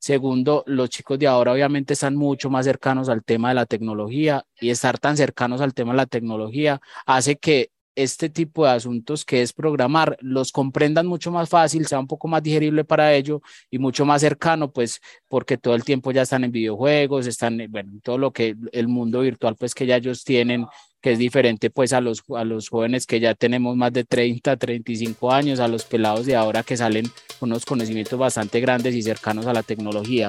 Segundo, 0.01 0.65
los 0.67 0.89
chicos 0.89 1.19
de 1.19 1.27
ahora 1.27 1.53
obviamente 1.53 1.93
están 1.93 2.17
mucho 2.17 2.49
más 2.49 2.65
cercanos 2.65 3.11
al 3.11 3.23
tema 3.23 3.51
de 3.51 3.55
la 3.55 3.67
tecnología 3.67 4.47
y 4.59 4.71
estar 4.71 4.99
tan 4.99 5.19
cercanos 5.19 5.61
al 5.61 5.75
tema 5.75 5.93
de 5.93 5.99
la 5.99 6.07
tecnología 6.07 6.81
hace 7.05 7.37
que 7.37 7.71
este 7.95 8.29
tipo 8.31 8.65
de 8.65 8.73
asuntos 8.73 9.25
que 9.25 9.43
es 9.43 9.53
programar 9.53 10.17
los 10.21 10.53
comprendan 10.53 11.07
mucho 11.07 11.31
más 11.31 11.49
fácil, 11.49 11.87
sea 11.87 12.01
un 12.01 12.07
poco 12.07 12.29
más 12.29 12.43
digerible 12.43 12.85
para 12.85 13.15
ellos 13.15 13.41
y 13.71 13.79
mucho 13.79 14.05
más 14.05 14.21
cercano, 14.21 14.73
pues 14.73 15.01
porque 15.29 15.59
todo 15.59 15.75
el 15.75 15.85
tiempo 15.85 16.13
ya 16.13 16.23
están 16.23 16.45
en 16.45 16.53
videojuegos, 16.53 17.27
están, 17.27 17.61
bueno, 17.69 17.93
todo 18.03 18.19
lo 18.19 18.33
que 18.33 18.57
el 18.73 18.89
mundo 18.89 19.21
virtual 19.21 19.57
pues 19.57 19.75
que 19.75 19.87
ya 19.87 19.97
ellos 19.97 20.25
tienen 20.25 20.67
que 21.01 21.13
es 21.13 21.19
diferente 21.19 21.71
pues 21.71 21.93
a 21.93 22.01
los, 22.01 22.23
a 22.37 22.45
los 22.45 22.69
jóvenes 22.69 23.07
que 23.07 23.21
ya 23.21 23.35
tenemos 23.35 23.77
más 23.77 23.93
de 23.93 24.05
30, 24.05 24.57
35 24.57 25.33
años, 25.33 25.61
a 25.61 25.69
los 25.69 25.85
pelados 25.85 26.27
de 26.27 26.37
ahora 26.37 26.63
que 26.63 26.77
salen 26.77 27.07
con 27.39 27.51
unos 27.51 27.65
conocimientos 27.65 28.19
bastante 28.19 28.61
grandes 28.61 28.95
y 28.95 29.03
cercanos 29.03 29.47
a 29.47 29.53
la 29.53 29.63
tecnología. 29.63 30.29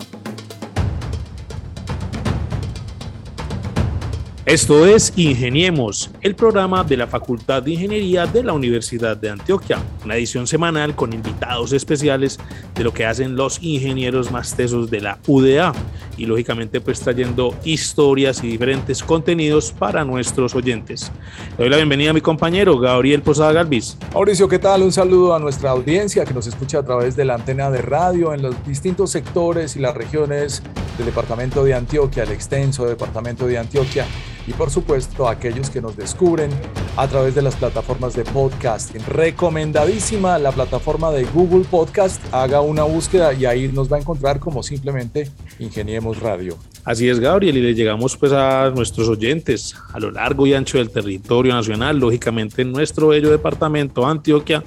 Esto 4.51 4.85
es 4.85 5.13
Ingeniemos, 5.15 6.11
el 6.19 6.35
programa 6.35 6.83
de 6.83 6.97
la 6.97 7.07
Facultad 7.07 7.63
de 7.63 7.71
Ingeniería 7.71 8.25
de 8.25 8.43
la 8.43 8.51
Universidad 8.51 9.15
de 9.15 9.29
Antioquia, 9.29 9.79
una 10.03 10.17
edición 10.17 10.45
semanal 10.45 10.93
con 10.93 11.13
invitados 11.13 11.71
especiales 11.71 12.37
de 12.75 12.83
lo 12.83 12.93
que 12.93 13.05
hacen 13.05 13.37
los 13.37 13.63
ingenieros 13.63 14.29
más 14.29 14.53
tesos 14.53 14.91
de 14.91 14.99
la 14.99 15.19
UDA 15.25 15.71
y 16.17 16.25
lógicamente 16.25 16.81
pues 16.81 16.99
trayendo 16.99 17.55
historias 17.63 18.43
y 18.43 18.49
diferentes 18.49 19.01
contenidos 19.03 19.71
para 19.71 20.03
nuestros 20.03 20.53
oyentes. 20.53 21.13
Le 21.57 21.63
doy 21.63 21.69
la 21.69 21.77
bienvenida 21.77 22.09
a 22.09 22.13
mi 22.13 22.19
compañero 22.19 22.77
Gabriel 22.77 23.21
Posada 23.21 23.53
Galvis. 23.53 23.97
Mauricio, 24.13 24.49
¿qué 24.49 24.59
tal? 24.59 24.83
Un 24.83 24.91
saludo 24.91 25.33
a 25.33 25.39
nuestra 25.39 25.69
audiencia 25.69 26.25
que 26.25 26.33
nos 26.33 26.47
escucha 26.47 26.79
a 26.79 26.83
través 26.83 27.15
de 27.15 27.23
la 27.23 27.35
antena 27.35 27.71
de 27.71 27.81
radio 27.81 28.33
en 28.33 28.41
los 28.41 28.67
distintos 28.67 29.11
sectores 29.11 29.77
y 29.77 29.79
las 29.79 29.95
regiones 29.95 30.61
departamento 31.05 31.63
de 31.63 31.73
Antioquia, 31.73 32.23
el 32.23 32.31
extenso 32.31 32.85
departamento 32.85 33.47
de 33.47 33.57
Antioquia 33.57 34.05
y 34.47 34.53
por 34.53 34.69
supuesto 34.69 35.27
aquellos 35.27 35.69
que 35.69 35.81
nos 35.81 35.95
descubren 35.95 36.49
a 36.97 37.07
través 37.07 37.35
de 37.35 37.41
las 37.41 37.55
plataformas 37.55 38.15
de 38.15 38.23
podcasting. 38.23 39.03
Recomendadísima 39.05 40.37
la 40.39 40.51
plataforma 40.51 41.11
de 41.11 41.23
Google 41.25 41.65
Podcast. 41.69 42.21
Haga 42.33 42.61
una 42.61 42.83
búsqueda 42.83 43.33
y 43.33 43.45
ahí 43.45 43.67
nos 43.67 43.91
va 43.91 43.97
a 43.97 43.99
encontrar 43.99 44.39
como 44.39 44.63
simplemente 44.63 45.29
Ingeniemos 45.59 46.19
Radio. 46.19 46.57
Así 46.83 47.07
es, 47.07 47.19
Gabriel, 47.19 47.57
y 47.57 47.61
le 47.61 47.75
llegamos 47.75 48.17
pues 48.17 48.31
a 48.31 48.71
nuestros 48.75 49.07
oyentes 49.07 49.75
a 49.93 49.99
lo 49.99 50.09
largo 50.09 50.47
y 50.47 50.55
ancho 50.55 50.79
del 50.79 50.89
territorio 50.89 51.53
nacional, 51.53 51.99
lógicamente 51.99 52.63
en 52.63 52.71
nuestro 52.71 53.09
bello 53.09 53.29
departamento 53.29 54.07
Antioquia 54.07 54.63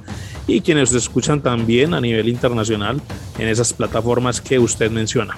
y 0.47 0.61
quienes 0.61 0.93
escuchan 0.93 1.41
también 1.41 1.93
a 1.93 2.01
nivel 2.01 2.29
internacional 2.29 3.01
en 3.39 3.49
esas 3.49 3.73
plataformas 3.73 4.41
que 4.41 4.61
usted 4.61 4.91
menciona. 4.91 5.35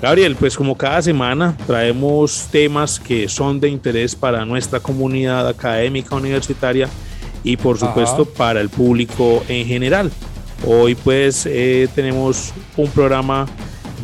Gabriel, 0.00 0.36
pues 0.36 0.56
como 0.56 0.76
cada 0.76 1.00
semana 1.00 1.56
traemos 1.66 2.48
temas 2.50 3.00
que 3.00 3.28
son 3.28 3.60
de 3.60 3.70
interés 3.70 4.14
para 4.14 4.44
nuestra 4.44 4.78
comunidad 4.78 5.48
académica 5.48 6.14
universitaria 6.14 6.88
y 7.42 7.56
por 7.56 7.78
supuesto 7.78 8.26
para 8.26 8.60
el 8.60 8.68
público 8.68 9.42
en 9.48 9.66
general. 9.66 10.10
Hoy 10.66 10.94
pues 10.94 11.46
eh, 11.46 11.88
tenemos 11.94 12.52
un 12.76 12.90
programa 12.90 13.46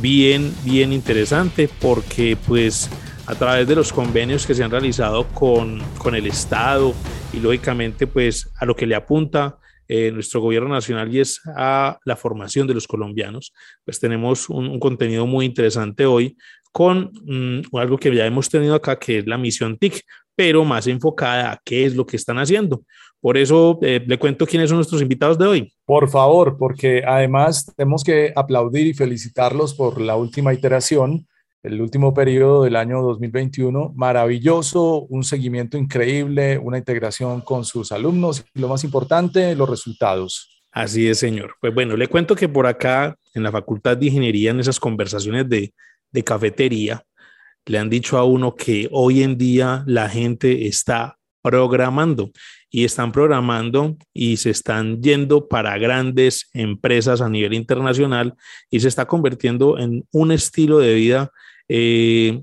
bien, 0.00 0.54
bien 0.64 0.94
interesante 0.94 1.68
porque 1.80 2.38
pues 2.46 2.88
a 3.26 3.34
través 3.34 3.68
de 3.68 3.74
los 3.74 3.92
convenios 3.92 4.46
que 4.46 4.54
se 4.54 4.64
han 4.64 4.70
realizado 4.70 5.26
con, 5.28 5.82
con 5.98 6.14
el 6.14 6.26
Estado 6.26 6.94
y 7.34 7.40
lógicamente 7.40 8.06
pues 8.06 8.48
a 8.58 8.64
lo 8.64 8.74
que 8.74 8.86
le 8.86 8.94
apunta 8.94 9.58
eh, 9.88 10.10
nuestro 10.12 10.40
gobierno 10.40 10.68
nacional 10.68 11.14
y 11.14 11.20
es 11.20 11.40
a 11.56 11.98
la 12.04 12.16
formación 12.16 12.66
de 12.66 12.74
los 12.74 12.86
colombianos, 12.86 13.52
pues 13.84 14.00
tenemos 14.00 14.48
un, 14.48 14.78
contenido 14.78 15.26
muy 15.26 15.46
interesante 15.46 16.06
hoy 16.06 16.36
con 16.70 17.12
mm, 17.24 17.76
algo 17.76 17.98
que 17.98 18.14
ya 18.14 18.26
hemos 18.26 18.48
tenido 18.48 18.74
acá, 18.74 18.98
que 18.98 19.18
es 19.18 19.26
la 19.26 19.38
misión 19.38 19.76
TIC, 19.76 20.02
pero 20.34 20.64
más 20.64 20.86
enfocada 20.86 21.52
a 21.52 21.60
qué 21.64 21.84
es 21.84 21.94
lo 21.94 22.06
que 22.06 22.16
están 22.16 22.38
haciendo. 22.38 22.84
Por 23.20 23.36
eso 23.38 23.78
eh, 23.82 24.02
le 24.04 24.18
cuento 24.18 24.46
quiénes 24.46 24.68
son 24.68 24.78
nuestros 24.78 25.02
invitados 25.02 25.38
de 25.38 25.46
hoy. 25.46 25.72
Por 25.84 26.08
favor, 26.08 26.56
porque 26.58 27.04
además 27.06 27.72
tenemos 27.76 28.02
que 28.02 28.32
aplaudir 28.34 28.86
y 28.86 28.94
felicitarlos 28.94 29.74
por 29.74 30.00
la 30.00 30.16
última 30.16 30.52
iteración 30.52 31.26
el 31.62 31.80
último 31.80 32.12
periodo 32.12 32.64
del 32.64 32.76
año 32.76 33.02
2021, 33.02 33.92
maravilloso, 33.94 35.02
un 35.02 35.22
seguimiento 35.22 35.78
increíble, 35.78 36.58
una 36.58 36.78
integración 36.78 37.40
con 37.40 37.64
sus 37.64 37.92
alumnos 37.92 38.44
y 38.54 38.60
lo 38.60 38.68
más 38.68 38.82
importante, 38.82 39.54
los 39.54 39.70
resultados. 39.70 40.64
Así 40.72 41.06
es, 41.06 41.18
señor. 41.18 41.54
Pues 41.60 41.72
bueno, 41.72 41.96
le 41.96 42.08
cuento 42.08 42.34
que 42.34 42.48
por 42.48 42.66
acá 42.66 43.16
en 43.34 43.42
la 43.42 43.52
Facultad 43.52 43.96
de 43.96 44.06
Ingeniería, 44.06 44.50
en 44.50 44.60
esas 44.60 44.80
conversaciones 44.80 45.48
de, 45.48 45.72
de 46.10 46.24
cafetería, 46.24 47.04
le 47.66 47.78
han 47.78 47.88
dicho 47.88 48.18
a 48.18 48.24
uno 48.24 48.56
que 48.56 48.88
hoy 48.90 49.22
en 49.22 49.38
día 49.38 49.84
la 49.86 50.08
gente 50.08 50.66
está 50.66 51.18
programando 51.42 52.32
y 52.70 52.84
están 52.84 53.12
programando 53.12 53.96
y 54.12 54.38
se 54.38 54.50
están 54.50 55.00
yendo 55.00 55.46
para 55.46 55.76
grandes 55.78 56.48
empresas 56.54 57.20
a 57.20 57.28
nivel 57.28 57.52
internacional 57.52 58.34
y 58.70 58.80
se 58.80 58.88
está 58.88 59.06
convirtiendo 59.06 59.78
en 59.78 60.04
un 60.10 60.32
estilo 60.32 60.78
de 60.78 60.94
vida 60.94 61.30
eh, 61.74 62.42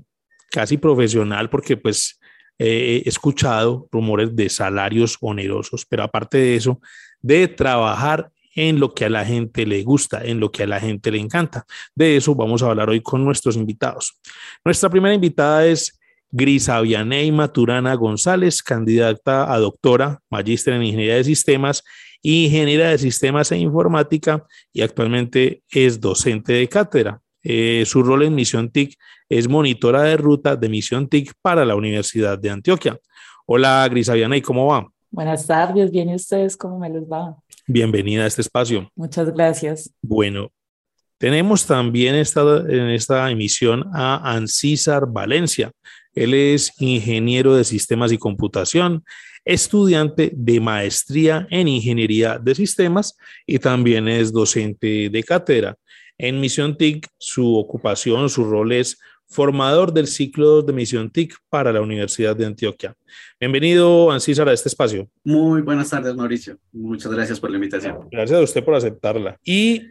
casi 0.50 0.76
profesional, 0.76 1.48
porque 1.48 1.76
pues 1.76 2.18
he 2.58 3.02
escuchado 3.06 3.88
rumores 3.90 4.34
de 4.36 4.50
salarios 4.50 5.16
onerosos, 5.20 5.86
pero 5.86 6.02
aparte 6.02 6.36
de 6.36 6.56
eso, 6.56 6.80
de 7.22 7.48
trabajar 7.48 8.30
en 8.54 8.80
lo 8.80 8.92
que 8.92 9.04
a 9.04 9.08
la 9.08 9.24
gente 9.24 9.64
le 9.64 9.82
gusta, 9.82 10.22
en 10.24 10.40
lo 10.40 10.50
que 10.50 10.64
a 10.64 10.66
la 10.66 10.80
gente 10.80 11.10
le 11.10 11.18
encanta. 11.18 11.64
De 11.94 12.16
eso 12.16 12.34
vamos 12.34 12.62
a 12.62 12.66
hablar 12.66 12.90
hoy 12.90 13.00
con 13.00 13.24
nuestros 13.24 13.56
invitados. 13.56 14.18
Nuestra 14.64 14.90
primera 14.90 15.14
invitada 15.14 15.64
es 15.64 15.98
Grisa 16.30 16.80
Vianey 16.80 17.32
Maturana 17.32 17.94
González, 17.94 18.62
candidata 18.62 19.52
a 19.52 19.58
doctora, 19.58 20.20
magíster 20.28 20.74
en 20.74 20.82
Ingeniería 20.82 21.16
de 21.16 21.24
Sistemas, 21.24 21.84
ingeniera 22.22 22.90
de 22.90 22.98
Sistemas 22.98 23.52
e 23.52 23.58
Informática 23.58 24.44
y 24.72 24.82
actualmente 24.82 25.62
es 25.70 26.00
docente 26.00 26.52
de 26.52 26.68
cátedra. 26.68 27.20
Eh, 27.42 27.84
su 27.86 28.02
rol 28.02 28.24
en 28.24 28.34
Misión 28.34 28.70
TIC 28.70 28.96
es 29.28 29.48
monitora 29.48 30.02
de 30.02 30.16
ruta 30.16 30.56
de 30.56 30.68
Misión 30.68 31.08
TIC 31.08 31.32
para 31.40 31.64
la 31.64 31.74
Universidad 31.74 32.38
de 32.38 32.50
Antioquia. 32.50 32.98
Hola, 33.46 33.86
Grisaviana, 33.90 34.36
¿y 34.36 34.42
cómo 34.42 34.66
va? 34.66 34.88
Buenas 35.10 35.46
tardes, 35.46 35.90
bien 35.90 36.10
y 36.10 36.14
ustedes, 36.14 36.56
¿cómo 36.56 36.78
me 36.78 36.88
les 36.88 37.02
va? 37.02 37.36
Bienvenida 37.66 38.24
a 38.24 38.26
este 38.26 38.42
espacio. 38.42 38.90
Muchas 38.94 39.32
gracias. 39.32 39.92
Bueno, 40.02 40.52
tenemos 41.18 41.66
también 41.66 42.14
esta, 42.14 42.40
en 42.68 42.90
esta 42.90 43.30
emisión 43.30 43.84
a 43.92 44.32
Ancísar 44.34 45.06
Valencia. 45.06 45.72
Él 46.14 46.34
es 46.34 46.72
ingeniero 46.80 47.54
de 47.54 47.64
sistemas 47.64 48.12
y 48.12 48.18
computación, 48.18 49.04
estudiante 49.44 50.32
de 50.34 50.60
maestría 50.60 51.46
en 51.50 51.68
ingeniería 51.68 52.38
de 52.38 52.54
sistemas 52.54 53.16
y 53.46 53.58
también 53.58 54.08
es 54.08 54.32
docente 54.32 55.08
de 55.10 55.22
cátedra. 55.22 55.76
En 56.22 56.38
Misión 56.38 56.76
TIC, 56.76 57.08
su 57.16 57.56
ocupación, 57.56 58.28
su 58.28 58.44
rol 58.44 58.72
es 58.72 59.00
formador 59.24 59.90
del 59.90 60.06
ciclo 60.06 60.60
de 60.60 60.74
Misión 60.74 61.08
TIC 61.08 61.34
para 61.48 61.72
la 61.72 61.80
Universidad 61.80 62.36
de 62.36 62.44
Antioquia. 62.44 62.94
Bienvenido, 63.40 64.10
Ancísar, 64.10 64.46
a 64.46 64.52
este 64.52 64.68
espacio. 64.68 65.08
Muy 65.24 65.62
buenas 65.62 65.88
tardes, 65.88 66.14
Mauricio. 66.14 66.58
Muchas 66.72 67.10
gracias 67.10 67.40
por 67.40 67.50
la 67.50 67.56
invitación. 67.56 68.06
Gracias 68.12 68.38
a 68.38 68.42
usted 68.42 68.62
por 68.62 68.74
aceptarla. 68.74 69.38
Y 69.42 69.86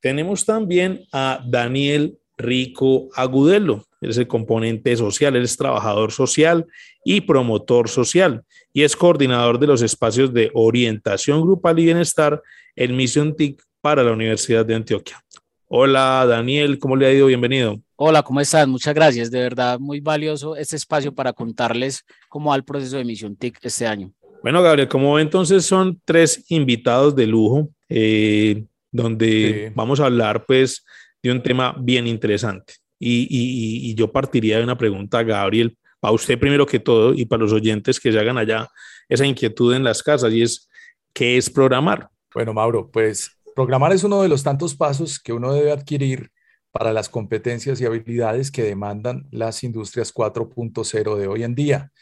tenemos 0.00 0.44
también 0.44 1.06
a 1.10 1.42
Daniel 1.48 2.18
Rico 2.36 3.08
Agudelo. 3.14 3.86
Él 4.02 4.10
es 4.10 4.18
el 4.18 4.28
componente 4.28 4.94
social, 4.94 5.36
él 5.36 5.44
es 5.44 5.56
trabajador 5.56 6.12
social 6.12 6.66
y 7.02 7.22
promotor 7.22 7.88
social 7.88 8.44
y 8.74 8.82
es 8.82 8.94
coordinador 8.94 9.58
de 9.58 9.68
los 9.68 9.80
espacios 9.80 10.34
de 10.34 10.50
orientación 10.52 11.40
grupal 11.40 11.78
y 11.78 11.84
bienestar 11.86 12.42
en 12.76 12.94
Misión 12.94 13.34
TIC 13.34 13.62
para 13.80 14.02
la 14.02 14.12
Universidad 14.12 14.64
de 14.64 14.74
Antioquia. 14.74 15.22
Hola 15.66 16.26
Daniel, 16.26 16.78
¿cómo 16.78 16.96
le 16.96 17.06
ha 17.06 17.12
ido? 17.12 17.26
Bienvenido. 17.26 17.80
Hola, 17.96 18.22
¿cómo 18.22 18.40
estás? 18.40 18.66
Muchas 18.66 18.94
gracias. 18.94 19.30
De 19.30 19.40
verdad, 19.40 19.78
muy 19.78 20.00
valioso 20.00 20.56
este 20.56 20.76
espacio 20.76 21.14
para 21.14 21.32
contarles 21.32 22.04
cómo 22.28 22.50
va 22.50 22.56
el 22.56 22.64
proceso 22.64 22.96
de 22.96 23.02
emisión 23.02 23.36
TIC 23.36 23.58
este 23.62 23.86
año. 23.86 24.12
Bueno, 24.42 24.62
Gabriel, 24.62 24.88
como 24.88 25.18
entonces 25.18 25.64
son 25.64 26.00
tres 26.04 26.44
invitados 26.48 27.14
de 27.14 27.26
lujo, 27.26 27.68
eh, 27.88 28.64
donde 28.90 29.70
vamos 29.74 30.00
a 30.00 30.06
hablar 30.06 30.44
pues 30.46 30.84
de 31.22 31.30
un 31.30 31.42
tema 31.42 31.74
bien 31.78 32.06
interesante. 32.06 32.74
Y, 32.98 33.26
y, 33.30 33.94
yo 33.94 34.12
partiría 34.12 34.58
de 34.58 34.64
una 34.64 34.76
pregunta, 34.76 35.22
Gabriel, 35.22 35.76
para 36.00 36.12
usted 36.12 36.38
primero 36.38 36.66
que 36.66 36.80
todo 36.80 37.14
y 37.14 37.24
para 37.24 37.42
los 37.42 37.52
oyentes 37.52 37.98
que 37.98 38.12
se 38.12 38.18
hagan 38.18 38.36
allá 38.36 38.68
esa 39.08 39.24
inquietud 39.24 39.74
en 39.74 39.84
las 39.84 40.02
casas 40.02 40.32
y 40.32 40.42
es, 40.42 40.68
¿qué 41.14 41.38
es 41.38 41.48
programar? 41.48 42.10
Bueno, 42.34 42.52
Mauro, 42.52 42.90
pues 42.90 43.39
programar 43.60 43.92
es 43.92 44.04
uno 44.04 44.22
de 44.22 44.28
los 44.30 44.42
tantos 44.42 44.74
pasos 44.74 45.20
que 45.20 45.34
uno 45.34 45.52
debe 45.52 45.70
adquirir 45.70 46.30
para 46.70 46.94
las 46.94 47.10
competencias 47.10 47.78
y 47.78 47.84
habilidades 47.84 48.50
que 48.50 48.62
demandan 48.62 49.28
las 49.30 49.62
industrias 49.62 50.14
4.0 50.14 51.16
de 51.18 51.26
hoy 51.26 51.42
en 51.42 51.54
día. 51.54 51.92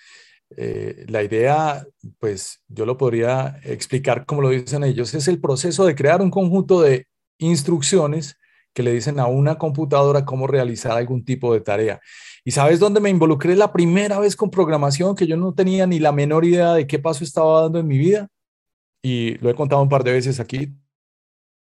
Eh, 0.56 1.04
la 1.08 1.24
idea, 1.24 1.84
pues 2.20 2.62
yo 2.68 2.86
lo 2.86 2.96
podría 2.96 3.58
explicar 3.64 4.24
como 4.24 4.40
lo 4.40 4.50
dicen 4.50 4.84
ellos, 4.84 5.14
es 5.14 5.26
el 5.26 5.40
proceso 5.40 5.84
de 5.84 5.96
crear 5.96 6.22
un 6.22 6.30
conjunto 6.30 6.80
de 6.80 7.08
instrucciones 7.38 8.36
que 8.72 8.84
le 8.84 8.92
dicen 8.92 9.18
a 9.18 9.26
una 9.26 9.58
computadora 9.58 10.24
cómo 10.24 10.46
realizar 10.46 10.92
algún 10.92 11.24
tipo 11.24 11.52
de 11.52 11.60
tarea. 11.60 12.00
¿Y 12.44 12.52
sabes 12.52 12.78
dónde 12.78 13.00
me 13.00 13.10
involucré 13.10 13.56
la 13.56 13.72
primera 13.72 14.20
vez 14.20 14.36
con 14.36 14.48
programación 14.48 15.16
que 15.16 15.26
yo 15.26 15.36
no 15.36 15.54
tenía 15.54 15.88
ni 15.88 15.98
la 15.98 16.12
menor 16.12 16.44
idea 16.44 16.74
de 16.74 16.86
qué 16.86 17.00
paso 17.00 17.24
estaba 17.24 17.62
dando 17.62 17.80
en 17.80 17.88
mi 17.88 17.98
vida? 17.98 18.28
Y 19.02 19.38
lo 19.38 19.50
he 19.50 19.56
contado 19.56 19.82
un 19.82 19.88
par 19.88 20.04
de 20.04 20.12
veces 20.12 20.38
aquí. 20.38 20.72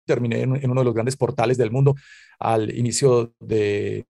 Terminé 0.06 0.42
en, 0.42 0.70
uno 0.70 0.82
de 0.82 0.86
los 0.86 0.94
grandes 0.94 1.18
portales 1.18 1.58
del 1.58 1.72
mundo 1.72 1.96
al 2.40 2.76
inicio 2.76 3.34
de 3.40 4.06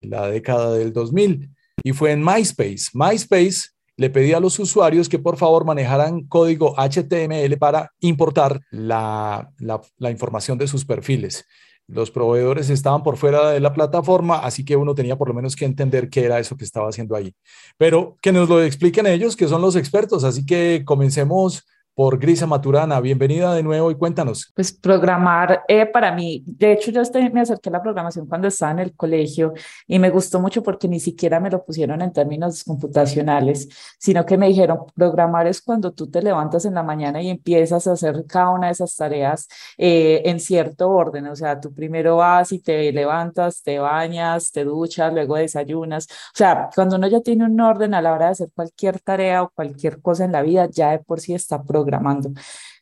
la 0.00 0.28
década 0.28 0.74
del 0.74 0.92
2000 0.92 1.50
y 1.82 1.92
fue 1.92 2.12
en 2.12 2.24
MySpace. 2.24 2.88
MySpace 2.94 3.70
le 3.96 4.10
pedí 4.10 4.32
a 4.32 4.40
los 4.40 4.58
usuarios 4.58 5.08
que 5.08 5.18
por 5.18 5.36
favor 5.36 5.64
manejaran 5.64 6.22
código 6.22 6.74
HTML 6.76 7.56
para 7.58 7.92
importar 8.00 8.60
la, 8.70 9.50
la, 9.58 10.10
información 10.10 10.58
de 10.58 10.68
sus 10.68 10.84
perfiles. 10.84 11.44
Los 11.88 12.10
proveedores 12.10 12.68
estaban 12.68 13.02
por 13.02 13.16
fuera 13.16 13.50
de 13.50 13.60
la 13.60 13.72
plataforma, 13.72 14.38
así 14.38 14.64
que 14.64 14.76
uno 14.76 14.94
tenía 14.94 15.16
por 15.16 15.28
lo 15.28 15.34
menos 15.34 15.54
que 15.54 15.64
entender 15.64 16.10
qué 16.10 16.24
era 16.24 16.38
eso 16.38 16.56
que 16.56 16.64
estaba 16.64 16.88
haciendo 16.88 17.14
ahí. 17.14 17.34
Pero 17.78 18.18
que 18.20 18.32
nos 18.32 18.48
lo 18.48 18.62
expliquen 18.62 19.06
ellos, 19.06 19.36
que 19.36 19.48
son 19.48 19.62
los 19.62 19.76
expertos. 19.76 20.24
Así 20.24 20.44
que 20.44 20.82
comencemos 20.84 21.64
por 21.96 22.18
Grisa 22.18 22.46
Maturana. 22.46 23.00
Bienvenida 23.00 23.54
de 23.54 23.62
nuevo 23.62 23.90
y 23.90 23.94
cuéntanos. 23.94 24.52
Pues 24.54 24.70
programar 24.70 25.62
eh, 25.66 25.86
para 25.86 26.12
mí, 26.12 26.44
de 26.46 26.72
hecho 26.72 26.90
yo 26.90 27.00
me 27.32 27.40
acerqué 27.40 27.70
a 27.70 27.72
la 27.72 27.82
programación 27.82 28.26
cuando 28.26 28.48
estaba 28.48 28.72
en 28.72 28.80
el 28.80 28.94
colegio 28.94 29.54
y 29.86 29.98
me 29.98 30.10
gustó 30.10 30.38
mucho 30.38 30.62
porque 30.62 30.88
ni 30.88 31.00
siquiera 31.00 31.40
me 31.40 31.48
lo 31.48 31.64
pusieron 31.64 32.02
en 32.02 32.12
términos 32.12 32.64
computacionales, 32.64 33.96
sino 33.98 34.26
que 34.26 34.36
me 34.36 34.48
dijeron, 34.48 34.80
programar 34.94 35.46
es 35.46 35.62
cuando 35.62 35.90
tú 35.90 36.10
te 36.10 36.20
levantas 36.20 36.66
en 36.66 36.74
la 36.74 36.82
mañana 36.82 37.22
y 37.22 37.30
empiezas 37.30 37.86
a 37.86 37.92
hacer 37.92 38.26
cada 38.28 38.50
una 38.50 38.66
de 38.66 38.74
esas 38.74 38.94
tareas 38.94 39.48
eh, 39.78 40.20
en 40.26 40.38
cierto 40.38 40.90
orden, 40.90 41.26
o 41.28 41.34
sea, 41.34 41.58
tú 41.58 41.72
primero 41.72 42.16
vas 42.16 42.52
y 42.52 42.58
te 42.60 42.92
levantas, 42.92 43.62
te 43.62 43.78
bañas, 43.78 44.52
te 44.52 44.64
duchas, 44.64 45.14
luego 45.14 45.36
desayunas, 45.36 46.08
o 46.10 46.36
sea, 46.36 46.68
cuando 46.74 46.96
uno 46.96 47.08
ya 47.08 47.22
tiene 47.22 47.46
un 47.46 47.58
orden 47.58 47.94
a 47.94 48.02
la 48.02 48.12
hora 48.12 48.26
de 48.26 48.32
hacer 48.32 48.50
cualquier 48.54 49.00
tarea 49.00 49.44
o 49.44 49.48
cualquier 49.48 50.02
cosa 50.02 50.26
en 50.26 50.32
la 50.32 50.42
vida, 50.42 50.68
ya 50.70 50.90
de 50.90 50.98
por 50.98 51.20
sí 51.20 51.32
está 51.32 51.62
programado 51.62 51.85
programando. 51.86 52.32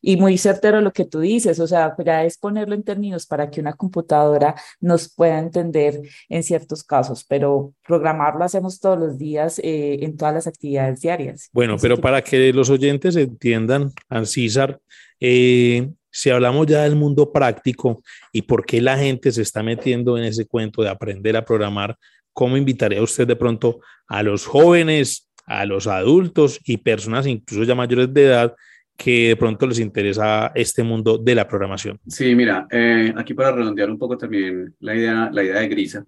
Y 0.00 0.16
muy 0.16 0.36
certero 0.38 0.80
lo 0.80 0.92
que 0.92 1.04
tú 1.04 1.20
dices, 1.20 1.60
o 1.60 1.66
sea, 1.66 1.94
ya 2.04 2.24
es 2.24 2.38
ponerlo 2.38 2.74
en 2.74 2.82
términos 2.82 3.26
para 3.26 3.50
que 3.50 3.60
una 3.60 3.72
computadora 3.74 4.54
nos 4.80 5.12
pueda 5.14 5.38
entender 5.38 6.00
en 6.28 6.42
ciertos 6.42 6.84
casos, 6.84 7.24
pero 7.26 7.72
programarlo 7.86 8.44
hacemos 8.44 8.80
todos 8.80 8.98
los 8.98 9.18
días 9.18 9.58
eh, 9.60 9.98
en 10.02 10.16
todas 10.16 10.34
las 10.34 10.46
actividades 10.46 11.00
diarias. 11.00 11.48
Bueno, 11.52 11.76
pero 11.80 11.98
para 12.00 12.22
que 12.22 12.52
los 12.52 12.70
oyentes 12.70 13.16
entiendan, 13.16 13.92
Ancísar, 14.08 14.78
eh, 15.20 15.90
si 16.10 16.30
hablamos 16.30 16.66
ya 16.66 16.82
del 16.82 16.96
mundo 16.96 17.32
práctico 17.32 18.02
y 18.32 18.42
por 18.42 18.64
qué 18.64 18.80
la 18.80 18.96
gente 18.96 19.32
se 19.32 19.42
está 19.42 19.62
metiendo 19.62 20.16
en 20.18 20.24
ese 20.24 20.46
cuento 20.46 20.82
de 20.82 20.90
aprender 20.90 21.36
a 21.36 21.44
programar, 21.44 21.96
¿cómo 22.32 22.56
invitaría 22.56 23.02
usted 23.02 23.26
de 23.26 23.36
pronto 23.36 23.80
a 24.06 24.22
los 24.22 24.44
jóvenes, 24.44 25.30
a 25.46 25.64
los 25.64 25.86
adultos 25.86 26.60
y 26.64 26.76
personas 26.76 27.26
incluso 27.26 27.64
ya 27.64 27.74
mayores 27.74 28.12
de 28.12 28.26
edad 28.26 28.54
que 28.96 29.28
de 29.28 29.36
pronto 29.36 29.66
les 29.66 29.80
interesa 29.80 30.52
este 30.54 30.82
mundo 30.82 31.18
de 31.18 31.34
la 31.34 31.48
programación. 31.48 31.98
Sí, 32.06 32.34
mira, 32.34 32.66
eh, 32.70 33.12
aquí 33.16 33.34
para 33.34 33.52
redondear 33.52 33.90
un 33.90 33.98
poco 33.98 34.16
también 34.16 34.74
la 34.80 34.94
idea, 34.94 35.30
la 35.32 35.42
idea 35.42 35.60
de 35.60 35.68
Grisa, 35.68 36.06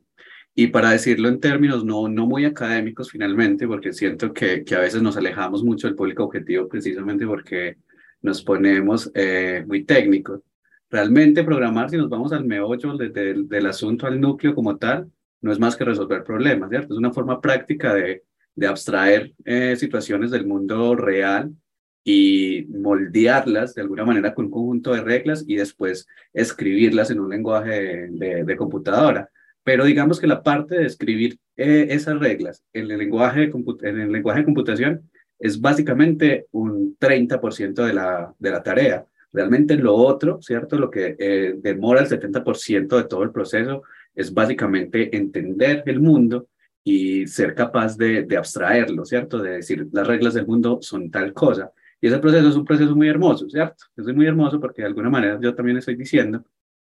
y 0.55 0.69
para 0.69 0.91
decirlo 0.91 1.29
en 1.29 1.41
términos 1.41 1.85
no, 1.85 2.09
no 2.09 2.27
muy 2.27 2.45
académicos 2.45 3.11
finalmente, 3.11 3.67
porque 3.67 3.93
siento 3.93 4.33
que, 4.33 4.65
que 4.65 4.75
a 4.75 4.81
veces 4.81 5.03
nos 5.03 5.17
alejamos 5.17 5.63
mucho 5.63 5.87
del 5.87 5.97
público 5.97 6.25
objetivo 6.25 6.69
precisamente 6.69 7.27
porque 7.27 7.77
nos 8.23 8.43
ponemos 8.43 9.11
eh, 9.15 9.65
muy 9.67 9.85
técnicos. 9.85 10.41
Realmente 10.89 11.45
programar, 11.45 11.91
si 11.91 11.97
nos 11.97 12.09
vamos 12.09 12.33
al 12.33 12.45
meollo 12.45 12.97
del, 12.97 13.49
del 13.49 13.67
asunto, 13.67 14.07
al 14.07 14.21
núcleo 14.21 14.55
como 14.55 14.77
tal, 14.77 15.11
no 15.43 15.53
es 15.53 15.59
más 15.59 15.77
que 15.77 15.85
resolver 15.85 16.25
problemas. 16.25 16.73
Es 16.73 16.89
una 16.91 17.13
forma 17.13 17.41
práctica 17.41 17.93
de, 17.93 18.23
de 18.55 18.67
abstraer 18.67 19.35
eh, 19.45 19.77
situaciones 19.77 20.31
del 20.31 20.47
mundo 20.47 20.95
real 20.95 21.53
y 22.09 22.69
moldearlas 22.69 23.75
de 23.75 23.83
alguna 23.83 24.05
manera 24.05 24.33
con 24.33 24.45
un 24.45 24.51
conjunto 24.53 24.95
de 24.95 25.01
reglas 25.01 25.45
y 25.45 25.57
después 25.57 26.07
escribirlas 26.33 27.11
en 27.11 27.19
un 27.19 27.29
lenguaje 27.29 28.07
de, 28.11 28.57
computadora. 28.57 29.29
Pero 29.65 29.85
digamos 29.85 30.21
que 30.21 30.29
la 30.29 30.41
parte 30.41 30.77
de 30.77 30.87
escribir 30.87 31.37
eh, 31.57 31.89
esas 31.91 32.21
reglas 32.21 32.63
en 32.73 32.93
el, 32.93 32.99
lenguaje 32.99 33.41
de 33.41 33.53
en 33.89 34.01
el 34.01 34.13
lenguaje 34.13 34.39
de 34.39 34.45
computación 34.45 35.11
es 35.41 35.61
básicamente 35.61 36.47
un 36.53 36.97
30% 36.97 37.85
de 37.85 37.93
la, 37.93 38.33
de 38.39 38.51
la 38.53 38.63
tarea. 38.63 39.05
Realmente 39.33 39.75
lo 39.75 39.97
otro, 39.97 40.41
¿cierto? 40.41 40.79
Lo 40.79 40.93
que 40.93 41.17
eh, 41.19 41.55
demora 41.59 42.03
el 42.03 42.07
70% 42.07 42.99
de 42.99 43.05
todo 43.05 43.25
el 43.25 43.33
proceso 43.33 43.83
es 44.15 44.33
básicamente 44.33 45.17
entender 45.17 45.83
el 45.87 46.01
mundo 46.01 46.47
y 46.85 47.27
ser 47.27 47.53
capaz 47.57 47.97
de, 47.97 48.23
de 48.23 48.37
abstraerlo, 48.37 49.05
¿cierto? 49.05 49.43
De 49.43 49.57
decir, 49.57 49.89
las 49.91 50.07
reglas 50.07 50.35
del 50.35 50.47
mundo 50.47 50.79
son 50.81 51.11
tal 51.11 51.33
cosa 51.33 51.73
y 52.01 52.09
ese 52.09 52.19
proceso 52.19 52.49
es 52.49 52.57
un 52.57 52.65
proceso 52.65 52.95
muy 52.95 53.09
hermoso, 53.09 53.49
¿cierto? 53.49 53.85
Es 53.97 54.07
muy 54.07 54.27
hermoso 54.27 54.61
porque 54.61 54.83
de 54.83 54.89
alguna 54.89 55.11
manera 55.11 55.39
yo 55.41 55.55
también 55.55 55.79
estoy 55.79 55.97
diciendo 55.97 56.45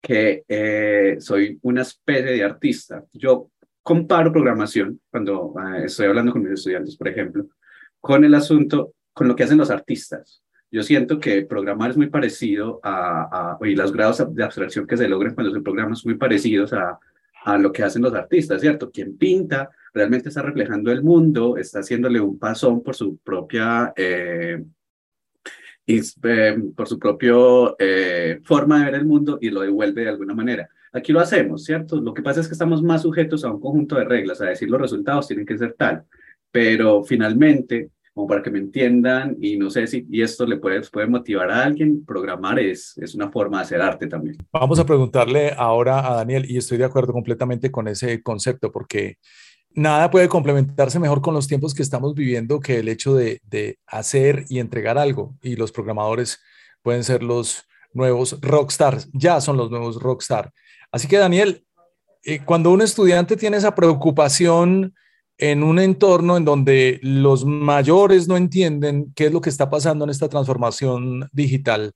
que 0.02 0.44
eh, 0.48 1.18
soy 1.20 1.60
una 1.62 1.82
especie 1.82 2.32
de 2.32 2.44
artista. 2.44 3.04
Yo 3.14 3.50
comparo 3.82 4.32
programación, 4.32 5.00
cuando 5.10 5.54
eh, 5.60 5.86
estoy 5.86 6.08
hablando 6.08 6.32
con 6.32 6.44
mis 6.44 6.54
estudiantes, 6.54 6.96
por 6.98 7.08
ejemplo, 7.08 7.48
con 8.00 8.24
el 8.24 8.34
asunto, 8.34 8.94
con 9.14 9.28
lo 9.28 9.36
que 9.36 9.44
hacen 9.44 9.58
los 9.58 9.70
artistas. 9.70 10.42
Yo 10.72 10.84
siento 10.84 11.20
que 11.20 11.46
programar 11.46 11.92
es 11.92 11.98
muy 11.98 12.10
parecido 12.10 12.80
a, 12.82 13.58
a 13.60 13.68
y 13.68 13.76
los 13.76 13.92
grados 13.94 14.26
de 14.34 14.44
abstracción 14.44 14.88
que 14.88 14.98
se 14.98 15.08
logran 15.08 15.36
cuando 15.36 15.54
se 15.54 15.62
programan 15.62 15.96
son 15.96 16.12
muy 16.12 16.18
parecidos 16.18 16.74
a, 16.74 16.98
a 17.44 17.58
lo 17.58 17.72
que 17.72 17.84
hacen 17.84 18.02
los 18.02 18.14
artistas, 18.14 18.62
¿cierto? 18.62 18.90
Quien 18.90 19.18
pinta 19.18 19.70
realmente 19.94 20.30
está 20.30 20.42
reflejando 20.42 20.92
el 20.92 21.04
mundo, 21.04 21.58
está 21.58 21.80
haciéndole 21.80 22.20
un 22.20 22.40
pasón 22.40 22.82
por 22.82 22.96
su 22.96 23.18
propia 23.18 23.94
eh, 23.96 24.64
y, 25.86 26.00
eh, 26.00 26.58
por 26.76 26.88
su 26.88 26.98
propia 26.98 27.34
eh, 27.80 28.40
forma 28.44 28.80
de 28.80 28.86
ver 28.86 28.96
el 28.96 29.06
mundo 29.06 29.38
y 29.42 29.50
lo 29.50 29.62
devuelve 29.62 30.04
de 30.04 30.10
alguna 30.10 30.34
manera. 30.34 30.70
Aquí 30.92 31.12
lo 31.12 31.20
hacemos, 31.20 31.64
¿cierto? 31.64 32.00
Lo 32.00 32.14
que 32.14 32.22
pasa 32.22 32.42
es 32.42 32.48
que 32.48 32.54
estamos 32.54 32.84
más 32.84 33.02
sujetos 33.02 33.44
a 33.44 33.52
un 33.52 33.60
conjunto 33.60 33.96
de 33.96 34.06
reglas, 34.06 34.42
a 34.42 34.46
decir 34.46 34.70
los 34.70 34.82
resultados 34.82 35.28
tienen 35.28 35.46
que 35.46 35.58
ser 35.58 35.76
tal, 35.78 36.04
pero 36.52 37.04
finalmente, 37.04 37.90
como 38.14 38.28
para 38.28 38.44
que 38.44 38.52
me 38.52 38.60
entiendan, 38.60 39.36
y 39.42 39.58
no 39.58 39.72
sé 39.72 39.88
si 39.88 40.06
y 40.10 40.22
esto 40.22 40.46
le 40.46 40.58
puede, 40.58 40.82
puede 40.84 41.08
motivar 41.08 41.50
a 41.50 41.64
alguien, 41.64 42.06
programar 42.06 42.60
es, 42.60 42.96
es 43.00 43.16
una 43.16 43.32
forma 43.32 43.58
de 43.58 43.64
hacer 43.64 43.82
arte 43.82 44.06
también. 44.06 44.38
Vamos 44.52 44.80
a 44.80 44.86
preguntarle 44.86 45.52
ahora 45.58 46.08
a 46.08 46.16
Daniel, 46.18 46.46
y 46.48 46.58
estoy 46.58 46.78
de 46.78 46.86
acuerdo 46.86 47.12
completamente 47.12 47.72
con 47.72 47.88
ese 47.88 48.22
concepto, 48.22 48.72
porque 48.72 49.18
nada 49.76 50.12
puede 50.12 50.30
complementarse 50.30 51.00
mejor 51.00 51.22
con 51.22 51.34
los 51.34 51.48
tiempos 51.48 51.74
que 51.74 51.84
estamos 51.84 52.14
viviendo 52.14 52.60
que 52.60 52.80
el 52.80 52.90
hecho 52.90 53.16
de, 53.16 53.42
hacer 53.88 54.46
y 54.50 54.60
entregar 54.60 54.98
algo. 54.98 55.36
Y 55.42 55.56
los 55.56 55.72
programadores 55.72 56.40
pueden 56.82 57.04
ser 57.04 57.24
los 57.24 57.66
nuevos 57.94 58.40
rockstars, 58.42 59.10
ya 59.14 59.40
son 59.42 59.58
los 59.58 59.70
nuevos 59.70 60.02
rockstar. 60.02 60.52
Así 60.92 61.08
que 61.08 61.18
Daniel, 61.18 61.66
eh, 62.24 62.40
cuando 62.44 62.72
un 62.72 62.82
estudiante 62.82 63.38
tiene 63.38 63.58
esa 63.58 63.76
preocupación 63.76 64.94
en 65.38 65.64
un 65.64 65.80
entorno 65.80 66.38
en 66.38 66.46
donde 66.46 67.00
los 67.02 67.46
mayores 67.46 68.28
no 68.28 68.38
entienden 68.38 69.12
qué 69.16 69.26
es 69.26 69.34
lo 69.34 69.42
que 69.42 69.50
está 69.50 69.70
pasando 69.70 70.06
en 70.06 70.12
esta 70.12 70.30
transformación 70.30 71.28
digital, 71.32 71.92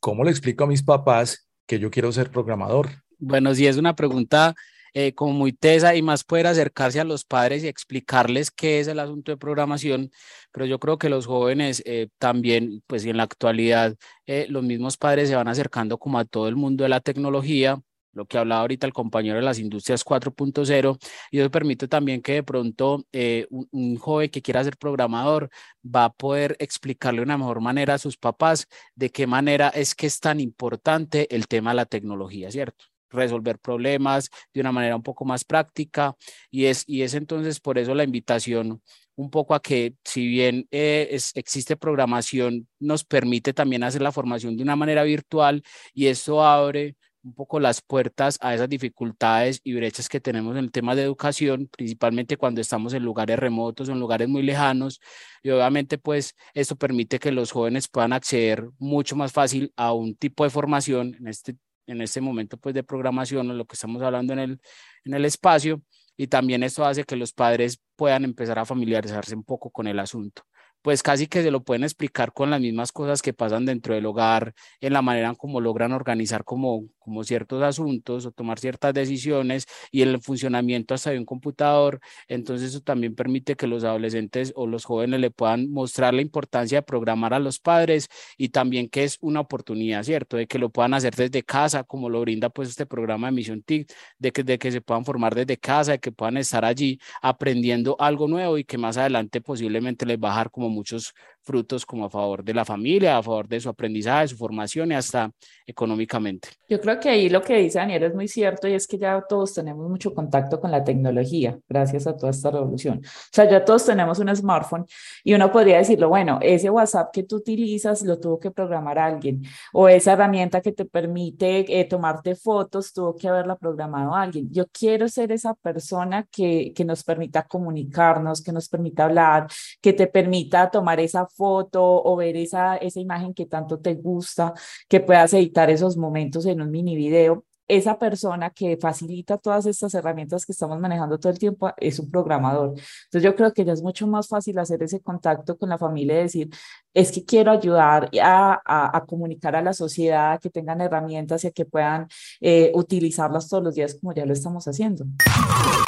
¿cómo 0.00 0.24
le 0.24 0.30
explico 0.30 0.64
a 0.64 0.68
mis 0.68 0.82
papás 0.82 1.48
que 1.66 1.78
yo 1.78 1.90
quiero 1.90 2.12
ser 2.12 2.30
programador? 2.30 2.88
Bueno, 3.18 3.54
si 3.54 3.66
es 3.66 3.76
una 3.76 3.96
pregunta 3.96 4.54
eh, 4.96 5.12
como 5.12 5.32
muy 5.32 5.52
tesa 5.52 5.96
y 5.96 6.02
más 6.02 6.22
poder 6.22 6.46
acercarse 6.46 7.00
a 7.00 7.04
los 7.04 7.24
padres 7.24 7.64
y 7.64 7.68
explicarles 7.68 8.52
qué 8.52 8.78
es 8.78 8.86
el 8.86 9.00
asunto 9.00 9.32
de 9.32 9.36
programación, 9.36 10.12
pero 10.52 10.66
yo 10.66 10.78
creo 10.78 10.98
que 10.98 11.08
los 11.08 11.26
jóvenes 11.26 11.82
eh, 11.84 12.08
también, 12.18 12.82
pues 12.86 13.04
en 13.04 13.16
la 13.16 13.24
actualidad, 13.24 13.96
eh, 14.26 14.46
los 14.48 14.62
mismos 14.62 14.96
padres 14.96 15.28
se 15.28 15.34
van 15.34 15.48
acercando 15.48 15.98
como 15.98 16.18
a 16.20 16.24
todo 16.24 16.46
el 16.46 16.54
mundo 16.54 16.84
de 16.84 16.90
la 16.90 17.00
tecnología, 17.00 17.80
lo 18.12 18.26
que 18.26 18.38
hablaba 18.38 18.60
ahorita 18.60 18.86
el 18.86 18.92
compañero 18.92 19.36
de 19.36 19.42
las 19.42 19.58
industrias 19.58 20.04
4.0, 20.04 20.96
y 21.32 21.40
eso 21.40 21.50
permite 21.50 21.88
también 21.88 22.22
que 22.22 22.34
de 22.34 22.42
pronto 22.44 23.04
un, 23.50 23.68
un, 23.72 23.96
joven 23.96 24.30
que 24.30 24.42
quiera 24.42 24.62
ser 24.62 24.76
programador 24.76 25.50
va 25.84 26.04
a 26.04 26.12
poder 26.12 26.56
explicarle 26.60 27.18
de 27.18 27.24
una 27.24 27.38
mejor 27.38 27.60
manera 27.60 27.94
a 27.94 27.98
sus 27.98 28.16
papás 28.16 28.68
de 28.94 29.10
qué 29.10 29.26
manera 29.26 29.70
es 29.70 29.94
que 29.96 30.06
es 30.06 30.20
tan 30.20 30.38
importante 30.38 31.34
el 31.34 31.48
tema 31.48 31.70
de 31.70 31.76
la 31.76 31.86
tecnología, 31.86 32.50
¿cierto? 32.52 32.93
Resolver 33.14 33.58
problemas 33.58 34.30
de 34.52 34.60
una 34.60 34.72
manera 34.72 34.96
un 34.96 35.02
poco 35.02 35.24
más 35.24 35.44
práctica 35.44 36.16
y 36.50 36.66
es, 36.66 36.84
y 36.86 37.02
es 37.02 37.14
entonces 37.14 37.60
por 37.60 37.78
eso 37.78 37.94
la 37.94 38.04
invitación 38.04 38.82
un 39.16 39.30
poco 39.30 39.54
a 39.54 39.62
que 39.62 39.94
si 40.04 40.26
bien 40.26 40.66
eh, 40.70 41.16
existe 41.34 41.76
programación, 41.76 42.68
nos 42.80 43.04
permite 43.04 43.52
también 43.52 43.84
hacer 43.84 44.02
la 44.02 44.12
formación 44.12 44.56
de 44.56 44.62
una 44.62 44.76
manera 44.76 45.04
virtual 45.04 45.62
y 45.94 46.06
esto 46.06 46.44
abre 46.44 46.96
un 47.24 47.34
poco 47.34 47.58
las 47.58 47.80
puertas 47.80 48.38
a 48.40 48.54
esas 48.54 48.68
dificultades 48.68 49.60
y 49.64 49.74
brechas 49.74 50.08
que 50.08 50.20
tenemos 50.20 50.56
en 50.56 50.64
el 50.64 50.70
tema 50.70 50.94
de 50.94 51.02
educación, 51.02 51.68
principalmente 51.68 52.36
cuando 52.36 52.60
estamos 52.60 52.92
en 52.92 53.02
lugares 53.02 53.38
remotos 53.38 53.88
o 53.88 53.92
en 53.92 54.00
lugares 54.00 54.28
muy 54.28 54.42
lejanos. 54.42 55.00
Y 55.42 55.50
obviamente, 55.50 55.98
pues, 55.98 56.34
esto 56.52 56.76
permite 56.76 57.18
que 57.18 57.32
los 57.32 57.50
jóvenes 57.50 57.88
puedan 57.88 58.12
acceder 58.12 58.68
mucho 58.78 59.16
más 59.16 59.32
fácil 59.32 59.72
a 59.76 59.92
un 59.94 60.14
tipo 60.16 60.44
de 60.44 60.50
formación 60.50 61.16
en 61.18 61.28
este, 61.28 61.56
en 61.86 62.00
este 62.00 62.20
momento, 62.20 62.56
pues, 62.56 62.74
de 62.74 62.84
programación, 62.84 63.50
o 63.50 63.54
lo 63.54 63.64
que 63.66 63.74
estamos 63.74 64.02
hablando 64.02 64.32
en 64.32 64.38
el, 64.38 64.60
en 65.04 65.14
el 65.14 65.24
espacio. 65.24 65.82
Y 66.16 66.28
también 66.28 66.62
esto 66.62 66.84
hace 66.84 67.04
que 67.04 67.16
los 67.16 67.32
padres 67.32 67.80
puedan 67.96 68.24
empezar 68.24 68.58
a 68.58 68.64
familiarizarse 68.64 69.34
un 69.34 69.44
poco 69.44 69.70
con 69.70 69.86
el 69.88 69.98
asunto 69.98 70.42
pues 70.84 71.02
casi 71.02 71.28
que 71.28 71.42
se 71.42 71.50
lo 71.50 71.64
pueden 71.64 71.82
explicar 71.82 72.34
con 72.34 72.50
las 72.50 72.60
mismas 72.60 72.92
cosas 72.92 73.22
que 73.22 73.32
pasan 73.32 73.64
dentro 73.64 73.94
del 73.94 74.04
hogar, 74.04 74.52
en 74.82 74.92
la 74.92 75.00
manera 75.00 75.30
en 75.30 75.34
cómo 75.34 75.58
logran 75.58 75.92
organizar 75.92 76.44
como, 76.44 76.84
como 77.04 77.24
ciertos 77.24 77.62
asuntos 77.62 78.26
o 78.26 78.32
tomar 78.32 78.58
ciertas 78.58 78.94
decisiones 78.94 79.66
y 79.90 80.02
el 80.02 80.20
funcionamiento 80.20 80.94
hasta 80.94 81.10
de 81.10 81.18
un 81.18 81.24
computador. 81.24 82.00
Entonces 82.28 82.70
eso 82.70 82.80
también 82.80 83.14
permite 83.14 83.56
que 83.56 83.66
los 83.66 83.84
adolescentes 83.84 84.52
o 84.56 84.66
los 84.66 84.84
jóvenes 84.84 85.20
le 85.20 85.30
puedan 85.30 85.70
mostrar 85.70 86.14
la 86.14 86.22
importancia 86.22 86.78
de 86.78 86.82
programar 86.82 87.34
a 87.34 87.38
los 87.38 87.58
padres 87.60 88.08
y 88.38 88.48
también 88.48 88.88
que 88.88 89.04
es 89.04 89.18
una 89.20 89.40
oportunidad, 89.40 90.02
¿cierto? 90.02 90.36
De 90.36 90.46
que 90.46 90.58
lo 90.58 90.70
puedan 90.70 90.94
hacer 90.94 91.14
desde 91.14 91.42
casa, 91.42 91.84
como 91.84 92.08
lo 92.08 92.20
brinda 92.20 92.48
pues 92.50 92.70
este 92.70 92.86
programa 92.86 93.28
de 93.28 93.32
Misión 93.32 93.62
TIC, 93.62 93.92
de 94.18 94.32
que, 94.32 94.42
de 94.42 94.58
que 94.58 94.72
se 94.72 94.80
puedan 94.80 95.04
formar 95.04 95.34
desde 95.34 95.56
casa, 95.58 95.92
de 95.92 95.98
que 96.00 96.12
puedan 96.12 96.36
estar 96.38 96.64
allí 96.64 96.98
aprendiendo 97.22 97.96
algo 97.98 98.28
nuevo 98.28 98.58
y 98.58 98.64
que 98.64 98.78
más 98.78 98.96
adelante 98.96 99.40
posiblemente 99.40 100.06
les 100.06 100.18
va 100.18 100.40
a 100.40 100.44
como 100.48 100.68
muchos 100.68 101.14
frutos 101.44 101.84
como 101.84 102.06
a 102.06 102.10
favor 102.10 102.42
de 102.42 102.54
la 102.54 102.64
familia, 102.64 103.18
a 103.18 103.22
favor 103.22 103.46
de 103.46 103.60
su 103.60 103.68
aprendizaje, 103.68 104.28
su 104.28 104.36
formación 104.36 104.92
y 104.92 104.94
hasta 104.94 105.30
económicamente. 105.66 106.48
Yo 106.68 106.80
creo 106.80 106.98
que 106.98 107.10
ahí 107.10 107.28
lo 107.28 107.42
que 107.42 107.58
dice 107.58 107.78
Daniel 107.78 108.04
es 108.04 108.14
muy 108.14 108.28
cierto 108.28 108.66
y 108.66 108.74
es 108.74 108.86
que 108.86 108.98
ya 108.98 109.22
todos 109.28 109.54
tenemos 109.54 109.88
mucho 109.88 110.14
contacto 110.14 110.60
con 110.60 110.70
la 110.70 110.82
tecnología 110.82 111.58
gracias 111.68 112.06
a 112.06 112.16
toda 112.16 112.30
esta 112.30 112.50
revolución. 112.50 113.00
O 113.04 113.28
sea, 113.30 113.48
ya 113.48 113.64
todos 113.64 113.84
tenemos 113.84 114.18
un 114.18 114.34
smartphone 114.34 114.86
y 115.22 115.34
uno 115.34 115.52
podría 115.52 115.78
decirlo, 115.78 116.08
bueno, 116.08 116.38
ese 116.40 116.70
WhatsApp 116.70 117.10
que 117.12 117.22
tú 117.22 117.36
utilizas 117.36 118.02
lo 118.02 118.18
tuvo 118.18 118.38
que 118.38 118.50
programar 118.50 118.98
alguien 118.98 119.42
o 119.72 119.88
esa 119.88 120.12
herramienta 120.12 120.60
que 120.60 120.72
te 120.72 120.84
permite 120.84 121.80
eh, 121.80 121.84
tomarte 121.84 122.34
fotos 122.34 122.92
tuvo 122.92 123.14
que 123.16 123.28
haberla 123.28 123.56
programado 123.56 124.14
alguien. 124.14 124.48
Yo 124.50 124.66
quiero 124.68 125.08
ser 125.08 125.32
esa 125.32 125.54
persona 125.54 126.26
que, 126.30 126.72
que 126.74 126.84
nos 126.84 127.04
permita 127.04 127.44
comunicarnos, 127.44 128.42
que 128.42 128.52
nos 128.52 128.68
permita 128.68 129.04
hablar, 129.04 129.46
que 129.80 129.92
te 129.92 130.06
permita 130.06 130.70
tomar 130.70 131.00
esa 131.00 131.26
foto 131.34 131.82
o 131.82 132.16
ver 132.16 132.36
esa, 132.36 132.76
esa 132.76 133.00
imagen 133.00 133.34
que 133.34 133.46
tanto 133.46 133.80
te 133.80 133.94
gusta, 133.94 134.54
que 134.88 135.00
puedas 135.00 135.34
editar 135.34 135.70
esos 135.70 135.96
momentos 135.96 136.46
en 136.46 136.60
un 136.60 136.70
mini 136.70 136.96
video. 136.96 137.44
Esa 137.66 137.98
persona 137.98 138.50
que 138.50 138.76
facilita 138.76 139.38
todas 139.38 139.64
estas 139.64 139.94
herramientas 139.94 140.44
que 140.44 140.52
estamos 140.52 140.78
manejando 140.78 141.18
todo 141.18 141.32
el 141.32 141.38
tiempo 141.38 141.72
es 141.78 141.98
un 141.98 142.10
programador. 142.10 142.70
Entonces 142.70 143.22
yo 143.22 143.34
creo 143.34 143.52
que 143.52 143.64
ya 143.64 143.72
es 143.72 143.82
mucho 143.82 144.06
más 144.06 144.28
fácil 144.28 144.58
hacer 144.58 144.82
ese 144.82 145.00
contacto 145.00 145.56
con 145.56 145.70
la 145.70 145.78
familia 145.78 146.20
y 146.20 146.22
decir, 146.24 146.50
es 146.92 147.10
que 147.10 147.24
quiero 147.24 147.50
ayudar 147.50 148.10
a, 148.22 148.96
a, 148.96 149.04
comunicar 149.06 149.56
a 149.56 149.62
la 149.62 149.72
sociedad, 149.72 150.38
que 150.40 150.50
tengan 150.50 150.80
herramientas 150.80 151.44
y 151.44 151.46
a 151.46 151.50
que 151.50 151.64
puedan 151.64 152.06
eh, 152.40 152.70
utilizarlas 152.74 153.48
todos 153.48 153.64
los 153.64 153.74
días 153.74 153.96
como 153.98 154.14
ya 154.14 154.26
lo 154.26 154.32
estamos 154.34 154.68
haciendo. 154.68 155.06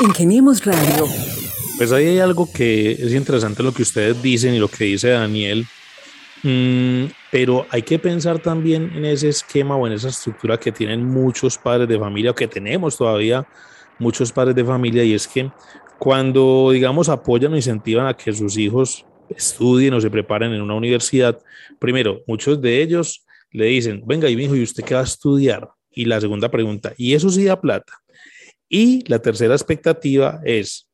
Ingeniemos 0.00 0.64
Radio. 0.64 1.04
Pues 1.76 1.92
ahí 1.92 2.06
hay 2.06 2.18
algo 2.20 2.48
que 2.50 2.92
es 2.92 3.12
interesante 3.12 3.62
lo 3.62 3.72
que 3.72 3.82
ustedes 3.82 4.20
dicen 4.22 4.54
y 4.54 4.58
lo 4.58 4.68
que 4.68 4.84
dice 4.84 5.10
Daniel, 5.10 5.66
mm, 6.42 7.04
pero 7.36 7.66
hay 7.68 7.82
que 7.82 7.98
pensar 7.98 8.38
también 8.38 8.90
en 8.94 9.04
ese 9.04 9.28
esquema 9.28 9.76
o 9.76 9.86
en 9.86 9.92
esa 9.92 10.08
estructura 10.08 10.58
que 10.58 10.72
tienen 10.72 11.04
muchos 11.04 11.58
padres 11.58 11.86
de 11.86 11.98
familia 11.98 12.30
o 12.30 12.34
que 12.34 12.48
tenemos 12.48 12.96
todavía 12.96 13.46
muchos 13.98 14.32
padres 14.32 14.56
de 14.56 14.64
familia 14.64 15.04
y 15.04 15.12
es 15.12 15.28
que 15.28 15.52
cuando, 15.98 16.70
digamos, 16.72 17.10
apoyan 17.10 17.52
o 17.52 17.56
incentivan 17.56 18.06
a 18.06 18.16
que 18.16 18.32
sus 18.32 18.56
hijos 18.56 19.04
estudien 19.28 19.92
o 19.92 20.00
se 20.00 20.10
preparen 20.10 20.54
en 20.54 20.62
una 20.62 20.76
universidad, 20.76 21.38
primero, 21.78 22.22
muchos 22.26 22.58
de 22.62 22.80
ellos 22.80 23.22
le 23.50 23.66
dicen, 23.66 24.02
venga, 24.06 24.30
y 24.30 24.36
mi 24.36 24.44
hijo, 24.44 24.56
¿y 24.56 24.62
usted 24.62 24.82
qué 24.82 24.94
va 24.94 25.00
a 25.00 25.04
estudiar? 25.04 25.68
Y 25.90 26.06
la 26.06 26.18
segunda 26.22 26.50
pregunta, 26.50 26.94
¿y 26.96 27.12
eso 27.12 27.28
sí 27.28 27.44
da 27.44 27.60
plata? 27.60 27.92
Y 28.66 29.06
la 29.10 29.18
tercera 29.18 29.54
expectativa 29.54 30.40
es, 30.42 30.85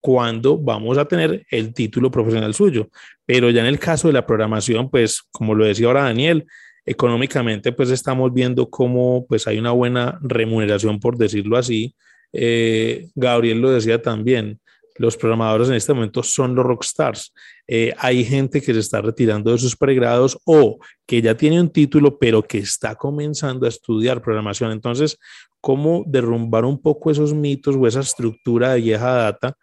cuando 0.00 0.58
vamos 0.58 0.98
a 0.98 1.04
tener 1.04 1.44
el 1.50 1.74
título 1.74 2.10
profesional 2.10 2.54
suyo. 2.54 2.88
Pero 3.26 3.50
ya 3.50 3.60
en 3.60 3.66
el 3.66 3.78
caso 3.78 4.08
de 4.08 4.14
la 4.14 4.26
programación, 4.26 4.90
pues 4.90 5.22
como 5.30 5.54
lo 5.54 5.64
decía 5.64 5.86
ahora 5.86 6.04
Daniel, 6.04 6.46
económicamente 6.84 7.72
pues 7.72 7.90
estamos 7.90 8.32
viendo 8.32 8.68
cómo 8.70 9.26
pues 9.28 9.46
hay 9.46 9.58
una 9.58 9.72
buena 9.72 10.18
remuneración, 10.22 10.98
por 10.98 11.16
decirlo 11.16 11.56
así. 11.56 11.94
Eh, 12.32 13.08
Gabriel 13.14 13.60
lo 13.60 13.70
decía 13.70 14.00
también, 14.00 14.60
los 15.00 15.16
programadores 15.16 15.70
en 15.70 15.76
este 15.76 15.94
momento 15.94 16.22
son 16.22 16.54
los 16.54 16.62
rockstars. 16.62 17.32
Eh, 17.66 17.94
hay 17.96 18.22
gente 18.22 18.60
que 18.60 18.74
se 18.74 18.80
está 18.80 19.00
retirando 19.00 19.50
de 19.50 19.56
sus 19.56 19.74
pregrados 19.74 20.38
o 20.44 20.78
que 21.06 21.22
ya 21.22 21.34
tiene 21.34 21.58
un 21.58 21.70
título, 21.70 22.18
pero 22.18 22.42
que 22.42 22.58
está 22.58 22.94
comenzando 22.94 23.64
a 23.64 23.70
estudiar 23.70 24.20
programación. 24.20 24.72
Entonces, 24.72 25.16
¿cómo 25.58 26.04
derrumbar 26.06 26.66
un 26.66 26.82
poco 26.82 27.10
esos 27.10 27.32
mitos 27.32 27.76
o 27.76 27.86
esa 27.86 28.00
estructura 28.00 28.74
de 28.74 28.82
vieja 28.82 29.10
data 29.10 29.54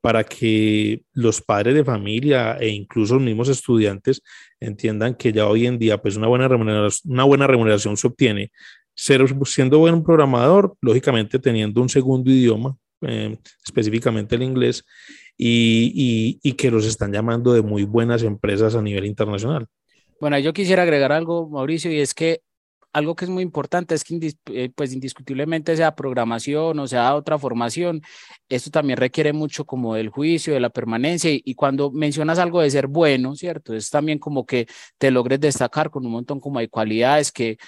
para 0.00 0.24
que 0.24 1.02
los 1.12 1.42
padres 1.42 1.74
de 1.74 1.84
familia 1.84 2.56
e 2.58 2.68
incluso 2.68 3.16
los 3.16 3.22
mismos 3.22 3.50
estudiantes 3.50 4.22
entiendan 4.60 5.14
que 5.14 5.30
ya 5.30 5.46
hoy 5.46 5.66
en 5.66 5.78
día 5.78 6.00
pues 6.00 6.16
una 6.16 6.28
buena 6.28 6.48
remuneración, 6.48 7.12
una 7.12 7.24
buena 7.24 7.46
remuneración 7.46 7.98
se 7.98 8.06
obtiene 8.06 8.50
ser, 8.94 9.26
siendo 9.44 9.78
buen 9.78 10.02
programador, 10.02 10.74
lógicamente 10.80 11.38
teniendo 11.38 11.82
un 11.82 11.90
segundo 11.90 12.30
idioma, 12.30 12.78
eh, 13.02 13.38
específicamente 13.64 14.36
el 14.36 14.42
inglés, 14.42 14.84
y, 15.38 16.38
y, 16.42 16.52
que 16.54 16.70
los 16.70 16.86
están 16.86 17.12
llamando 17.12 17.52
de 17.52 17.60
muy 17.60 17.84
buenas 17.84 18.22
empresas 18.22 18.74
a 18.74 18.80
nivel 18.80 19.04
internacional. 19.04 19.66
Bueno, 20.18 20.38
yo 20.38 20.54
quisiera 20.54 20.82
agregar 20.82 21.12
algo, 21.12 21.46
Mauricio, 21.50 21.92
y 21.92 22.00
es 22.00 22.14
que 22.14 22.40
algo 22.96 23.14
que 23.14 23.26
es 23.26 23.30
muy 23.30 23.42
importante 23.42 23.94
es 23.94 24.04
que 24.04 24.34
eh, 24.46 24.70
pues 24.74 24.94
indiscutiblemente 24.94 25.76
sea 25.76 25.94
programación 25.94 26.78
o 26.78 26.86
sea 26.86 27.14
otra 27.14 27.38
formación, 27.38 28.00
esto 28.48 28.70
también 28.70 28.96
requiere 28.96 29.34
mucho 29.34 29.66
como 29.66 29.94
del 29.94 30.08
juicio, 30.08 30.54
de 30.54 30.60
la 30.60 30.70
permanencia 30.70 31.30
y, 31.32 31.54
cuando 31.54 31.90
mencionas 31.90 32.38
algo 32.38 32.62
de 32.62 32.70
ser 32.70 32.86
bueno, 32.86 33.36
¿cierto? 33.36 33.74
Es 33.74 33.90
también 33.90 34.18
como 34.18 34.46
que 34.46 34.66
te 34.96 35.10
logres 35.10 35.40
destacar 35.40 35.90
con 35.90 36.06
un 36.06 36.12
montón 36.12 36.40
como 36.40 36.58
de 36.58 36.70
cualidades 36.70 37.30
que 37.32 37.58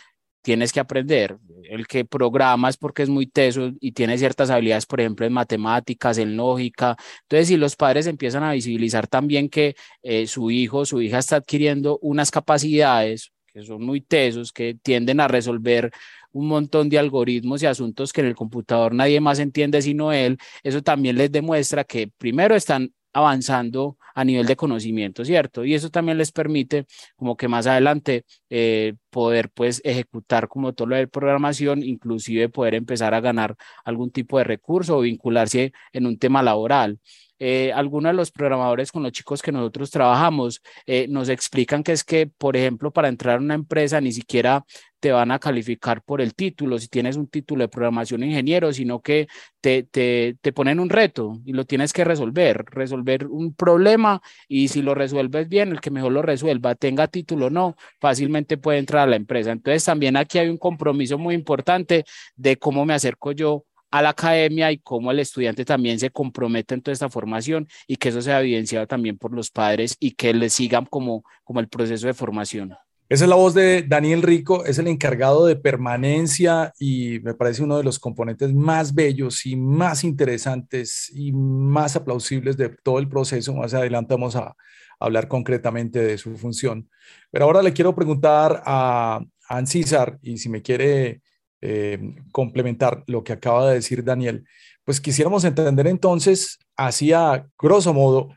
tienes 0.49 0.73
que 0.73 0.81
aprender. 0.81 1.37
El 1.64 1.87
que 1.87 2.07
programa 2.07 2.71
es 2.71 2.78
porque 2.78 3.02
es 3.02 3.11
muy 3.11 3.26
teso 3.26 3.73
y 3.81 3.93
tiene 3.93 4.17
ciertas 4.17 4.49
habilidades, 4.49 4.87
por 4.87 4.99
ejemplo, 4.99 5.26
en 5.26 5.33
matemáticas, 5.35 6.17
en 6.17 6.38
lógica. 6.38 6.97
Entonces, 7.25 7.49
si 7.49 7.59
los 7.59 7.76
padres 7.76 8.07
empiezan 8.07 8.43
a 8.45 8.52
visibilizar 8.52 9.07
también 9.07 9.50
que 9.50 9.76
eh, 10.02 10.26
su 10.26 10.50
hijo, 10.50 10.87
su 10.87 11.02
hija 11.02 11.19
está 11.19 11.37
adquiriendo 11.37 11.99
unas 12.00 12.31
capacidades 12.31 13.31
que 13.52 13.62
son 13.62 13.85
muy 13.85 14.00
tesos, 14.00 14.50
que 14.50 14.75
tienden 14.83 15.21
a 15.21 15.28
resolver 15.28 15.90
un 16.33 16.49
montón 16.49 16.88
de 16.88 16.99
algoritmos 16.99 17.62
y 17.62 17.67
asuntos 17.67 18.14
que 18.14 18.23
en 18.23 18.28
el 18.28 18.35
computador 18.35 18.95
nadie 18.95 19.21
más 19.21 19.38
entiende 19.38 19.83
sino 19.83 20.12
él, 20.12 20.38
eso 20.62 20.83
también 20.83 21.17
les 21.17 21.31
demuestra 21.31 21.85
que 21.85 22.09
primero 22.09 22.55
están 22.55 22.93
avanzando 23.12 23.97
a 24.15 24.25
nivel 24.25 24.47
de 24.47 24.57
conocimiento, 24.57 25.25
¿cierto? 25.25 25.65
Y 25.65 25.75
eso 25.75 25.91
también 25.91 26.19
les 26.19 26.33
permite 26.33 26.87
como 27.17 27.37
que 27.37 27.49
más 27.49 27.67
adelante 27.67 28.25
eh, 28.50 28.95
poder 29.11 29.50
pues 29.50 29.81
ejecutar 29.85 30.49
como 30.49 30.73
todo 30.75 30.88
lo 30.88 30.97
de 30.97 31.09
programación, 31.09 31.83
inclusive 31.83 32.49
poder 32.49 32.75
empezar 32.75 33.15
a 33.15 33.21
ganar 33.21 33.57
algún 33.85 34.11
tipo 34.11 34.38
de 34.38 34.45
recurso 34.45 34.99
o 34.99 35.00
vincularse 35.03 35.73
en 35.93 36.07
un 36.07 36.19
tema 36.19 36.43
laboral 36.43 36.99
eh, 37.41 37.73
algunos 37.73 38.11
de 38.11 38.17
los 38.17 38.33
programadores 38.33 38.91
con 38.91 39.03
los 39.05 39.12
chicos 39.12 39.43
que 39.43 39.53
nosotros 39.53 39.91
trabajamos 39.91 40.61
eh, 40.87 41.07
nos 41.09 41.29
explican 41.29 41.85
que 41.85 41.93
es 41.93 42.03
que, 42.03 42.27
por 42.27 42.57
ejemplo, 42.57 42.91
para 42.91 43.09
entrar 43.09 43.37
a 43.37 43.41
una 43.41 43.55
empresa 43.55 44.00
ni 44.00 44.11
siquiera 44.12 44.65
te 45.00 45.12
van 45.12 45.31
a 45.31 45.38
calificar 45.38 46.02
por 46.02 46.21
el 46.21 46.35
título, 46.35 46.78
si 46.78 46.88
tienes 46.88 47.17
un 47.17 47.28
título 47.28 47.62
de 47.62 47.69
programación 47.69 48.23
ingeniero, 48.23 48.73
sino 48.73 49.00
que 49.00 49.28
te, 49.61 49.85
te, 49.85 50.37
te 50.40 50.52
ponen 50.52 50.81
un 50.81 50.90
reto 50.90 51.40
y 51.45 51.52
lo 51.52 51.64
tienes 51.64 51.93
que 51.93 52.05
resolver, 52.05 52.64
resolver 52.71 53.26
un 53.26 53.55
problema 53.55 54.21
y 54.49 54.69
si 54.69 54.83
lo 54.83 54.95
resuelves 54.95 55.49
bien, 55.49 55.71
el 55.73 55.81
que 55.81 55.90
mejor 55.90 56.12
lo 56.12 56.23
resuelva, 56.23 56.75
tenga 56.75 57.07
título 57.07 57.47
o 57.47 57.50
no, 57.50 57.76
fácilmente 58.00 58.57
puede 58.59 58.78
entrar 58.78 59.05
a 59.05 59.11
la 59.11 59.17
empresa. 59.17 59.52
Entonces 59.52 59.85
también 59.85 60.17
aquí 60.17 60.38
hay 60.38 60.49
un 60.49 60.59
compromiso 60.59 61.19
muy 61.19 61.35
importante 61.35 62.05
de 62.37 62.57
cómo 62.57 62.85
me 62.85 62.95
acerco 62.95 63.33
yo 63.33 63.64
a 63.90 64.02
la 64.02 64.11
academia 64.11 64.71
y 64.73 64.78
cómo 64.78 65.11
el 65.11 65.19
estudiante 65.21 65.64
también 65.64 65.99
se 65.99 66.11
compromete 66.11 66.75
en 66.75 66.83
toda 66.83 66.93
esta 66.93 67.09
formación 67.09 67.69
y 67.87 67.97
que 67.97 68.11
eso 68.11 68.21
sea 68.23 68.40
evidenciado 68.40 68.87
también 68.87 69.17
por 69.19 69.33
los 69.35 69.50
padres 69.50 69.97
y 69.99 70.12
que 70.12 70.35
les 70.35 70.52
sigan 70.52 70.85
como, 70.87 71.25
como 71.45 71.61
el 71.61 71.69
proceso 71.69 72.07
de 72.07 72.14
formación. 72.14 72.75
Esa 73.11 73.25
es 73.25 73.31
la 73.31 73.37
voz 73.37 73.55
de 73.55 73.85
Daniel 73.85 74.21
Rico, 74.21 74.67
es 74.67 74.79
el 74.79 74.87
encargado 74.87 75.47
de 75.47 75.57
permanencia 75.57 76.75
y 76.79 77.21
me 77.21 77.33
parece 77.33 77.62
uno 77.62 77.79
de 77.79 77.85
los 77.85 77.99
componentes 77.99 78.53
más 78.53 78.95
bellos 78.95 79.47
y 79.47 79.57
más 79.57 80.05
interesantes 80.05 81.11
y 81.15 81.33
más 81.33 81.97
aplausibles 81.97 82.59
de 82.59 82.69
todo 82.69 82.99
el 82.99 83.09
proceso. 83.09 83.55
Más 83.55 83.73
adelante 83.73 84.12
vamos 84.12 84.37
a 84.37 84.55
hablar 85.00 85.27
concretamente 85.27 86.00
de 86.00 86.19
su 86.19 86.37
función. 86.37 86.91
Pero 87.31 87.47
ahora 87.47 87.62
le 87.62 87.73
quiero 87.73 87.95
preguntar 87.95 88.62
a 88.67 89.21
Ancísar 89.49 90.19
y 90.21 90.37
si 90.37 90.50
me 90.50 90.61
quiere 90.61 91.23
eh, 91.62 91.99
complementar 92.31 93.05
lo 93.07 93.25
que 93.25 93.33
acaba 93.33 93.71
de 93.71 93.77
decir 93.77 94.05
Daniel, 94.05 94.45
pues 94.85 95.00
quisiéramos 95.00 95.45
entender 95.45 95.87
entonces, 95.87 96.59
así 96.77 97.15
a 97.15 97.47
grosso 97.59 97.95
modo, 97.95 98.29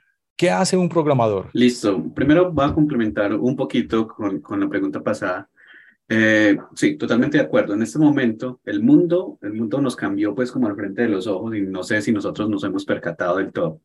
¿Qué 0.42 0.50
hace 0.50 0.76
un 0.76 0.90
programador? 0.90 1.52
Listo. 1.54 2.04
Primero 2.16 2.52
voy 2.52 2.66
a 2.66 2.74
complementar 2.74 3.36
un 3.36 3.56
poquito 3.56 4.08
con, 4.08 4.42
con 4.42 4.60
la 4.60 4.68
pregunta 4.68 5.00
pasada. 5.04 5.48
Eh, 6.10 6.58
sí, 6.74 6.96
totalmente 6.96 7.38
de 7.38 7.44
acuerdo. 7.44 7.76
En 7.76 7.84
este 7.84 8.00
momento, 8.00 8.60
el 8.66 8.82
mundo, 8.82 9.38
el 9.44 9.54
mundo 9.54 9.80
nos 9.80 9.96
cambió 9.96 10.34
pues 10.34 10.52
como 10.52 10.66
al 10.66 10.76
frente 10.76 11.04
de 11.04 11.10
los 11.10 11.28
ojos 11.28 11.56
y 11.56 11.62
no 11.62 11.84
sé 11.84 12.02
si 12.02 12.12
nosotros 12.12 12.50
nos 12.50 12.64
hemos 12.64 12.86
percatado 12.86 13.38
del 13.38 13.52
todo. 13.52 13.82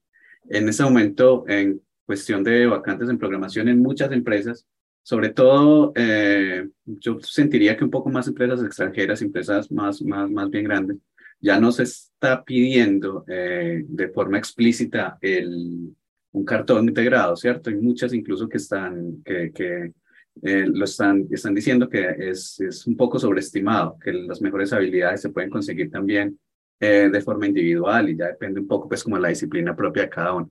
En 0.48 0.66
este 0.66 0.82
momento, 0.82 1.44
en 1.46 1.82
cuestión 2.06 2.42
de 2.42 2.64
vacantes 2.64 3.10
en 3.10 3.18
programación 3.18 3.68
en 3.68 3.82
muchas 3.82 4.10
empresas, 4.12 4.66
sobre 5.02 5.28
todo, 5.28 5.92
eh, 5.94 6.66
yo 6.86 7.20
sentiría 7.20 7.76
que 7.76 7.84
un 7.84 7.90
poco 7.90 8.08
más 8.08 8.28
empresas 8.28 8.64
extranjeras, 8.64 9.20
empresas 9.20 9.70
más, 9.70 10.00
más, 10.00 10.30
más 10.30 10.48
bien 10.48 10.64
grandes, 10.64 10.96
ya 11.38 11.60
nos 11.60 11.80
está 11.80 12.42
pidiendo 12.42 13.26
eh, 13.28 13.84
de 13.86 14.08
forma 14.08 14.38
explícita 14.38 15.18
el, 15.20 15.94
un 16.36 16.44
cartón 16.44 16.86
integrado, 16.86 17.34
¿cierto? 17.34 17.70
Hay 17.70 17.76
muchas 17.76 18.12
incluso 18.12 18.46
que 18.46 18.58
están, 18.58 19.22
que, 19.24 19.92
eh, 20.42 20.66
lo 20.66 20.84
están, 20.84 21.26
están 21.30 21.54
diciendo 21.54 21.88
que 21.88 22.14
es, 22.18 22.60
es 22.60 22.86
un 22.86 22.94
poco 22.94 23.18
sobreestimado, 23.18 23.98
que 23.98 24.12
las 24.12 24.42
mejores 24.42 24.70
habilidades 24.74 25.22
se 25.22 25.30
pueden 25.30 25.48
conseguir 25.48 25.90
también 25.90 26.38
eh, 26.78 27.08
de 27.10 27.20
forma 27.22 27.46
individual 27.46 28.10
y 28.10 28.18
ya 28.18 28.26
depende 28.26 28.60
un 28.60 28.68
poco 28.68 28.86
pues 28.86 29.02
como 29.02 29.18
la 29.18 29.28
disciplina 29.28 29.74
propia 29.74 30.02
de 30.02 30.10
cada 30.10 30.34
uno. 30.34 30.50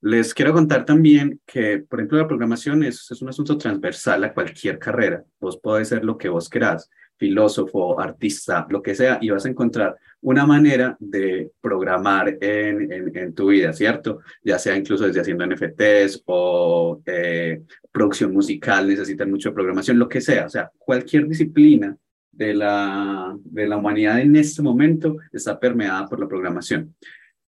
Les 0.00 0.32
quiero 0.32 0.52
contar 0.52 0.84
también 0.84 1.40
que, 1.44 1.78
por 1.78 1.98
ejemplo, 1.98 2.18
la 2.18 2.28
programación 2.28 2.84
es, 2.84 3.10
es 3.10 3.20
un 3.20 3.28
asunto 3.28 3.58
transversal 3.58 4.22
a 4.22 4.32
cualquier 4.32 4.78
carrera. 4.78 5.24
Vos 5.40 5.56
podés 5.56 5.88
ser 5.88 6.04
lo 6.04 6.16
que 6.16 6.28
vos 6.28 6.48
querás 6.48 6.88
filósofo, 7.16 7.98
artista, 7.98 8.66
lo 8.68 8.82
que 8.82 8.94
sea, 8.94 9.18
y 9.20 9.30
vas 9.30 9.46
a 9.46 9.48
encontrar 9.48 9.96
una 10.20 10.46
manera 10.46 10.96
de 10.98 11.50
programar 11.60 12.36
en, 12.40 13.16
en, 13.16 13.34
tu 13.34 13.48
vida, 13.48 13.72
¿cierto? 13.72 14.20
Ya 14.42 14.58
sea 14.58 14.76
incluso 14.76 15.06
desde 15.06 15.20
haciendo 15.20 15.46
NFTs 15.46 16.22
o 16.26 17.00
eh, 17.06 17.62
producción 17.90 18.32
musical, 18.32 18.88
necesitan 18.88 19.30
mucho 19.30 19.50
de 19.50 19.54
programación, 19.54 19.98
lo 19.98 20.08
que 20.08 20.20
sea, 20.20 20.46
o 20.46 20.50
sea, 20.50 20.70
cualquier 20.78 21.26
disciplina 21.26 21.96
de 22.30 22.54
la, 22.54 23.36
de 23.44 23.66
la 23.66 23.76
humanidad 23.76 24.20
en 24.20 24.36
este 24.36 24.62
momento 24.62 25.16
está 25.32 25.58
permeada 25.58 26.06
por 26.06 26.20
la 26.20 26.28
programación. 26.28 26.94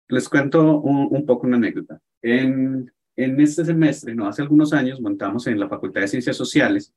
Les 0.09 0.28
cuento 0.28 0.81
un, 0.81 1.09
un 1.11 1.25
poco 1.25 1.47
una 1.47 1.57
anécdota. 1.57 2.00
En, 2.21 2.90
en 3.16 3.40
este 3.40 3.64
semestre, 3.64 4.14
no 4.14 4.26
hace 4.26 4.42
algunos 4.42 4.73
años, 4.73 5.00
montamos 5.00 5.47
en 5.47 5.61
la 5.61 5.69
Facultad 5.69 6.00
de 6.00 6.09
Ciencias 6.09 6.37
Sociales 6.37 6.92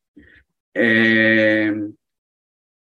eh, 0.78 1.74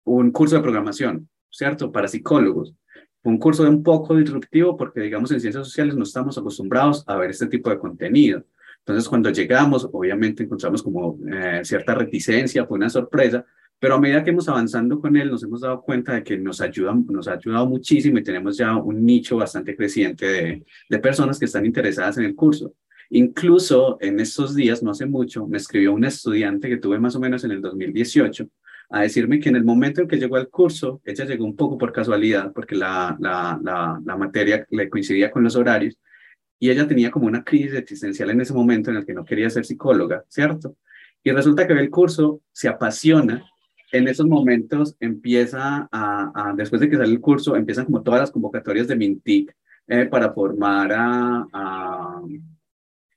un 0.05 0.31
curso 0.31 0.57
de 0.57 0.63
programación, 0.63 1.29
¿cierto? 1.51 1.91
Para 1.93 2.09
psicólogos. 2.09 2.75
un 3.23 3.39
curso 3.39 3.69
un 3.69 3.83
poco 3.83 4.17
disruptivo 4.17 4.77
porque, 4.77 5.01
digamos, 5.01 5.31
en 5.31 5.41
ciencias 5.41 5.67
sociales 5.67 5.95
no 5.95 6.05
estamos 6.05 6.39
acostumbrados 6.39 7.05
a 7.07 7.17
ver 7.17 7.31
este 7.31 7.47
tipo 7.47 7.69
de 7.71 7.79
contenido. 7.79 8.45
Entonces, 8.79 9.09
cuando 9.09 9.31
llegamos, 9.31 9.89
obviamente 9.93 10.43
encontramos 10.45 10.83
como 10.83 11.19
eh, 11.31 11.61
cierta 11.63 11.95
reticencia, 11.95 12.65
fue 12.65 12.79
una 12.79 12.89
sorpresa, 12.89 13.45
pero 13.79 13.95
a 13.95 14.01
medida 14.01 14.25
que 14.25 14.31
hemos 14.31 14.49
avanzando 14.49 15.01
con 15.01 15.17
él, 15.17 15.31
nos 15.31 15.43
hemos 15.43 15.61
dado 15.61 15.83
cuenta 15.83 16.15
de 16.15 16.23
que 16.23 16.39
nos, 16.39 16.61
ayuda, 16.61 16.95
nos 17.09 17.29
ha 17.29 17.35
ayudado 17.35 17.67
muchísimo 17.67 18.19
y 18.19 18.23
tenemos 18.23 18.57
ya 18.57 18.75
un 18.77 19.05
nicho 19.05 19.37
bastante 19.37 19.77
creciente 19.77 20.27
de, 20.27 20.65
de 20.89 20.99
personas 20.99 21.39
que 21.39 21.45
están 21.45 21.67
interesadas 21.67 22.19
en 22.19 22.25
el 22.25 22.35
curso. 22.35 22.75
Incluso 23.11 23.99
en 24.01 24.21
estos 24.21 24.55
días, 24.55 24.83
no 24.83 24.93
hace 24.93 25.05
mucho, 25.05 25.47
me 25.47 25.59
escribió 25.59 25.93
un 25.93 26.05
estudiante 26.05 26.69
que 26.69 26.77
tuve 26.77 26.99
más 26.99 27.17
o 27.17 27.21
menos 27.21 27.43
en 27.45 27.51
el 27.51 27.61
2018 27.61 28.49
a 28.91 29.03
decirme 29.03 29.39
que 29.39 29.49
en 29.49 29.57
el 29.57 29.65
momento 29.65 30.01
en 30.01 30.09
que 30.09 30.17
llegó 30.19 30.37
al 30.37 30.49
curso, 30.49 31.01
ella 31.05 31.25
llegó 31.25 31.45
un 31.45 31.55
poco 31.55 31.79
por 31.79 31.93
casualidad, 31.93 32.53
porque 32.53 32.75
la, 32.75 33.17
la, 33.21 33.59
la, 33.63 34.01
la 34.05 34.17
materia 34.17 34.67
le 34.69 34.91
coincidía 34.91 35.31
con 35.31 35.45
los 35.45 35.55
horarios, 35.55 35.97
y 36.59 36.71
ella 36.71 36.87
tenía 36.87 37.11
como 37.11 37.27
una 37.27 37.45
crisis 37.45 37.75
existencial 37.75 38.31
en 38.31 38.41
ese 38.41 38.53
momento 38.53 38.91
en 38.91 38.97
el 38.97 39.07
que 39.07 39.15
no 39.15 39.25
quería 39.25 39.49
ser 39.49 39.65
psicóloga, 39.65 40.25
¿cierto? 40.29 40.77
Y 41.23 41.31
resulta 41.31 41.67
que 41.67 41.73
el 41.73 41.89
curso, 41.89 42.43
se 42.53 42.69
apasiona, 42.69 43.45
en 43.93 44.09
esos 44.09 44.27
momentos 44.27 44.97
empieza 45.01 45.89
a, 45.91 46.53
después 46.57 46.81
de 46.81 46.91
que 46.91 46.97
sale 46.97 47.13
el 47.13 47.21
curso, 47.21 47.57
empiezan 47.57 47.87
como 47.87 48.03
todas 48.03 48.21
las 48.21 48.31
convocatorias 48.31 48.89
de 48.89 48.97
Mintic 48.97 49.55
eh, 49.87 50.07
para 50.07 50.33
formar 50.33 50.93
a, 50.93 51.47
a, 51.53 52.23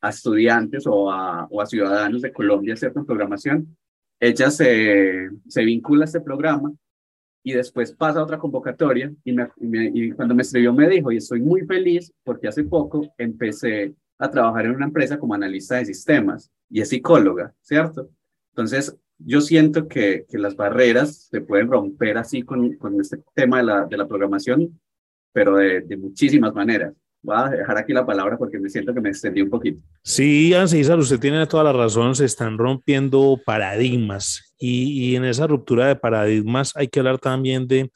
a 0.02 0.10
estudiantes 0.10 0.86
o 0.86 1.12
a, 1.12 1.46
o 1.50 1.62
a 1.62 1.66
ciudadanos 1.66 2.22
de 2.22 2.32
Colombia, 2.32 2.76
¿cierto? 2.76 3.00
En 3.00 3.06
programación 3.06 3.78
ella 4.24 4.50
se, 4.50 5.30
se 5.50 5.66
vincula 5.66 6.04
a 6.04 6.06
este 6.06 6.22
programa 6.22 6.74
y 7.44 7.52
después 7.52 7.92
pasa 7.92 8.20
a 8.20 8.24
otra 8.24 8.38
convocatoria 8.38 9.14
y, 9.26 9.34
me, 9.34 9.50
y, 9.94 10.12
cuando 10.12 10.34
me 10.34 10.44
escribió 10.44 10.72
me 10.72 10.88
dijo, 10.88 11.12
y 11.12 11.18
estoy 11.18 11.42
muy 11.42 11.66
feliz 11.66 12.14
porque 12.24 12.48
hace 12.48 12.64
poco 12.64 13.14
empecé 13.18 13.94
a 14.18 14.32
trabajar 14.32 14.66
en 14.66 14.76
una 14.76 14.86
empresa 14.86 15.20
como 15.20 15.34
analista 15.34 15.76
de 15.76 15.88
sistemas 15.88 16.50
y 16.70 16.80
es 16.80 16.88
psicóloga, 16.88 17.54
¿cierto? 17.60 18.10
Entonces, 18.52 18.98
yo 19.18 19.42
siento 19.42 19.90
que, 19.90 20.26
que 20.30 20.38
las 20.38 20.56
barreras 20.56 21.28
se 21.30 21.42
pueden 21.42 21.70
romper 21.70 22.18
así 22.18 22.44
con, 22.44 22.78
con 22.78 23.02
este 23.02 23.22
tema 23.34 23.58
de 23.58 23.64
la, 23.64 23.86
de 23.86 23.98
la 23.98 24.08
programación, 24.08 24.80
pero 25.34 25.58
de, 25.58 25.82
de 25.82 25.98
muchísimas 25.98 26.54
maneras. 26.54 26.94
Voy 27.24 27.36
a 27.38 27.50
dejar 27.50 27.78
aquí 27.78 27.94
la 27.94 28.06
palabra 28.06 28.38
porque 28.38 28.60
me 28.60 28.70
siento 28.70 28.94
que 28.94 29.00
me 29.00 29.10
extendí 29.10 29.42
un 29.42 29.50
poquito. 29.50 29.82
Sí, 30.04 30.54
Ancísar, 30.54 31.00
usted 31.00 31.20
tiene 31.20 31.48
toda 31.48 31.64
la 31.64 31.74
razón, 31.74 32.14
se 32.16 32.26
están 32.26 32.58
rompiendo 32.58 33.40
paradigmas 33.46 34.54
y, 34.60 35.12
y, 35.12 35.16
en 35.16 35.24
esa 35.24 35.48
ruptura 35.48 35.88
de 35.88 35.96
paradigmas 35.96 36.76
hay 36.76 36.90
que 36.90 37.00
hablar 37.00 37.20
también 37.20 37.66
de 37.66 37.90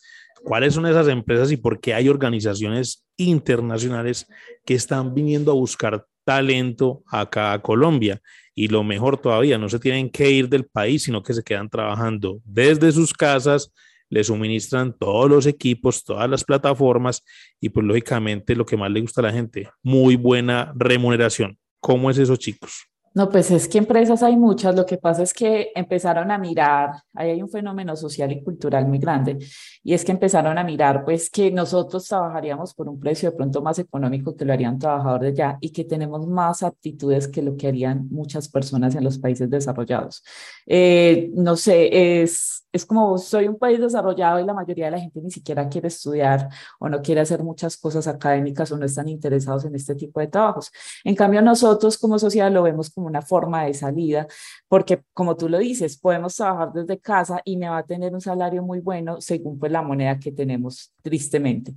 cuáles 0.44 0.74
son 0.74 0.86
esas 0.86 1.10
empresas 1.10 1.52
y 1.52 1.58
por 1.58 1.82
qué 1.82 1.94
hay 1.94 2.08
organizaciones 2.08 3.06
internacionales 3.18 4.28
que 4.66 4.76
están 4.76 5.14
viniendo 5.14 5.52
a 5.52 5.56
buscar 5.56 6.06
talento 6.24 7.04
acá 7.12 7.54
a 7.54 7.62
Colombia. 7.62 8.22
Y 8.56 8.70
lo 8.70 8.84
mejor 8.84 9.18
todavía, 9.18 9.58
no 9.58 9.70
se 9.70 9.80
tienen 9.80 10.10
que 10.10 10.32
ir 10.32 10.50
del 10.50 10.66
país, 10.66 11.04
sino 11.04 11.22
que 11.22 11.34
se 11.34 11.44
quedan 11.44 11.70
trabajando 11.70 12.40
desde 12.44 12.92
sus 12.92 13.14
casas 13.14 13.72
le 14.10 14.24
suministran 14.24 14.98
todos 14.98 15.30
los 15.30 15.46
equipos, 15.46 16.04
todas 16.04 16.30
las 16.30 16.44
plataformas 16.44 17.24
y 17.60 17.70
pues 17.70 17.86
lógicamente 17.86 18.56
lo 18.56 18.66
que 18.66 18.78
más 18.78 18.92
le 18.92 19.02
gusta 19.02 19.22
a 19.22 19.26
la 19.26 19.34
gente, 19.34 19.70
muy 19.84 20.16
buena 20.16 20.74
remuneración. 20.76 21.58
¿Cómo 21.80 22.10
es 22.10 22.18
eso, 22.18 22.36
chicos? 22.36 22.88
No, 23.18 23.30
pues 23.30 23.50
es 23.50 23.68
que 23.68 23.80
empresas 23.80 24.22
hay 24.22 24.38
muchas, 24.38 24.76
lo 24.76 24.86
que 24.86 25.00
pasa 25.00 25.24
es 25.24 25.34
que 25.34 25.72
empezaron 25.74 26.30
a 26.30 26.38
mirar, 26.38 26.92
ahí 27.16 27.32
hay 27.32 27.42
un 27.42 27.50
fenómeno 27.50 27.96
social 27.96 28.32
y 28.32 28.44
cultural 28.44 28.88
muy 28.88 29.00
grande, 29.00 29.40
y 29.84 29.96
es 29.96 30.06
que 30.06 30.12
empezaron 30.12 30.56
a 30.60 30.64
mirar 30.64 31.04
pues 31.04 31.32
que 31.32 31.50
nosotros 31.50 32.08
trabajaríamos 32.08 32.76
por 32.76 32.88
un 32.88 33.00
precio 33.00 33.32
de 33.32 33.36
pronto 33.36 33.64
más 33.64 33.80
económico 33.80 34.36
que 34.36 34.46
lo 34.46 34.54
harían 34.54 34.78
trabajadores 34.78 35.36
de 35.36 35.42
allá 35.42 35.58
y 35.62 35.72
que 35.72 35.84
tenemos 35.84 36.28
más 36.28 36.62
aptitudes 36.62 37.28
que 37.28 37.42
lo 37.42 37.58
que 37.58 37.68
harían 37.68 38.08
muchas 38.12 38.50
personas 38.50 38.94
en 38.94 39.04
los 39.04 39.18
países 39.18 39.50
desarrollados. 39.50 40.24
Eh, 40.68 41.32
no 41.34 41.56
sé, 41.56 42.22
es, 42.22 42.68
es 42.72 42.86
como 42.86 43.18
soy 43.18 43.48
un 43.48 43.58
país 43.58 43.80
desarrollado 43.80 44.40
y 44.40 44.46
la 44.46 44.54
mayoría 44.54 44.86
de 44.86 44.92
la 44.92 45.00
gente 45.00 45.22
ni 45.22 45.32
siquiera 45.32 45.68
quiere 45.70 45.88
estudiar 45.88 46.50
o 46.80 46.88
no 46.88 47.02
quiere 47.02 47.22
hacer 47.22 47.42
muchas 47.44 47.78
cosas 47.78 48.08
académicas 48.08 48.72
o 48.72 48.78
no 48.78 48.86
están 48.86 49.10
interesados 49.10 49.66
en 49.66 49.74
este 49.74 49.96
tipo 49.96 50.20
de 50.20 50.28
trabajos. 50.28 50.72
En 51.04 51.16
cambio, 51.16 51.42
nosotros 51.42 51.98
como 51.98 52.20
sociedad 52.20 52.52
lo 52.52 52.64
vemos 52.64 52.92
como 52.92 53.07
una 53.08 53.22
forma 53.22 53.64
de 53.66 53.74
salida, 53.74 54.28
porque 54.68 55.02
como 55.14 55.36
tú 55.36 55.50
lo 55.50 55.58
dices, 55.58 55.98
podemos 55.98 56.36
trabajar 56.36 56.72
desde 56.74 57.00
casa 57.00 57.42
y 57.44 57.58
me 57.58 57.70
va 57.70 57.80
a 57.80 57.86
tener 57.86 58.14
un 58.14 58.22
salario 58.22 58.62
muy 58.64 58.80
bueno 58.80 59.22
según 59.22 59.58
pues 59.58 59.72
la 59.72 59.82
moneda 59.82 60.20
que 60.20 60.32
tenemos 60.32 60.94
tristemente. 61.02 61.74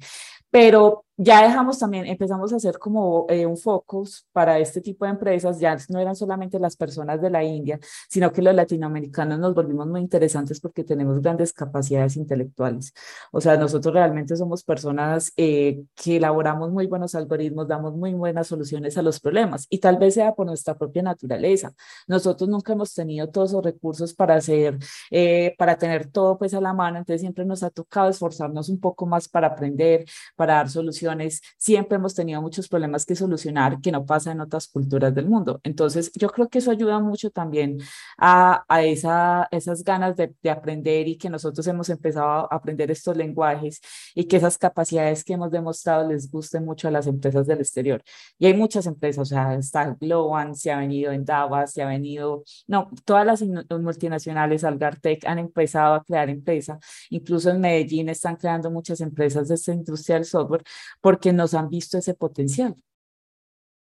Pero 0.51 1.05
ya 1.23 1.43
dejamos 1.43 1.79
también, 1.79 2.07
empezamos 2.07 2.51
a 2.51 2.57
hacer 2.57 2.79
como 2.79 3.27
eh, 3.29 3.45
un 3.45 3.59
focus 3.59 4.27
para 4.33 4.59
este 4.59 4.81
tipo 4.81 5.05
de 5.05 5.11
empresas, 5.11 5.61
ya 5.61 5.77
no 5.91 6.01
eran 6.01 6.17
solamente 6.17 6.59
las 6.59 6.77
personas 6.77 7.21
de 7.21 7.29
la 7.29 7.45
India, 7.45 7.79
sino 8.09 8.33
que 8.33 8.41
los 8.41 8.55
latinoamericanos 8.55 9.39
nos 9.39 9.55
volvimos 9.55 9.87
muy 9.87 10.01
interesantes 10.01 10.61
porque 10.61 10.83
tenemos 10.83 11.21
grandes 11.21 11.53
capacidades 11.53 12.17
intelectuales. 12.17 12.95
O 13.33 13.41
sea, 13.43 13.59
nosotros 13.59 13.93
realmente 13.93 14.35
somos 14.35 14.65
personas 14.65 15.31
eh, 15.37 15.83
que 15.95 16.17
elaboramos 16.17 16.71
muy 16.71 16.87
buenos 16.87 17.15
algoritmos, 17.15 17.69
damos 17.69 17.95
muy 17.95 18.15
buenas 18.15 18.47
soluciones 18.47 18.97
a 18.97 19.03
los 19.03 19.21
problemas 19.21 19.67
y 19.69 19.79
tal 19.79 19.99
vez 19.99 20.15
sea 20.15 20.35
por 20.35 20.47
nuestra 20.47 20.79
propia 20.79 21.03
naturaleza. 21.03 21.75
Nosotros 22.07 22.49
nunca 22.49 22.73
hemos 22.73 22.95
tenido 22.95 23.29
todos 23.29 23.51
esos 23.51 23.63
recursos 23.63 24.15
para 24.15 24.37
hacer, 24.37 24.79
eh, 25.11 25.55
para 25.59 25.77
tener 25.77 26.11
todo 26.11 26.39
pues 26.39 26.55
a 26.55 26.63
la 26.63 26.73
mano, 26.73 26.97
entonces 26.97 27.21
siempre 27.21 27.45
nos 27.45 27.63
ha 27.63 27.69
tocado 27.69 28.09
esforzarnos 28.09 28.71
un 28.71 28.81
poco 28.81 29.05
más 29.05 29.29
para 29.29 29.49
aprender, 29.49 30.07
para 30.35 30.55
dar 30.55 30.71
soluciones 30.71 31.10
siempre 31.59 31.97
hemos 31.97 32.15
tenido 32.15 32.41
muchos 32.43 32.69
problemas 32.69 33.05
que 33.05 33.17
solucionar 33.17 33.81
que 33.81 33.93
no 33.93 34.05
pasa 34.05 34.33
en 34.33 34.41
otras 34.41 34.69
culturas 34.69 35.15
del 35.15 35.27
mundo. 35.27 35.61
Entonces, 35.63 36.11
yo 36.15 36.29
creo 36.29 36.49
que 36.49 36.59
eso 36.59 36.71
ayuda 36.71 36.99
mucho 37.01 37.31
también 37.31 37.79
a, 38.19 38.65
a 38.69 38.83
esa, 38.83 39.49
esas 39.51 39.85
ganas 39.85 40.17
de, 40.17 40.35
de 40.43 40.51
aprender 40.51 41.09
y 41.09 41.17
que 41.17 41.31
nosotros 41.31 41.67
hemos 41.67 41.89
empezado 41.89 42.53
a 42.53 42.57
aprender 42.57 42.91
estos 42.91 43.17
lenguajes 43.17 43.81
y 44.15 44.25
que 44.25 44.37
esas 44.37 44.59
capacidades 44.59 45.25
que 45.25 45.35
hemos 45.35 45.51
demostrado 45.51 46.09
les 46.09 46.31
gusten 46.31 46.65
mucho 46.65 46.89
a 46.89 46.91
las 46.91 47.07
empresas 47.07 47.47
del 47.47 47.61
exterior. 47.61 48.03
Y 48.39 48.47
hay 48.47 48.55
muchas 48.55 48.87
empresas, 48.87 49.23
o 49.23 49.25
sea, 49.25 49.55
está 49.55 49.97
Globan, 50.01 50.55
se 50.55 50.71
ha 50.71 50.79
venido 50.79 51.13
en 51.13 51.25
Davos, 51.25 51.71
se 51.73 51.83
ha 51.83 51.87
venido, 51.87 52.45
no, 52.67 52.91
todas 53.05 53.27
las 53.27 53.43
multinacionales, 53.71 54.65
Algartec, 54.65 55.25
han 55.27 55.39
empezado 55.39 55.95
a 55.95 56.05
crear 56.05 56.29
empresas, 56.29 56.79
incluso 57.11 57.51
en 57.51 57.61
Medellín 57.61 58.09
están 58.09 58.37
creando 58.37 58.71
muchas 58.71 59.01
empresas 59.01 59.49
de 59.49 59.55
esta 59.55 59.73
industria 59.73 60.17
del 60.17 60.25
software 60.25 60.63
porque 61.01 61.33
nos 61.33 61.55
han 61.55 61.69
visto 61.69 61.99
ese 61.99 62.15
potencial, 62.15 62.75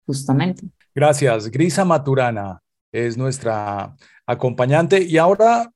justamente. 0.06 0.68
Gracias. 0.94 1.50
Grisa 1.50 1.84
Maturana 1.84 2.60
es 2.92 3.16
nuestra 3.16 3.96
acompañante. 4.26 5.02
Y 5.02 5.18
ahora 5.18 5.70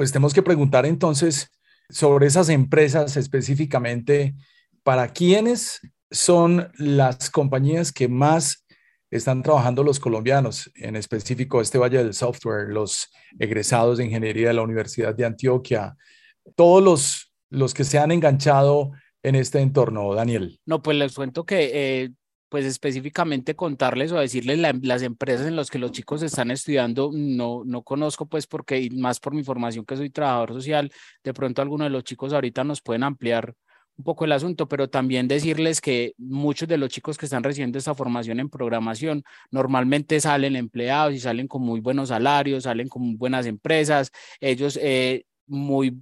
pues 0.00 0.12
tenemos 0.12 0.32
que 0.32 0.42
preguntar 0.42 0.86
entonces 0.86 1.50
sobre 1.90 2.26
esas 2.26 2.48
empresas 2.48 3.18
específicamente, 3.18 4.34
¿para 4.82 5.08
quiénes 5.08 5.80
son 6.10 6.72
las 6.78 7.28
compañías 7.28 7.92
que 7.92 8.08
más 8.08 8.64
están 9.10 9.42
trabajando 9.42 9.82
los 9.82 10.00
colombianos, 10.00 10.70
en 10.74 10.96
específico 10.96 11.60
este 11.60 11.76
Valle 11.76 11.98
del 11.98 12.14
Software, 12.14 12.68
los 12.68 13.10
egresados 13.38 13.98
de 13.98 14.06
ingeniería 14.06 14.48
de 14.48 14.54
la 14.54 14.62
Universidad 14.62 15.14
de 15.14 15.26
Antioquia, 15.26 15.94
todos 16.56 16.82
los, 16.82 17.32
los 17.50 17.74
que 17.74 17.84
se 17.84 17.98
han 17.98 18.10
enganchado 18.10 18.92
en 19.22 19.34
este 19.34 19.60
entorno, 19.60 20.14
Daniel? 20.14 20.60
No, 20.66 20.82
pues 20.82 20.96
les 20.96 21.14
cuento 21.14 21.44
que 21.44 21.70
eh, 21.72 22.10
pues 22.50 22.64
específicamente 22.64 23.54
contarles 23.54 24.12
o 24.12 24.18
decirles 24.18 24.58
las 24.82 25.02
empresas 25.02 25.46
en 25.46 25.56
las 25.56 25.70
que 25.70 25.78
los 25.78 25.92
chicos 25.92 26.22
están 26.22 26.50
estudiando, 26.50 27.10
no, 27.14 27.62
no 27.64 27.82
conozco 27.82 28.26
pues 28.26 28.46
porque 28.46 28.90
más 28.92 29.20
por 29.20 29.34
mi 29.34 29.44
formación 29.44 29.84
que 29.84 29.96
soy 29.96 30.10
trabajador 30.10 30.54
social, 30.54 30.92
de 31.22 31.32
pronto 31.32 31.62
algunos 31.62 31.86
de 31.86 31.90
los 31.90 32.04
chicos 32.04 32.32
ahorita 32.32 32.64
nos 32.64 32.82
pueden 32.82 33.04
ampliar 33.04 33.54
un 33.96 34.04
poco 34.04 34.24
el 34.24 34.32
asunto, 34.32 34.66
pero 34.66 34.88
también 34.88 35.28
decirles 35.28 35.80
que 35.80 36.14
muchos 36.16 36.66
de 36.66 36.78
los 36.78 36.88
chicos 36.88 37.18
que 37.18 37.26
están 37.26 37.44
recibiendo 37.44 37.78
esta 37.78 37.94
formación 37.94 38.40
en 38.40 38.48
programación 38.48 39.22
normalmente 39.50 40.20
salen 40.20 40.56
empleados 40.56 41.14
y 41.14 41.20
salen 41.20 41.46
con 41.46 41.62
muy 41.62 41.80
buenos 41.80 42.08
salarios, 42.08 42.64
salen 42.64 42.88
con 42.88 43.16
buenas 43.16 43.46
empresas, 43.46 44.10
ellos 44.40 44.78
eh, 44.82 45.24
muy 45.46 46.00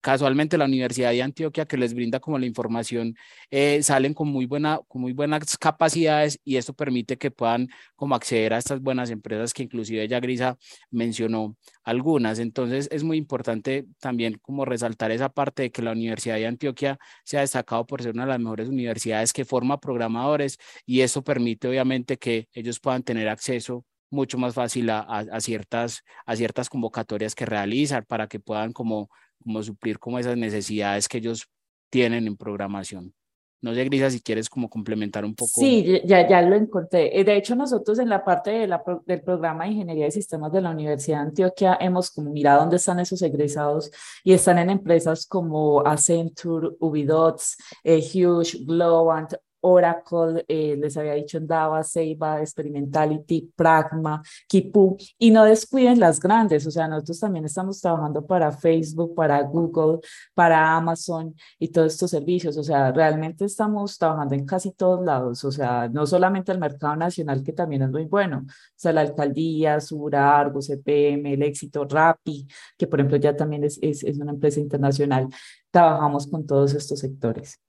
casualmente 0.00 0.58
la 0.58 0.64
Universidad 0.66 1.10
de 1.10 1.22
Antioquia 1.22 1.66
que 1.66 1.76
les 1.76 1.94
brinda 1.94 2.20
como 2.20 2.38
la 2.38 2.46
información, 2.46 3.16
eh, 3.50 3.82
salen 3.82 4.14
con 4.14 4.28
muy, 4.28 4.46
buena, 4.46 4.80
con 4.88 5.02
muy 5.02 5.12
buenas 5.12 5.56
capacidades 5.58 6.40
y 6.44 6.56
esto 6.56 6.74
permite 6.74 7.18
que 7.18 7.30
puedan 7.30 7.68
como 7.96 8.14
acceder 8.14 8.54
a 8.54 8.58
estas 8.58 8.80
buenas 8.80 9.10
empresas 9.10 9.52
que 9.52 9.62
inclusive 9.64 10.06
ya 10.08 10.20
Grisa 10.20 10.58
mencionó 10.90 11.56
algunas. 11.82 12.38
Entonces 12.38 12.88
es 12.90 13.04
muy 13.04 13.16
importante 13.16 13.86
también 14.00 14.38
como 14.42 14.64
resaltar 14.64 15.10
esa 15.10 15.28
parte 15.28 15.62
de 15.64 15.70
que 15.70 15.82
la 15.82 15.92
Universidad 15.92 16.36
de 16.36 16.46
Antioquia 16.46 16.98
se 17.24 17.38
ha 17.38 17.40
destacado 17.40 17.86
por 17.86 18.02
ser 18.02 18.14
una 18.14 18.24
de 18.24 18.30
las 18.30 18.40
mejores 18.40 18.68
universidades 18.68 19.32
que 19.32 19.44
forma 19.44 19.80
programadores 19.80 20.58
y 20.86 21.00
eso 21.00 21.22
permite 21.22 21.68
obviamente 21.68 22.18
que 22.18 22.48
ellos 22.52 22.80
puedan 22.80 23.02
tener 23.02 23.28
acceso 23.28 23.84
mucho 24.10 24.38
más 24.38 24.54
fácil 24.54 24.90
a, 24.90 25.00
a, 25.00 25.40
ciertas, 25.40 26.02
a 26.26 26.36
ciertas 26.36 26.68
convocatorias 26.70 27.34
que 27.34 27.46
realizan 27.46 28.04
para 28.06 28.26
que 28.26 28.40
puedan 28.40 28.72
como 28.72 29.10
como 29.42 29.62
suplir 29.62 29.98
como 29.98 30.18
esas 30.18 30.36
necesidades 30.36 31.08
que 31.08 31.18
ellos 31.18 31.48
tienen 31.90 32.26
en 32.26 32.36
programación. 32.36 33.14
No 33.60 33.74
sé, 33.74 33.84
Grisa, 33.84 34.08
si 34.08 34.20
quieres 34.20 34.48
como 34.48 34.70
complementar 34.70 35.24
un 35.24 35.34
poco. 35.34 35.50
Sí, 35.56 36.00
ya, 36.04 36.28
ya 36.28 36.42
lo 36.42 36.54
encontré. 36.54 37.18
Eh, 37.18 37.24
de 37.24 37.36
hecho, 37.36 37.56
nosotros 37.56 37.98
en 37.98 38.08
la 38.08 38.24
parte 38.24 38.68
del 39.06 39.22
programa 39.22 39.64
de 39.64 39.72
Ingeniería 39.72 40.04
de 40.04 40.10
Sistemas 40.12 40.52
de 40.52 40.60
la 40.60 40.70
Universidad 40.70 41.18
de 41.18 41.28
Antioquia 41.28 41.76
hemos 41.80 42.10
como 42.12 42.30
mirado 42.30 42.60
dónde 42.60 42.76
están 42.76 43.00
esos 43.00 43.20
egresados 43.20 43.90
y 44.22 44.32
están 44.32 44.58
en 44.58 44.70
empresas 44.70 45.26
como 45.26 45.80
Accenture, 45.80 46.68
Ubidots, 46.78 47.56
eh, 47.82 47.98
Huge, 47.98 48.58
Globant, 48.64 49.34
Oracle, 49.60 50.44
eh, 50.48 50.76
les 50.78 50.96
había 50.96 51.14
dicho 51.14 51.38
en 51.38 51.46
Dava, 51.46 51.82
Seiba, 51.82 52.40
Experimentality, 52.40 53.52
Pragma, 53.56 54.22
Kipu, 54.46 54.96
y 55.18 55.30
no 55.30 55.44
descuiden 55.44 56.00
las 56.00 56.20
grandes, 56.20 56.66
o 56.66 56.70
sea, 56.70 56.88
nosotros 56.88 57.20
también 57.20 57.44
estamos 57.44 57.80
trabajando 57.80 58.24
para 58.26 58.52
Facebook, 58.52 59.14
para 59.14 59.42
Google, 59.42 60.00
para 60.34 60.76
Amazon 60.76 61.34
y 61.58 61.68
todos 61.68 61.92
estos 61.94 62.10
servicios, 62.10 62.56
o 62.56 62.62
sea, 62.62 62.92
realmente 62.92 63.44
estamos 63.44 63.98
trabajando 63.98 64.34
en 64.34 64.46
casi 64.46 64.72
todos 64.72 65.04
lados, 65.04 65.44
o 65.44 65.50
sea, 65.50 65.88
no 65.88 66.06
solamente 66.06 66.52
el 66.52 66.58
mercado 66.58 66.96
nacional, 66.96 67.42
que 67.42 67.52
también 67.52 67.82
es 67.82 67.90
muy 67.90 68.04
bueno, 68.04 68.44
o 68.46 68.52
sea, 68.76 68.92
la 68.92 69.00
alcaldía, 69.02 69.80
Sura, 69.80 70.38
Argo, 70.38 70.60
CPM, 70.60 71.34
el 71.34 71.42
éxito, 71.42 71.84
Rappi, 71.84 72.46
que 72.76 72.86
por 72.86 73.00
ejemplo 73.00 73.16
ya 73.18 73.36
también 73.36 73.64
es, 73.64 73.78
es, 73.82 74.04
es 74.04 74.18
una 74.18 74.32
empresa 74.32 74.60
internacional, 74.60 75.28
trabajamos 75.70 76.26
con 76.26 76.46
todos 76.46 76.74
estos 76.74 77.00
sectores. 77.00 77.60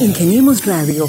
Ingeniemos 0.00 0.64
Radio. 0.66 1.06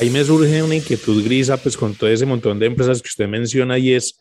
Ahí 0.00 0.10
me 0.10 0.24
surge 0.24 0.62
una 0.62 0.74
inquietud 0.74 1.22
grisa, 1.22 1.56
pues 1.56 1.76
con 1.76 1.94
todo 1.94 2.10
ese 2.10 2.26
montón 2.26 2.58
de 2.58 2.66
empresas 2.66 3.00
que 3.00 3.08
usted 3.08 3.28
menciona 3.28 3.78
y 3.78 3.92
es 3.92 4.18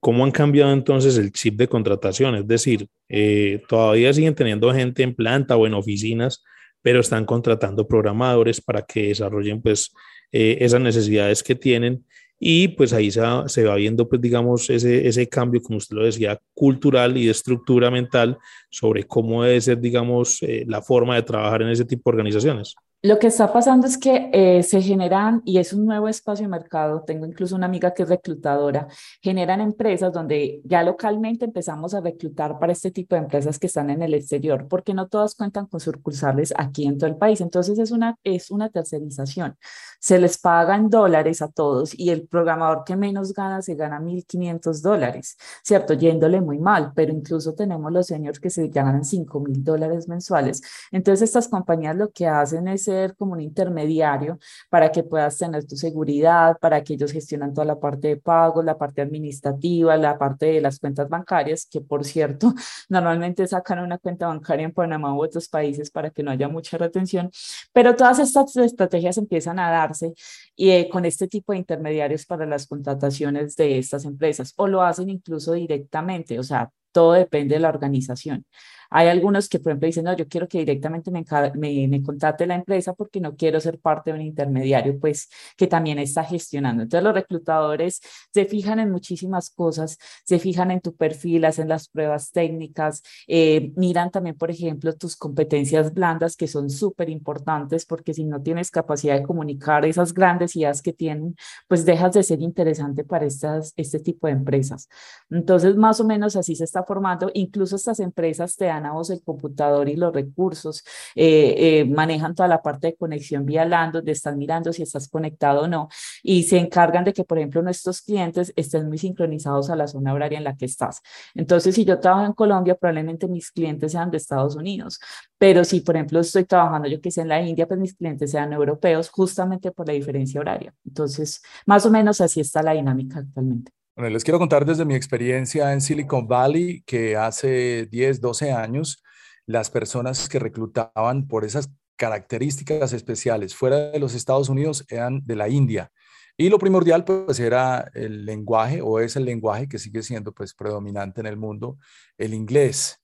cómo 0.00 0.24
han 0.24 0.30
cambiado 0.30 0.72
entonces 0.72 1.16
el 1.18 1.30
chip 1.30 1.56
de 1.56 1.68
contratación. 1.68 2.34
Es 2.34 2.48
decir, 2.48 2.88
eh, 3.08 3.62
todavía 3.68 4.12
siguen 4.12 4.34
teniendo 4.34 4.72
gente 4.72 5.02
en 5.02 5.14
planta 5.14 5.56
o 5.56 5.66
en 5.66 5.74
oficinas, 5.74 6.42
pero 6.82 7.00
están 7.00 7.26
contratando 7.26 7.86
programadores 7.86 8.60
para 8.60 8.82
que 8.82 9.08
desarrollen 9.08 9.60
pues 9.60 9.92
eh, 10.32 10.58
esas 10.60 10.80
necesidades 10.80 11.42
que 11.42 11.54
tienen 11.54 12.04
y 12.42 12.68
pues 12.68 12.94
ahí 12.94 13.10
se 13.10 13.20
se 13.48 13.64
va 13.64 13.74
viendo 13.74 14.08
pues 14.08 14.20
digamos 14.22 14.70
ese, 14.70 15.06
ese 15.06 15.28
cambio, 15.28 15.60
como 15.60 15.76
usted 15.76 15.94
lo 15.94 16.04
decía, 16.04 16.40
cultural 16.54 17.16
y 17.18 17.26
de 17.26 17.32
estructura 17.32 17.90
mental 17.90 18.38
sobre 18.70 19.04
cómo 19.04 19.44
debe 19.44 19.60
ser 19.60 19.78
digamos 19.78 20.42
eh, 20.42 20.64
la 20.66 20.80
forma 20.80 21.16
de 21.16 21.22
trabajar 21.22 21.60
en 21.62 21.68
ese 21.68 21.84
tipo 21.84 22.10
de 22.10 22.16
organizaciones. 22.16 22.74
Lo 23.02 23.18
que 23.18 23.28
está 23.28 23.50
pasando 23.50 23.86
es 23.86 23.96
que 23.96 24.28
eh, 24.30 24.62
se 24.62 24.82
generan, 24.82 25.40
y 25.46 25.56
es 25.56 25.72
un 25.72 25.86
nuevo 25.86 26.06
espacio 26.06 26.44
de 26.44 26.50
mercado, 26.50 27.02
tengo 27.02 27.24
incluso 27.24 27.56
una 27.56 27.64
amiga 27.64 27.94
que 27.94 28.02
es 28.02 28.08
reclutadora, 28.10 28.88
generan 29.22 29.62
empresas 29.62 30.12
donde 30.12 30.60
ya 30.64 30.82
localmente 30.82 31.46
empezamos 31.46 31.94
a 31.94 32.02
reclutar 32.02 32.58
para 32.58 32.72
este 32.72 32.90
tipo 32.90 33.14
de 33.14 33.22
empresas 33.22 33.58
que 33.58 33.68
están 33.68 33.88
en 33.88 34.02
el 34.02 34.12
exterior, 34.12 34.68
porque 34.68 34.92
no 34.92 35.08
todas 35.08 35.34
cuentan 35.34 35.64
con 35.64 35.80
sucursales 35.80 36.52
aquí 36.58 36.86
en 36.86 36.98
todo 36.98 37.08
el 37.08 37.16
país. 37.16 37.40
Entonces 37.40 37.78
es 37.78 37.90
una, 37.90 38.18
es 38.22 38.50
una 38.50 38.68
tercerización. 38.68 39.56
Se 39.98 40.18
les 40.18 40.36
pagan 40.36 40.90
dólares 40.90 41.40
a 41.40 41.48
todos 41.48 41.98
y 41.98 42.10
el 42.10 42.28
programador 42.28 42.84
que 42.84 42.96
menos 42.96 43.32
gana 43.32 43.62
se 43.62 43.76
gana 43.76 43.98
1.500 43.98 44.82
dólares, 44.82 45.38
¿cierto? 45.62 45.94
Yéndole 45.94 46.42
muy 46.42 46.58
mal, 46.58 46.92
pero 46.94 47.14
incluso 47.14 47.54
tenemos 47.54 47.90
los 47.92 48.06
señores 48.06 48.40
que 48.40 48.50
se 48.50 48.68
ganan 48.68 49.04
5.000 49.04 49.62
dólares 49.62 50.06
mensuales. 50.06 50.60
Entonces 50.92 51.30
estas 51.30 51.48
compañías 51.48 51.96
lo 51.96 52.10
que 52.10 52.26
hacen 52.26 52.68
es 52.68 52.89
como 53.16 53.32
un 53.32 53.40
intermediario 53.40 54.38
para 54.68 54.90
que 54.90 55.02
puedas 55.02 55.38
tener 55.38 55.66
tu 55.66 55.76
seguridad, 55.76 56.56
para 56.60 56.82
que 56.82 56.94
ellos 56.94 57.12
gestionan 57.12 57.54
toda 57.54 57.64
la 57.66 57.78
parte 57.80 58.08
de 58.08 58.16
pagos, 58.16 58.64
la 58.64 58.78
parte 58.78 59.02
administrativa, 59.02 59.96
la 59.96 60.18
parte 60.18 60.46
de 60.46 60.60
las 60.60 60.78
cuentas 60.78 61.08
bancarias, 61.08 61.66
que 61.70 61.80
por 61.80 62.04
cierto, 62.04 62.54
normalmente 62.88 63.46
sacan 63.46 63.80
una 63.80 63.98
cuenta 63.98 64.26
bancaria 64.26 64.64
en 64.64 64.72
Panamá 64.72 65.14
u 65.14 65.22
otros 65.22 65.48
países 65.48 65.90
para 65.90 66.10
que 66.10 66.22
no 66.22 66.30
haya 66.30 66.48
mucha 66.48 66.78
retención, 66.78 67.30
pero 67.72 67.96
todas 67.96 68.18
estas 68.18 68.56
estrategias 68.56 69.18
empiezan 69.18 69.58
a 69.58 69.70
darse 69.70 70.12
y, 70.56 70.70
eh, 70.70 70.88
con 70.90 71.04
este 71.04 71.28
tipo 71.28 71.52
de 71.52 71.58
intermediarios 71.58 72.26
para 72.26 72.46
las 72.46 72.66
contrataciones 72.66 73.56
de 73.56 73.78
estas 73.78 74.04
empresas 74.04 74.52
o 74.56 74.66
lo 74.66 74.82
hacen 74.82 75.10
incluso 75.10 75.52
directamente, 75.52 76.38
o 76.38 76.42
sea, 76.42 76.70
todo 76.92 77.12
depende 77.12 77.54
de 77.54 77.60
la 77.60 77.68
organización. 77.68 78.44
Hay 78.90 79.08
algunos 79.08 79.48
que, 79.48 79.58
por 79.60 79.70
ejemplo, 79.70 79.86
dicen, 79.86 80.04
no, 80.04 80.16
yo 80.16 80.26
quiero 80.28 80.48
que 80.48 80.58
directamente 80.58 81.10
me, 81.10 81.24
me, 81.54 81.88
me, 81.88 82.02
contrate 82.02 82.46
la 82.46 82.56
empresa 82.56 82.92
porque 82.94 83.20
no 83.20 83.36
quiero 83.36 83.60
ser 83.60 83.78
parte 83.78 84.10
de 84.10 84.18
un 84.18 84.22
intermediario, 84.22 84.98
pues, 84.98 85.30
que 85.56 85.66
también 85.66 85.98
está 85.98 86.24
gestionando. 86.24 86.82
Entonces, 86.82 87.04
los 87.04 87.14
reclutadores 87.14 88.00
se 88.32 88.44
fijan 88.46 88.80
en 88.80 88.90
muchísimas 88.90 89.50
cosas, 89.50 89.98
se 90.24 90.38
fijan 90.38 90.70
en 90.70 90.80
tu 90.80 90.94
perfil, 90.94 91.44
hacen 91.44 91.68
las 91.68 91.88
pruebas 91.88 92.32
técnicas, 92.32 93.02
eh, 93.28 93.72
miran 93.76 94.10
también, 94.10 94.36
por 94.36 94.50
ejemplo, 94.50 94.92
tus 94.94 95.16
competencias 95.16 95.94
blandas, 95.94 96.36
que 96.36 96.48
son 96.48 96.68
súper 96.70 97.10
importantes, 97.10 97.86
porque 97.86 98.14
si 98.14 98.24
no 98.24 98.42
tienes 98.42 98.70
capacidad 98.70 99.16
de 99.16 99.22
comunicar 99.22 99.84
esas 99.84 100.12
grandes 100.12 100.56
ideas 100.56 100.82
que 100.82 100.92
tienen, 100.92 101.36
pues 101.68 101.84
dejas 101.84 102.12
de 102.12 102.22
ser 102.22 102.42
interesante 102.42 103.04
para 103.04 103.26
estas, 103.26 103.72
este 103.76 104.00
tipo 104.00 104.26
de 104.26 104.32
empresas. 104.32 104.88
Entonces, 105.30 105.76
más 105.76 106.00
o 106.00 106.04
menos 106.04 106.36
así 106.36 106.56
se 106.56 106.64
está 106.64 106.82
formando. 106.84 107.30
Incluso 107.34 107.76
estas 107.76 108.00
empresas 108.00 108.56
te 108.56 108.66
dan 108.66 108.79
dan 108.80 108.86
a 108.86 108.92
vos 108.92 109.10
el 109.10 109.22
computador 109.22 109.88
y 109.88 109.96
los 109.96 110.12
recursos, 110.12 110.82
eh, 111.14 111.80
eh, 111.80 111.84
manejan 111.84 112.34
toda 112.34 112.48
la 112.48 112.62
parte 112.62 112.88
de 112.88 112.96
conexión 112.96 113.44
vía 113.46 113.64
LAN, 113.64 113.92
donde 113.92 114.12
están 114.12 114.38
mirando 114.38 114.72
si 114.72 114.82
estás 114.82 115.08
conectado 115.08 115.62
o 115.62 115.68
no, 115.68 115.88
y 116.22 116.44
se 116.44 116.58
encargan 116.58 117.04
de 117.04 117.12
que, 117.12 117.24
por 117.24 117.38
ejemplo, 117.38 117.62
nuestros 117.62 118.02
clientes 118.02 118.52
estén 118.56 118.88
muy 118.88 118.98
sincronizados 118.98 119.70
a 119.70 119.76
la 119.76 119.86
zona 119.86 120.12
horaria 120.14 120.38
en 120.38 120.44
la 120.44 120.56
que 120.56 120.66
estás. 120.66 121.00
Entonces, 121.34 121.74
si 121.74 121.84
yo 121.84 121.98
trabajo 122.00 122.26
en 122.26 122.32
Colombia, 122.32 122.74
probablemente 122.74 123.28
mis 123.28 123.50
clientes 123.50 123.92
sean 123.92 124.10
de 124.10 124.16
Estados 124.16 124.56
Unidos, 124.56 125.00
pero 125.38 125.64
si, 125.64 125.80
por 125.80 125.96
ejemplo, 125.96 126.20
estoy 126.20 126.44
trabajando, 126.44 126.88
yo 126.88 127.00
que 127.00 127.10
sé, 127.10 127.22
en 127.22 127.28
la 127.28 127.40
India, 127.42 127.66
pues 127.66 127.80
mis 127.80 127.94
clientes 127.94 128.30
sean 128.30 128.52
europeos, 128.52 129.10
justamente 129.10 129.72
por 129.72 129.86
la 129.86 129.94
diferencia 129.94 130.40
horaria. 130.40 130.74
Entonces, 130.84 131.42
más 131.66 131.86
o 131.86 131.90
menos 131.90 132.20
así 132.20 132.40
está 132.40 132.62
la 132.62 132.72
dinámica 132.72 133.20
actualmente. 133.20 133.72
Les 134.08 134.24
quiero 134.24 134.38
contar 134.38 134.64
desde 134.64 134.86
mi 134.86 134.94
experiencia 134.94 135.74
en 135.74 135.82
Silicon 135.82 136.26
Valley 136.26 136.82
que 136.86 137.16
hace 137.16 137.86
10, 137.90 138.22
12 138.22 138.52
años, 138.52 139.02
las 139.44 139.68
personas 139.68 140.28
que 140.28 140.38
reclutaban 140.38 141.28
por 141.28 141.44
esas 141.44 141.70
características 141.96 142.94
especiales 142.94 143.54
fuera 143.54 143.90
de 143.90 143.98
los 143.98 144.14
Estados 144.14 144.48
Unidos 144.48 144.86
eran 144.88 145.20
de 145.26 145.36
la 145.36 145.50
India. 145.50 145.90
Y 146.38 146.48
lo 146.48 146.58
primordial 146.58 147.04
pues 147.04 147.38
era 147.40 147.90
el 147.92 148.24
lenguaje 148.24 148.80
o 148.80 149.00
es 149.00 149.16
el 149.16 149.26
lenguaje 149.26 149.68
que 149.68 149.78
sigue 149.78 150.02
siendo 150.02 150.32
pues 150.32 150.54
predominante 150.54 151.20
en 151.20 151.26
el 151.26 151.36
mundo, 151.36 151.76
el 152.16 152.32
inglés. 152.32 153.02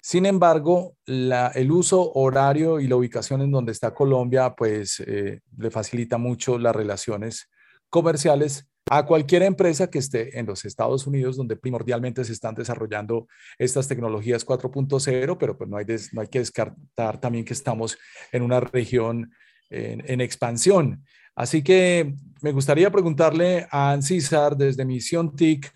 Sin 0.00 0.24
embargo, 0.24 0.96
el 1.06 1.72
uso 1.72 2.12
horario 2.12 2.78
y 2.78 2.86
la 2.86 2.94
ubicación 2.94 3.42
en 3.42 3.50
donde 3.50 3.72
está 3.72 3.92
Colombia 3.92 4.54
pues 4.54 5.00
eh, 5.00 5.40
le 5.56 5.70
facilita 5.72 6.16
mucho 6.16 6.58
las 6.58 6.76
relaciones 6.76 7.50
comerciales 7.90 8.67
a 8.90 9.04
cualquier 9.04 9.42
empresa 9.42 9.90
que 9.90 9.98
esté 9.98 10.38
en 10.38 10.46
los 10.46 10.64
Estados 10.64 11.06
Unidos, 11.06 11.36
donde 11.36 11.56
primordialmente 11.56 12.24
se 12.24 12.32
están 12.32 12.54
desarrollando 12.54 13.28
estas 13.58 13.88
tecnologías 13.88 14.46
4.0, 14.46 15.36
pero 15.38 15.56
pues 15.56 15.68
no 15.70 15.76
hay, 15.76 15.86
que 16.28 16.38
descartar 16.38 17.20
también 17.20 17.44
que 17.44 17.52
estamos 17.52 17.98
en 18.32 18.42
una 18.42 18.60
región 18.60 19.30
en, 19.70 20.20
expansión. 20.20 21.04
Así 21.34 21.62
que 21.62 22.14
me 22.40 22.52
gustaría 22.52 22.90
preguntarle 22.90 23.66
a 23.70 23.92
Ancísar 23.92 24.56
desde 24.56 24.84
Misión 24.84 25.36
TIC, 25.36 25.70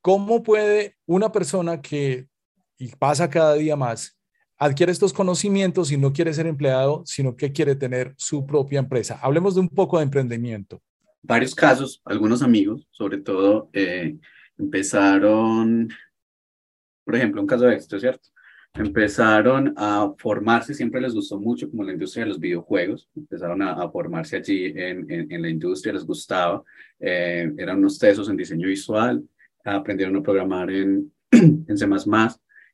¿cómo 0.00 0.42
puede 0.42 0.96
una 1.06 1.30
persona 1.30 1.80
que 1.80 2.26
y 2.78 2.88
pasa 2.96 3.30
cada 3.30 3.54
día 3.54 3.76
más, 3.76 4.18
adquiere 4.58 4.92
estos 4.92 5.12
conocimientos 5.12 5.90
y 5.92 5.96
no 5.96 6.12
quiere 6.12 6.34
ser 6.34 6.46
empleado, 6.46 7.02
sino 7.06 7.36
que 7.36 7.52
quiere 7.52 7.76
tener 7.76 8.14
su 8.16 8.46
propia 8.46 8.78
empresa? 8.78 9.18
Hablemos 9.22 9.54
de 9.54 9.60
un 9.60 9.68
poco 9.68 9.98
de 9.98 10.04
emprendimiento 10.04 10.80
varios 11.26 11.54
casos, 11.54 12.00
algunos 12.04 12.42
amigos, 12.42 12.86
sobre 12.90 13.18
todo, 13.18 13.68
eh, 13.72 14.16
empezaron, 14.56 15.88
por 17.04 17.16
ejemplo, 17.16 17.40
un 17.40 17.46
caso 17.46 17.66
de 17.66 17.74
éxito, 17.74 17.98
¿cierto? 17.98 18.28
Empezaron 18.74 19.74
a 19.76 20.12
formarse, 20.18 20.74
siempre 20.74 21.00
les 21.00 21.14
gustó 21.14 21.40
mucho 21.40 21.68
como 21.70 21.82
la 21.82 21.92
industria 21.92 22.24
de 22.24 22.28
los 22.28 22.40
videojuegos, 22.40 23.08
empezaron 23.16 23.62
a, 23.62 23.88
formarse 23.90 24.36
allí 24.36 24.66
en, 24.66 25.10
en, 25.10 25.42
la 25.42 25.48
industria, 25.48 25.94
les 25.94 26.04
gustaba, 26.04 26.62
eh, 27.00 27.50
eran 27.56 27.78
unos 27.78 27.98
tesos 27.98 28.28
en 28.28 28.36
diseño 28.36 28.68
visual, 28.68 29.22
aprendieron 29.64 30.16
a 30.16 30.22
programar 30.22 30.70
en, 30.70 31.12
en 31.30 31.76
C++ 31.76 31.86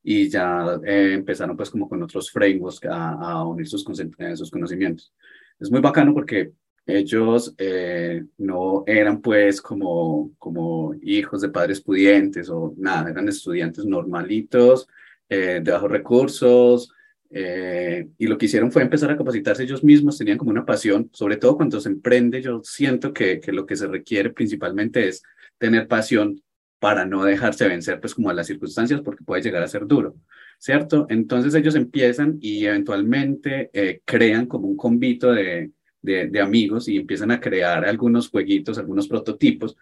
y 0.04 0.28
ya 0.28 0.80
eh, 0.84 1.12
empezaron 1.14 1.56
pues 1.56 1.70
como 1.70 1.88
con 1.88 2.02
otros 2.02 2.30
frameworks 2.30 2.84
a, 2.86 3.12
a 3.12 3.44
unir 3.46 3.68
sus, 3.68 3.84
sus 3.84 4.50
conocimientos. 4.50 5.14
Es 5.60 5.70
muy 5.70 5.80
bacano 5.80 6.12
porque 6.12 6.52
ellos 6.86 7.54
eh, 7.58 8.24
no 8.38 8.82
eran 8.86 9.20
pues 9.20 9.60
como, 9.62 10.32
como 10.38 10.94
hijos 11.02 11.40
de 11.42 11.48
padres 11.48 11.80
pudientes 11.80 12.48
o 12.50 12.74
nada, 12.76 13.10
eran 13.10 13.28
estudiantes 13.28 13.84
normalitos, 13.84 14.88
eh, 15.28 15.60
de 15.62 15.70
bajos 15.70 15.90
recursos, 15.90 16.92
eh, 17.30 18.08
y 18.18 18.26
lo 18.26 18.36
que 18.36 18.46
hicieron 18.46 18.70
fue 18.72 18.82
empezar 18.82 19.10
a 19.10 19.16
capacitarse 19.16 19.62
ellos 19.62 19.84
mismos, 19.84 20.18
tenían 20.18 20.38
como 20.38 20.50
una 20.50 20.66
pasión, 20.66 21.08
sobre 21.12 21.36
todo 21.36 21.56
cuando 21.56 21.80
se 21.80 21.88
emprende, 21.88 22.42
yo 22.42 22.60
siento 22.62 23.12
que, 23.12 23.40
que 23.40 23.52
lo 23.52 23.64
que 23.64 23.76
se 23.76 23.86
requiere 23.86 24.30
principalmente 24.30 25.08
es 25.08 25.22
tener 25.58 25.88
pasión 25.88 26.42
para 26.78 27.06
no 27.06 27.24
dejarse 27.24 27.68
vencer 27.68 28.00
pues 28.00 28.14
como 28.14 28.28
a 28.28 28.34
las 28.34 28.48
circunstancias 28.48 29.00
porque 29.02 29.24
puede 29.24 29.40
llegar 29.42 29.62
a 29.62 29.68
ser 29.68 29.86
duro, 29.86 30.16
¿cierto? 30.58 31.06
Entonces 31.08 31.54
ellos 31.54 31.76
empiezan 31.76 32.38
y 32.40 32.66
eventualmente 32.66 33.70
crean 34.04 34.46
como 34.46 34.66
un 34.66 34.76
convito 34.76 35.30
de, 35.32 35.70
de, 36.02 36.40
amigos 36.40 36.88
y 36.88 36.96
empiezan 36.96 37.30
a 37.30 37.40
crear 37.40 37.84
algunos 37.84 38.28
jueguitos, 38.28 38.78
algunos 38.78 39.08
prototipos. 39.08 39.76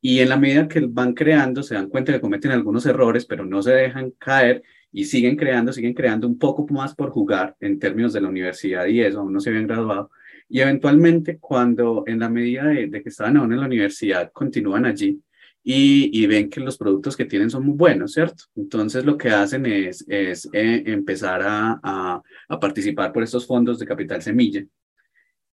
Y 0.00 0.20
en 0.20 0.28
la 0.28 0.36
medida 0.36 0.68
que 0.68 0.80
van 0.80 1.14
creando, 1.14 1.62
se 1.62 1.74
dan 1.74 1.88
cuenta 1.88 2.12
que 2.12 2.20
cometen 2.20 2.50
algunos 2.50 2.86
errores, 2.86 3.26
pero 3.26 3.44
no 3.44 3.62
se 3.62 3.72
dejan 3.72 4.12
caer 4.18 4.62
y 4.92 5.04
siguen 5.04 5.36
creando, 5.36 5.72
siguen 5.72 5.94
creando 5.94 6.26
un 6.26 6.38
poco 6.38 6.66
más 6.72 6.94
por 6.94 7.10
jugar 7.10 7.56
en 7.60 7.78
términos 7.78 8.12
de 8.12 8.20
la 8.20 8.28
universidad 8.28 8.86
y 8.86 9.00
eso, 9.00 9.20
aún 9.20 9.32
no 9.32 9.40
se 9.40 9.50
habían 9.50 9.66
graduado. 9.66 10.10
Y 10.48 10.60
eventualmente, 10.60 11.38
cuando 11.38 12.04
en 12.06 12.20
la 12.20 12.28
medida 12.28 12.64
de, 12.64 12.90
que 13.02 13.08
estaban 13.08 13.36
aún 13.36 13.52
en 13.52 13.60
la 13.60 13.66
universidad, 13.66 14.30
continúan 14.32 14.86
allí 14.86 15.20
y, 15.62 16.24
ven 16.28 16.48
que 16.48 16.60
los 16.60 16.78
productos 16.78 17.16
que 17.16 17.24
tienen 17.24 17.50
son 17.50 17.66
muy 17.66 17.74
buenos, 17.74 18.12
¿cierto? 18.12 18.44
Entonces 18.54 19.04
lo 19.04 19.18
que 19.18 19.30
hacen 19.30 19.66
es, 19.66 20.04
es 20.08 20.48
eh, 20.52 20.84
empezar 20.86 21.42
a, 21.42 21.80
a, 21.82 22.22
a, 22.48 22.60
participar 22.60 23.12
por 23.12 23.24
estos 23.24 23.46
fondos 23.46 23.80
de 23.80 23.86
capital 23.86 24.22
semilla 24.22 24.64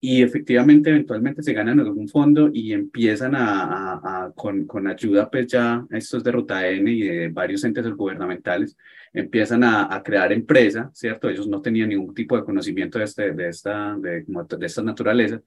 y 0.03 0.23
efectivamente 0.23 0.89
eventualmente 0.89 1.43
se 1.43 1.53
ganan 1.53 1.79
algún 1.79 2.09
fondo 2.09 2.49
y 2.53 2.73
empiezan 2.73 3.35
a, 3.37 4.33
con, 4.35 4.65
con, 4.67 4.87
ayuda 4.87 5.31
pues 5.31 5.47
ya 5.47 5.87
estos 5.91 6.25
de 6.25 6.33
Ruta 6.33 6.67
N 6.67 6.91
y 6.91 7.03
de 7.03 7.29
varios 7.29 7.63
entes 7.65 7.87
gubernamentales, 7.91 8.77
empiezan 9.13 9.63
a, 9.63 10.03
crear 10.03 10.33
empresa, 10.33 10.91
¿cierto? 10.95 11.29
Ellos 11.29 11.47
no 11.49 11.61
tenían 11.61 11.91
ningún 11.91 12.15
tipo 12.15 12.37
de 12.37 12.45
conocimiento 12.45 12.99
de, 12.99 13.05
este, 13.05 13.33
de, 13.33 13.49
esta, 13.49 13.95
de, 13.99 14.25
de 14.25 14.67
esta 14.67 14.83
naturaleza, 14.83 15.43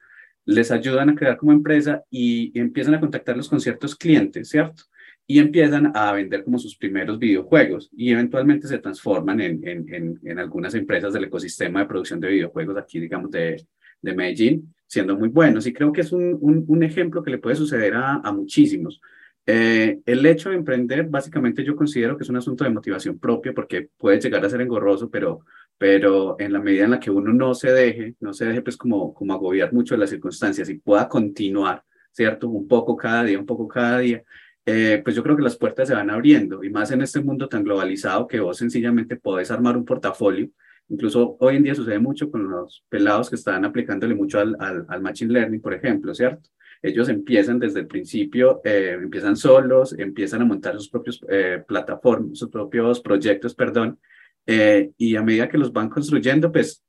les 0.46 0.70
ayudan 0.72 1.10
a 1.10 1.16
crear 1.16 1.38
como 1.38 1.52
empresa 1.52 2.04
y, 2.12 2.58
empiezan 2.60 2.94
a 2.94 3.00
contactarlos 3.00 3.50
con 3.50 3.60
ciertos 3.60 3.96
clientes, 3.96 4.50
¿cierto? 4.50 4.84
Y 5.26 5.40
empiezan 5.40 5.92
a 5.96 6.12
vender 6.12 6.44
como 6.44 6.60
sus 6.60 6.78
primeros 6.78 7.18
videojuegos 7.18 7.90
y 7.96 8.12
eventualmente 8.12 8.68
se 8.68 8.78
transforman 8.78 9.40
en, 9.42 9.68
en, 9.68 9.94
en, 9.94 10.20
en 10.24 10.38
algunas 10.38 10.76
empresas 10.76 11.14
del 11.14 11.24
ecosistema 11.24 11.80
de 11.80 11.86
producción 11.88 12.20
de 12.20 12.28
videojuegos 12.28 12.78
aquí, 12.78 13.00
digamos, 13.00 13.32
de, 13.32 13.66
de 14.04 14.14
Medellín, 14.14 14.76
siendo 14.86 15.18
muy 15.18 15.30
buenos. 15.30 15.66
Y 15.66 15.74
creo 15.74 15.92
que 15.92 16.02
es 16.02 16.12
un, 16.12 16.38
un, 16.40 16.84
ejemplo 16.84 17.24
que 17.24 17.32
le 17.32 17.40
puede 17.40 17.56
suceder 17.56 17.96
a, 17.96 18.16
a 18.24 18.32
muchísimos. 18.32 19.02
Eh, 19.46 20.00
el 20.06 20.26
hecho 20.26 20.50
de 20.50 20.56
emprender, 20.56 21.06
básicamente 21.10 21.64
yo 21.64 21.76
considero 21.76 22.16
que 22.16 22.24
es 22.24 22.30
un 22.30 22.38
asunto 22.38 22.64
de 22.64 22.70
motivación 22.70 23.20
propia 23.20 23.54
porque 23.54 23.90
puede 23.98 24.20
llegar 24.20 24.46
a 24.46 24.50
ser 24.50 24.62
engorroso, 24.62 25.10
pero, 25.10 25.42
pero 25.78 26.38
en 26.40 26.54
la 26.54 26.60
medida 26.60 26.86
en 26.86 26.92
la 26.92 27.00
que 27.00 27.12
uno 27.12 27.34
no 27.34 27.54
se 27.54 27.72
deje, 27.72 28.16
no 28.20 28.34
se 28.34 28.46
deje 28.46 28.62
pues 28.62 28.78
como, 28.78 29.14
como 29.14 29.34
agobiar 29.34 29.74
mucho 29.74 29.98
las 29.98 30.12
circunstancias 30.12 30.70
y 30.70 30.76
pueda 30.76 31.10
continuar, 31.10 31.84
¿cierto? 32.12 32.48
Un 32.48 32.68
poco 32.68 32.96
cada 32.96 33.24
día, 33.26 33.40
un 33.40 33.46
poco 33.46 33.68
cada 33.68 34.00
día, 34.00 34.24
eh, 34.66 35.02
pues 35.04 35.14
yo 35.16 35.24
creo 35.24 35.36
que 35.36 35.44
las 35.44 35.58
puertas 35.58 35.90
se 35.90 35.94
van 35.96 36.10
abriendo 36.10 36.64
y 36.64 36.70
más 36.70 36.92
en 36.92 37.02
este 37.02 37.20
mundo 37.20 37.50
tan 37.50 37.66
globalizado 37.66 38.28
que 38.28 38.40
vos 38.40 38.58
sencillamente 38.58 39.18
podés 39.18 39.52
armar 39.52 39.76
un 39.76 39.84
portafolio 39.84 40.50
Incluso 40.90 41.38
hoy 41.40 41.56
en 41.56 41.64
día 41.64 41.76
sucede 41.76 42.00
mucho 42.00 42.30
con 42.30 42.50
los 42.50 42.84
pelados 42.90 43.30
que 43.30 43.36
están 43.36 43.66
aplicándole 43.66 44.16
mucho 44.16 44.40
al, 44.40 44.56
al, 44.60 45.02
Machine 45.02 45.34
Learning, 45.34 45.62
por 45.62 45.74
ejemplo, 45.74 46.14
¿cierto? 46.14 46.50
Ellos 46.82 47.08
empiezan 47.08 47.60
desde 47.60 47.80
el 47.80 47.88
principio, 47.88 48.62
eh, 48.66 48.98
empiezan 49.02 49.38
solos, 49.38 49.98
empiezan 49.98 50.42
a 50.42 50.46
montar 50.46 50.76
sus 50.76 50.90
propios 50.90 51.24
eh, 51.30 51.64
plataformas, 51.66 52.38
sus 52.38 52.50
propios 52.50 53.00
proyectos, 53.00 53.56
perdón, 53.56 54.00
eh, 54.46 54.92
y 54.98 55.16
a 55.16 55.24
medida 55.24 55.48
que 55.48 55.58
los 55.58 55.72
van 55.72 55.90
construyendo, 55.90 56.52
pues, 56.52 56.84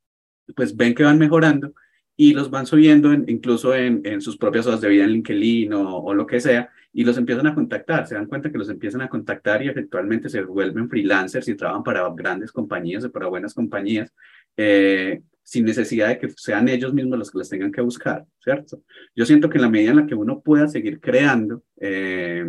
pues 0.57 0.77
ven 0.77 0.95
que 0.95 1.05
van 1.05 1.19
mejorando 1.19 1.73
y 2.17 2.35
los 2.35 2.51
van 2.51 2.67
subiendo 2.67 3.13
incluso 3.13 3.75
en, 3.75 4.01
en, 4.05 4.21
sus 4.21 4.37
propias 4.37 4.67
hojas 4.67 4.81
de 4.81 4.89
vida 4.89 5.05
en 5.05 5.11
LinkedIn 5.11 5.73
o, 5.73 5.99
o, 5.99 6.15
lo 6.15 6.27
que 6.27 6.41
sea, 6.41 6.71
y 6.97 7.05
los 7.05 7.19
empiezan 7.19 7.49
a 7.49 7.55
contactar, 7.55 8.07
se 8.07 8.15
dan 8.15 8.27
cuenta 8.27 8.53
que 8.53 8.57
los 8.57 8.71
empiezan 8.71 9.03
a 9.03 9.09
contactar 9.09 9.61
y 9.63 9.69
eventualmente 9.69 10.29
se 10.29 10.43
vuelven 10.43 10.89
freelancers 10.89 11.49
y 11.49 11.57
trabajan 11.57 11.83
para 11.83 12.09
grandes 12.15 12.53
compañías 12.53 13.05
o 13.05 13.11
para 13.11 13.27
buenas 13.27 13.53
compañías, 13.53 14.15
eh, 14.57 15.21
sin 15.43 15.65
necesidad 15.65 16.09
de 16.09 16.19
que 16.19 16.29
sean 16.37 16.69
ellos 16.69 16.95
mismos 16.95 17.19
los 17.19 17.33
que 17.33 17.39
les 17.39 17.49
tengan 17.49 17.73
que 17.73 17.81
buscar, 17.81 18.25
¿cierto? 18.39 18.81
Yo 19.15 19.27
siento 19.27 19.51
que 19.51 19.59
en 19.59 19.63
la 19.63 19.71
medida 19.71 19.91
en 19.91 19.97
la 19.97 20.07
que 20.07 20.15
uno 20.15 20.41
pueda 20.41 20.69
seguir 20.69 21.01
creando, 21.01 21.65
eh, 21.81 22.47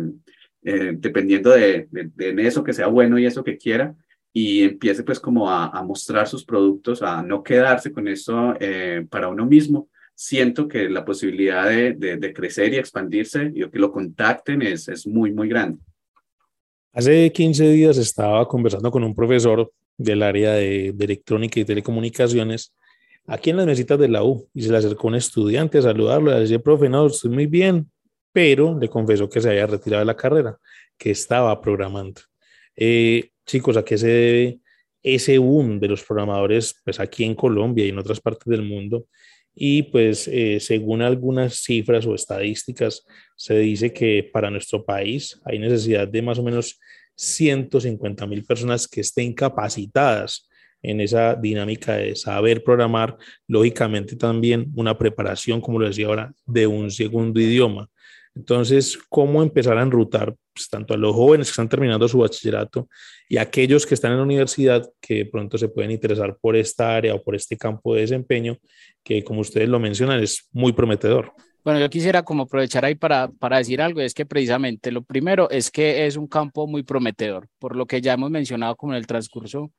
eh, 0.62 0.92
dependiendo 0.96 1.50
de, 1.50 1.88
de, 1.90 2.46
eso 2.46 2.62
que 2.62 2.72
sea 2.72 2.86
bueno 2.86 3.18
y 3.18 3.26
eso 3.26 3.42
que 3.42 3.58
quiera, 3.58 3.96
y 4.32 4.62
empiece 4.62 5.02
pues 5.02 5.18
como 5.18 5.50
a 5.50 5.82
mostrar 5.82 6.28
sus 6.28 6.44
productos, 6.44 7.02
a 7.02 7.22
no 7.22 7.42
quedarse 7.42 7.90
con 7.90 8.06
eso 8.06 8.54
para 9.08 9.28
uno 9.28 9.46
mismo, 9.46 9.88
siento 10.16 10.66
que 10.66 10.88
la 10.88 11.04
posibilidad 11.04 11.68
de, 11.68 11.92
de, 11.92 12.32
crecer 12.32 12.72
y 12.72 12.78
expandirse 12.78 13.52
y 13.54 13.68
que 13.68 13.78
lo 13.78 13.92
contacten 13.92 14.62
es, 14.62 14.88
es 14.88 15.06
muy, 15.06 15.30
muy 15.30 15.48
grande. 15.48 15.78
Hace 16.92 17.30
15 17.30 17.68
días 17.70 17.98
estaba 17.98 18.48
conversando 18.48 18.90
con 18.90 19.04
un 19.04 19.14
profesor 19.14 19.70
del 19.96 20.22
área 20.22 20.54
de, 20.54 20.92
de, 20.94 21.04
electrónica 21.04 21.60
y 21.60 21.64
telecomunicaciones 21.64 22.74
aquí 23.26 23.50
en 23.50 23.58
las 23.58 23.66
mesitas 23.66 23.98
de 23.98 24.08
la 24.08 24.24
U 24.24 24.48
y 24.54 24.62
se 24.62 24.72
le 24.72 24.78
acercó 24.78 25.08
un 25.08 25.16
estudiante 25.16 25.78
a 25.78 25.82
saludarlo 25.82 26.30
y 26.30 26.34
le 26.34 26.40
decía, 26.40 26.58
profe, 26.58 26.88
no, 26.88 27.06
estoy 27.06 27.30
muy 27.30 27.46
bien, 27.46 27.90
pero 28.32 28.78
le 28.78 28.88
confesó 28.88 29.28
que 29.28 29.40
se 29.40 29.50
había 29.50 29.66
retirado 29.66 30.00
de 30.00 30.06
la 30.06 30.16
carrera, 30.16 30.56
que 30.96 31.10
estaba 31.10 31.60
programando. 31.60 32.22
Eh, 32.74 33.30
chicos, 33.44 33.76
¿a 33.76 33.84
qué 33.84 33.98
se 33.98 34.08
debe 34.08 34.60
ese 35.06 35.38
boom 35.38 35.78
de 35.78 35.86
los 35.86 36.02
programadores 36.02 36.80
pues 36.84 36.98
aquí 36.98 37.22
en 37.22 37.36
Colombia 37.36 37.86
y 37.86 37.90
en 37.90 37.98
otras 37.98 38.20
partes 38.20 38.46
del 38.46 38.62
mundo. 38.62 39.06
Y 39.58 39.84
pues 39.84 40.28
eh, 40.28 40.60
según 40.60 41.00
algunas 41.00 41.62
cifras 41.62 42.04
o 42.06 42.14
estadísticas, 42.14 43.06
se 43.36 43.58
dice 43.58 43.92
que 43.92 44.28
para 44.30 44.50
nuestro 44.50 44.84
país 44.84 45.40
hay 45.46 45.58
necesidad 45.58 46.06
de 46.06 46.20
más 46.20 46.38
o 46.38 46.42
menos 46.42 46.78
150 47.14 48.26
mil 48.26 48.44
personas 48.44 48.86
que 48.86 49.00
estén 49.00 49.32
capacitadas 49.32 50.46
en 50.82 51.00
esa 51.00 51.34
dinámica 51.34 51.94
de 51.94 52.14
saber 52.14 52.62
programar, 52.62 53.16
lógicamente 53.48 54.14
también 54.14 54.70
una 54.76 54.96
preparación, 54.98 55.62
como 55.62 55.78
lo 55.78 55.86
decía 55.86 56.06
ahora, 56.06 56.34
de 56.44 56.66
un 56.66 56.90
segundo 56.90 57.40
idioma. 57.40 57.88
Entonces, 58.36 58.98
¿cómo 59.08 59.42
empezar 59.42 59.78
a 59.78 59.82
enrutar 59.82 60.34
pues, 60.52 60.68
tanto 60.68 60.92
a 60.92 60.96
los 60.98 61.14
jóvenes 61.14 61.48
que 61.48 61.52
están 61.52 61.70
terminando 61.70 62.06
su 62.06 62.18
bachillerato 62.18 62.86
y 63.28 63.38
a 63.38 63.42
aquellos 63.42 63.86
que 63.86 63.94
están 63.94 64.12
en 64.12 64.18
la 64.18 64.24
universidad 64.24 64.86
que 65.00 65.14
de 65.14 65.26
pronto 65.26 65.56
se 65.56 65.68
pueden 65.68 65.90
interesar 65.90 66.36
por 66.38 66.54
esta 66.54 66.94
área 66.94 67.14
o 67.14 67.22
por 67.22 67.34
este 67.34 67.56
campo 67.56 67.94
de 67.94 68.02
desempeño 68.02 68.58
que, 69.02 69.24
como 69.24 69.40
ustedes 69.40 69.68
lo 69.68 69.80
mencionan, 69.80 70.22
es 70.22 70.48
muy 70.52 70.72
prometedor? 70.72 71.32
Bueno, 71.64 71.80
yo 71.80 71.88
quisiera 71.88 72.22
como 72.22 72.44
aprovechar 72.44 72.84
ahí 72.84 72.94
para, 72.94 73.28
para 73.28 73.56
decir 73.56 73.80
algo, 73.80 74.00
es 74.00 74.14
que 74.14 74.26
precisamente 74.26 74.92
lo 74.92 75.02
primero 75.02 75.50
es 75.50 75.70
que 75.70 76.06
es 76.06 76.16
un 76.16 76.28
campo 76.28 76.66
muy 76.66 76.82
prometedor, 76.82 77.48
por 77.58 77.74
lo 77.74 77.86
que 77.86 78.00
ya 78.00 78.12
hemos 78.12 78.30
mencionado 78.30 78.76
como 78.76 78.92
en 78.92 78.98
el 78.98 79.06
transcurso 79.06 79.72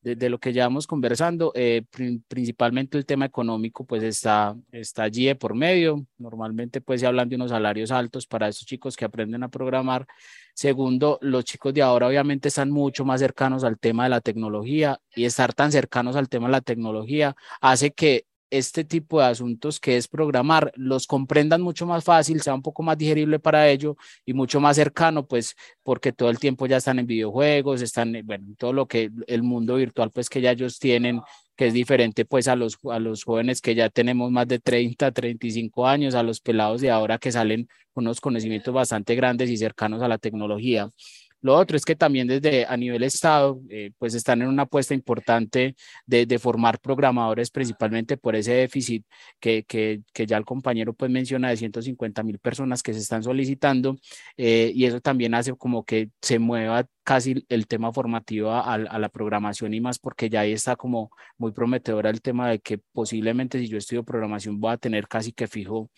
de, 0.00 0.30
lo 0.30 0.38
que 0.38 0.52
llevamos 0.52 0.86
conversando, 0.86 1.52
eh, 1.54 1.82
principalmente 2.28 2.96
el 2.96 3.04
tema 3.04 3.24
económico, 3.26 3.84
pues 3.84 4.02
está, 4.02 4.56
está 4.72 5.02
allí 5.02 5.26
de 5.26 5.34
por 5.34 5.54
medio. 5.54 6.06
Normalmente, 6.18 6.80
pues 6.80 7.00
se 7.00 7.06
hablan 7.06 7.28
de 7.28 7.36
unos 7.36 7.50
salarios 7.50 7.90
altos 7.90 8.26
para 8.26 8.48
esos 8.48 8.66
chicos 8.66 8.96
que 8.96 9.04
aprenden 9.04 9.42
a 9.42 9.48
programar. 9.48 10.06
Segundo, 10.54 11.18
los 11.20 11.44
chicos 11.44 11.74
de 11.74 11.82
ahora 11.82 12.06
obviamente 12.08 12.48
están 12.48 12.70
mucho 12.70 13.04
más 13.04 13.20
cercanos 13.20 13.64
al 13.64 13.78
tema 13.78 14.04
de 14.04 14.10
la 14.10 14.20
tecnología 14.20 15.00
y 15.14 15.24
estar 15.24 15.52
tan 15.52 15.72
cercanos 15.72 16.16
al 16.16 16.28
tema 16.28 16.46
de 16.46 16.52
la 16.52 16.60
tecnología 16.60 17.36
hace 17.60 17.90
que 17.92 18.27
este 18.50 18.84
tipo 18.84 19.20
de 19.20 19.26
asuntos 19.26 19.80
que 19.80 19.96
es 19.96 20.08
programar 20.08 20.72
los 20.76 21.06
comprendan 21.06 21.62
mucho 21.62 21.86
más 21.86 22.04
fácil, 22.04 22.40
sea 22.42 22.54
un 22.54 22.62
poco 22.62 22.82
más 22.82 22.96
digerible 22.98 23.38
para 23.38 23.68
ellos 23.68 23.96
y 24.24 24.32
mucho 24.32 24.60
más 24.60 24.76
cercano, 24.76 25.26
pues 25.26 25.54
porque 25.82 26.12
todo 26.12 26.30
el 26.30 26.38
tiempo 26.38 26.66
ya 26.66 26.78
están 26.78 26.98
en 26.98 27.06
videojuegos, 27.06 27.82
están, 27.82 28.14
bueno, 28.24 28.54
todo 28.58 28.72
lo 28.72 28.86
que 28.86 29.10
el 29.26 29.42
mundo 29.42 29.76
virtual 29.76 30.10
pues 30.10 30.28
que 30.28 30.40
ya 30.40 30.52
ellos 30.52 30.78
tienen, 30.78 31.20
que 31.56 31.66
es 31.66 31.72
diferente 31.74 32.24
pues 32.24 32.48
a 32.48 32.56
los, 32.56 32.78
a 32.90 32.98
los 32.98 33.24
jóvenes 33.24 33.60
que 33.60 33.74
ya 33.74 33.88
tenemos 33.90 34.30
más 34.30 34.46
de 34.48 34.58
30, 34.60 35.10
35 35.12 35.86
años, 35.86 36.14
a 36.14 36.22
los 36.22 36.40
pelados 36.40 36.80
de 36.80 36.90
ahora 36.90 37.18
que 37.18 37.32
salen 37.32 37.68
con 37.92 38.04
unos 38.04 38.20
conocimientos 38.20 38.72
bastante 38.72 39.14
grandes 39.14 39.50
y 39.50 39.56
cercanos 39.56 40.02
a 40.02 40.08
la 40.08 40.18
tecnología. 40.18 40.90
Lo 41.40 41.54
otro 41.54 41.76
es 41.76 41.84
que 41.84 41.94
también 41.94 42.26
desde 42.26 42.66
a 42.66 42.76
nivel 42.76 43.02
Estado, 43.04 43.60
eh, 43.70 43.92
pues 43.98 44.14
están 44.14 44.42
en 44.42 44.48
una 44.48 44.64
apuesta 44.64 44.94
importante 44.94 45.76
de, 46.06 46.38
formar 46.38 46.78
programadores 46.78 47.50
principalmente 47.50 48.16
por 48.16 48.36
ese 48.36 48.52
déficit 48.52 49.04
que, 49.40 49.64
que, 49.64 50.02
ya 50.26 50.36
el 50.36 50.44
compañero 50.44 50.92
pues 50.92 51.10
menciona 51.10 51.48
de 51.48 51.56
150 51.56 52.22
mil 52.22 52.38
personas 52.38 52.82
que 52.82 52.92
se 52.94 53.00
están 53.00 53.22
solicitando 53.22 53.96
eh, 54.36 54.70
y 54.74 54.84
eso 54.84 55.00
también 55.00 55.34
hace 55.34 55.54
como 55.54 55.84
que 55.84 56.10
se 56.22 56.38
mueva 56.38 56.86
casi 57.02 57.44
el 57.48 57.66
tema 57.66 57.92
formativo 57.92 58.50
a, 58.50 58.74
a, 58.74 58.98
la 58.98 59.08
programación 59.08 59.74
y 59.74 59.80
más 59.80 59.98
porque 59.98 60.28
ya 60.30 60.40
ahí 60.40 60.52
está 60.52 60.76
como 60.76 61.10
muy 61.38 61.52
prometedora 61.52 62.10
el 62.10 62.20
tema 62.20 62.50
de 62.50 62.60
que 62.60 62.78
posiblemente 62.78 63.58
si 63.58 63.68
yo 63.68 63.78
estudio 63.78 64.04
programación 64.04 64.60
voy 64.60 64.72
a 64.72 64.76
tener 64.76 65.08
casi 65.08 65.32
que 65.32 65.48
fijo 65.48 65.90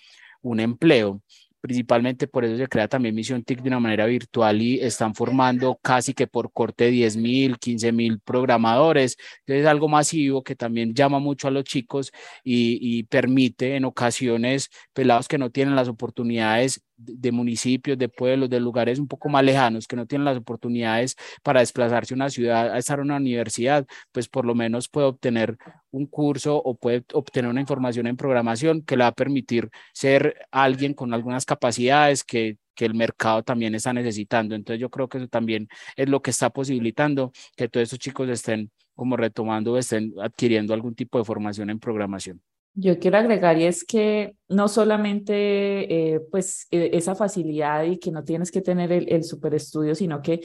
un 0.42 0.60
empleo 0.60 1.22
principalmente 1.60 2.26
por 2.26 2.44
eso 2.44 2.56
se 2.56 2.68
crea 2.68 2.88
también 2.88 3.14
Misión 3.14 3.42
TIC 3.42 3.62
de 3.62 3.68
una 3.68 3.80
manera 3.80 4.06
virtual 4.06 4.60
y 4.62 4.80
están 4.80 5.14
formando 5.14 5.78
casi 5.82 6.14
que 6.14 6.26
por 6.26 6.52
corte 6.52 6.90
10 6.90 7.16
mil, 7.16 7.58
15 7.58 7.92
mil 7.92 8.20
programadores. 8.20 9.16
Entonces 9.40 9.62
es 9.62 9.66
algo 9.66 9.88
masivo 9.88 10.42
que 10.42 10.56
también 10.56 10.94
llama 10.94 11.18
mucho 11.18 11.48
a 11.48 11.50
los 11.50 11.64
chicos 11.64 12.12
y, 12.44 12.78
y 12.80 13.04
permite 13.04 13.76
en 13.76 13.84
ocasiones 13.84 14.70
pelados 14.92 15.28
que 15.28 15.38
no 15.38 15.50
tienen 15.50 15.76
las 15.76 15.88
oportunidades 15.88 16.82
de 17.00 17.32
municipios, 17.32 17.98
de 17.98 18.08
pueblos, 18.08 18.50
de 18.50 18.60
lugares 18.60 18.98
un 18.98 19.08
poco 19.08 19.28
más 19.28 19.44
lejanos 19.44 19.86
que 19.86 19.96
no 19.96 20.06
tienen 20.06 20.24
las 20.24 20.36
oportunidades 20.36 21.16
para 21.42 21.60
desplazarse 21.60 22.14
a 22.14 22.16
una 22.16 22.30
ciudad, 22.30 22.72
a 22.72 22.78
estar 22.78 22.98
en 22.98 23.06
una 23.06 23.16
universidad, 23.16 23.86
pues 24.12 24.28
por 24.28 24.44
lo 24.44 24.54
menos 24.54 24.88
puede 24.88 25.06
obtener 25.06 25.56
un 25.90 26.06
curso 26.06 26.56
o 26.56 26.74
puede 26.76 27.04
obtener 27.14 27.50
una 27.50 27.60
información 27.60 28.06
en 28.06 28.16
programación 28.16 28.82
que 28.82 28.96
le 28.96 29.04
va 29.04 29.08
a 29.08 29.12
permitir 29.12 29.70
ser 29.92 30.36
alguien 30.50 30.94
con 30.94 31.14
algunas 31.14 31.44
capacidades 31.46 32.24
que, 32.24 32.58
que 32.74 32.84
el 32.84 32.94
mercado 32.94 33.42
también 33.42 33.74
está 33.74 33.92
necesitando. 33.92 34.54
Entonces 34.54 34.80
yo 34.80 34.90
creo 34.90 35.08
que 35.08 35.18
eso 35.18 35.28
también 35.28 35.68
es 35.96 36.08
lo 36.08 36.22
que 36.22 36.30
está 36.30 36.50
posibilitando 36.50 37.32
que 37.56 37.68
todos 37.68 37.84
estos 37.84 37.98
chicos 37.98 38.28
estén 38.28 38.70
como 38.94 39.16
retomando, 39.16 39.78
estén 39.78 40.12
adquiriendo 40.20 40.74
algún 40.74 40.94
tipo 40.94 41.18
de 41.18 41.24
formación 41.24 41.70
en 41.70 41.78
programación. 41.80 42.42
Yo 42.80 42.98
quiero 42.98 43.18
agregar 43.18 43.58
y 43.58 43.64
es 43.64 43.84
que 43.84 44.36
no 44.48 44.66
solamente 44.66 46.14
eh, 46.14 46.20
pues 46.30 46.66
e, 46.70 46.90
esa 46.94 47.14
facilidad 47.14 47.84
y 47.84 47.98
que 47.98 48.10
no 48.10 48.24
tienes 48.24 48.50
que 48.50 48.62
tener 48.62 48.90
el, 48.90 49.12
el 49.12 49.22
super 49.22 49.54
estudio, 49.54 49.94
sino 49.94 50.22
que 50.22 50.40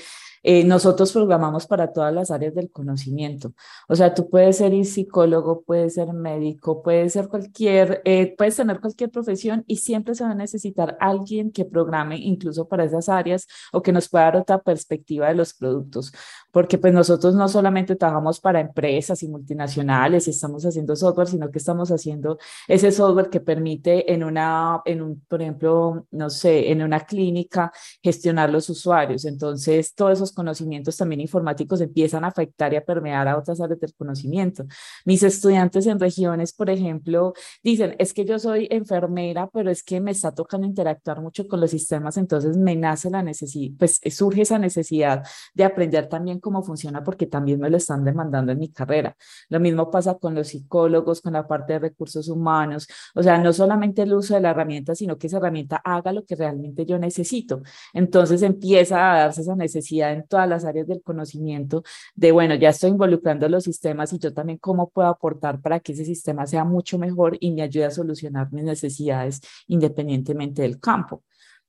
eh, 0.48 0.64
nosotros 0.64 1.12
programamos 1.12 1.66
para 1.66 1.92
todas 1.92 2.14
las 2.14 2.30
áreas 2.30 2.54
del 2.54 2.70
conocimiento. 2.72 3.54
O 3.88 3.96
sea, 3.96 4.14
tú 4.14 4.30
puedes 4.30 4.58
ser 4.58 4.76
psicólogo, 4.86 5.64
puedes 5.64 5.96
ser 5.96 6.14
médico, 6.14 6.84
puedes 6.84 7.14
ser 7.14 7.28
cualquier, 7.30 8.04
eh, 8.06 8.36
puedes 8.38 8.56
tener 8.56 8.80
cualquier 8.80 9.10
profesión 9.10 9.64
y 9.66 9.78
siempre 9.78 10.14
se 10.14 10.24
va 10.24 10.32
a 10.32 10.36
necesitar 10.36 10.98
alguien 11.00 11.52
que 11.52 11.66
programe 11.66 12.18
incluso 12.18 12.68
para 12.68 12.84
esas 12.84 13.10
áreas 13.10 13.48
o 13.74 13.82
que 13.82 13.92
nos 13.92 14.08
pueda 14.08 14.26
dar 14.26 14.38
otra 14.38 14.60
perspectiva 14.60 15.30
de 15.30 15.34
los 15.34 15.56
productos. 15.56 16.12
Porque 16.52 16.78
pues 16.78 16.94
nosotros 16.94 17.34
no 17.34 17.48
solamente 17.48 17.96
trabajamos 17.96 18.40
para 18.40 18.60
empresas 18.60 19.24
y 19.24 19.28
multinacionales 19.28 20.28
y 20.28 20.30
estamos 20.30 20.64
haciendo 20.64 20.96
software, 20.96 21.28
sino 21.28 21.50
que 21.50 21.58
estamos 21.58 21.90
haciendo 21.90 22.38
ese 22.68 22.92
software 22.92 23.32
que 23.32 23.40
permite 23.40 24.14
en 24.14 24.24
una, 24.24 24.82
en 24.86 25.02
un, 25.02 25.22
por 25.28 25.42
ejemplo, 25.42 26.06
no 26.12 26.30
sé, 26.30 26.72
en 26.72 26.84
una 26.84 27.00
clínica 27.00 27.72
gestionar 28.04 28.52
los 28.52 28.70
usuarios. 28.70 29.26
Entonces, 29.26 29.96
todos 29.96 30.14
esos 30.14 30.35
conocimientos 30.36 30.98
también 30.98 31.22
informáticos 31.22 31.82
empiezan 31.82 32.24
a 32.24 32.28
afectar 32.28 32.72
y 32.74 32.76
a 32.76 32.86
permear 32.86 33.28
a 33.28 33.38
otras 33.38 33.60
áreas 33.60 33.80
del 33.80 33.96
conocimiento. 33.96 34.66
Mis 35.06 35.24
estudiantes 35.24 35.88
en 35.88 36.00
regiones, 36.00 36.54
por 36.54 36.70
ejemplo, 36.70 37.34
dicen, 37.64 37.96
es 37.98 38.14
que 38.14 38.26
yo 38.26 38.38
soy 38.38 38.68
enfermera, 38.70 39.50
pero 39.52 39.72
es 39.72 39.82
que 39.84 40.00
me 40.00 40.12
está 40.12 40.34
tocando 40.34 40.68
interactuar 40.68 41.22
mucho 41.22 41.48
con 41.48 41.60
los 41.60 41.72
sistemas, 41.72 42.18
entonces 42.18 42.58
me 42.58 42.76
nace 42.76 43.10
la 43.10 43.24
necesidad, 43.24 43.76
pues 43.80 44.00
surge 44.12 44.44
esa 44.44 44.60
necesidad 44.60 45.24
de 45.54 45.64
aprender 45.64 46.08
también 46.08 46.40
cómo 46.40 46.62
funciona 46.64 47.04
porque 47.04 47.26
también 47.26 47.60
me 47.60 47.70
lo 47.70 47.78
están 47.78 48.04
demandando 48.04 48.52
en 48.52 48.60
mi 48.60 48.70
carrera. 48.70 49.16
Lo 49.50 49.60
mismo 49.60 49.90
pasa 49.90 50.16
con 50.16 50.36
los 50.36 50.50
psicólogos, 50.50 51.22
con 51.22 51.34
la 51.34 51.48
parte 51.48 51.74
de 51.74 51.80
recursos 51.80 52.28
humanos, 52.28 52.88
o 53.16 53.24
sea, 53.24 53.38
no 53.38 53.54
solamente 53.54 54.02
el 54.04 54.14
uso 54.14 54.36
de 54.36 54.42
la 54.42 54.52
herramienta, 54.52 54.96
sino 54.96 55.18
que 55.18 55.28
esa 55.28 55.38
herramienta 55.38 55.78
haga 55.84 56.12
lo 56.12 56.26
que 56.26 56.36
realmente 56.36 56.86
yo 56.86 57.00
necesito. 57.00 57.62
Entonces 57.94 58.42
empieza 58.42 59.14
a 59.14 59.20
darse 59.20 59.42
esa 59.42 59.56
necesidad 59.56 60.12
todas 60.26 60.48
las 60.50 60.66
áreas 60.66 60.88
del 60.88 61.02
conocimiento 61.02 61.84
de, 62.16 62.32
bueno, 62.32 62.56
ya 62.56 62.70
estoy 62.70 62.92
involucrando 62.92 63.48
los 63.50 63.64
sistemas 63.64 64.14
y 64.14 64.20
yo 64.20 64.34
también 64.34 64.58
cómo 64.60 64.90
puedo 64.90 65.08
aportar 65.08 65.62
para 65.62 65.80
que 65.80 65.94
ese 65.94 66.06
sistema 66.06 66.46
sea 66.48 66.64
mucho 66.64 66.98
mejor 67.00 67.38
y 67.40 67.52
me 67.52 67.62
ayude 67.62 67.86
a 67.86 67.92
solucionar 67.92 68.52
mis 68.52 68.64
necesidades 68.64 69.42
independientemente 69.68 70.62
del 70.62 70.80
campo. 70.80 71.24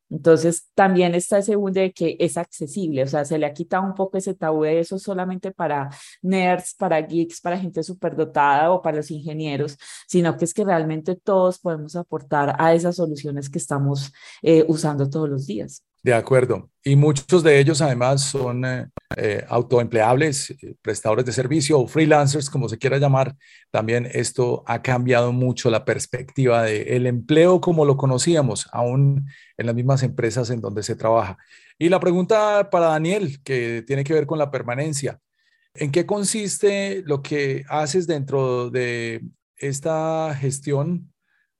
Entonces, 0.08 0.68
también 0.74 1.14
está 1.16 1.38
ese 1.38 1.56
de 1.56 1.92
que 1.92 2.16
es 2.20 2.36
accesible, 2.36 3.02
o 3.02 3.06
sea, 3.08 3.24
se 3.24 3.38
le 3.38 3.46
ha 3.46 3.52
quitado 3.52 3.84
un 3.84 3.94
poco 3.94 4.16
ese 4.18 4.34
tabú 4.34 4.62
de 4.62 4.78
eso 4.78 4.98
solamente 5.00 5.50
para 5.50 5.90
nerds, 6.22 6.74
para 6.74 7.00
geeks, 7.02 7.40
para 7.40 7.58
gente 7.58 7.82
superdotada 7.82 8.70
o 8.70 8.80
para 8.82 8.98
los 8.98 9.10
ingenieros, 9.10 9.76
sino 10.06 10.36
que 10.36 10.44
es 10.44 10.54
que 10.54 10.64
realmente 10.64 11.16
todos 11.16 11.58
podemos 11.58 11.96
aportar 11.96 12.54
a 12.58 12.72
esas 12.74 12.96
soluciones 12.96 13.50
que 13.50 13.58
estamos 13.58 14.12
eh, 14.42 14.64
usando 14.68 15.10
todos 15.10 15.28
los 15.28 15.46
días. 15.46 15.82
De 16.06 16.14
acuerdo. 16.14 16.70
Y 16.84 16.94
muchos 16.94 17.42
de 17.42 17.58
ellos 17.58 17.82
además 17.82 18.22
son 18.22 18.64
eh, 18.64 18.86
eh, 19.16 19.44
autoempleables, 19.48 20.54
prestadores 20.80 21.26
de 21.26 21.32
servicio 21.32 21.80
o 21.80 21.88
freelancers, 21.88 22.48
como 22.48 22.68
se 22.68 22.78
quiera 22.78 22.98
llamar. 22.98 23.34
También 23.72 24.08
esto 24.12 24.62
ha 24.68 24.82
cambiado 24.82 25.32
mucho 25.32 25.68
la 25.68 25.84
perspectiva 25.84 26.62
del 26.62 27.06
empleo 27.08 27.60
como 27.60 27.84
lo 27.84 27.96
conocíamos, 27.96 28.68
aún 28.70 29.28
en 29.56 29.66
las 29.66 29.74
mismas 29.74 30.04
empresas 30.04 30.48
en 30.50 30.60
donde 30.60 30.84
se 30.84 30.94
trabaja. 30.94 31.38
Y 31.76 31.88
la 31.88 31.98
pregunta 31.98 32.70
para 32.70 32.86
Daniel, 32.86 33.42
que 33.42 33.82
tiene 33.84 34.04
que 34.04 34.14
ver 34.14 34.26
con 34.26 34.38
la 34.38 34.52
permanencia. 34.52 35.18
¿En 35.74 35.90
qué 35.90 36.06
consiste 36.06 37.02
lo 37.04 37.20
que 37.20 37.64
haces 37.68 38.06
dentro 38.06 38.70
de 38.70 39.22
esta 39.56 40.36
gestión 40.38 41.12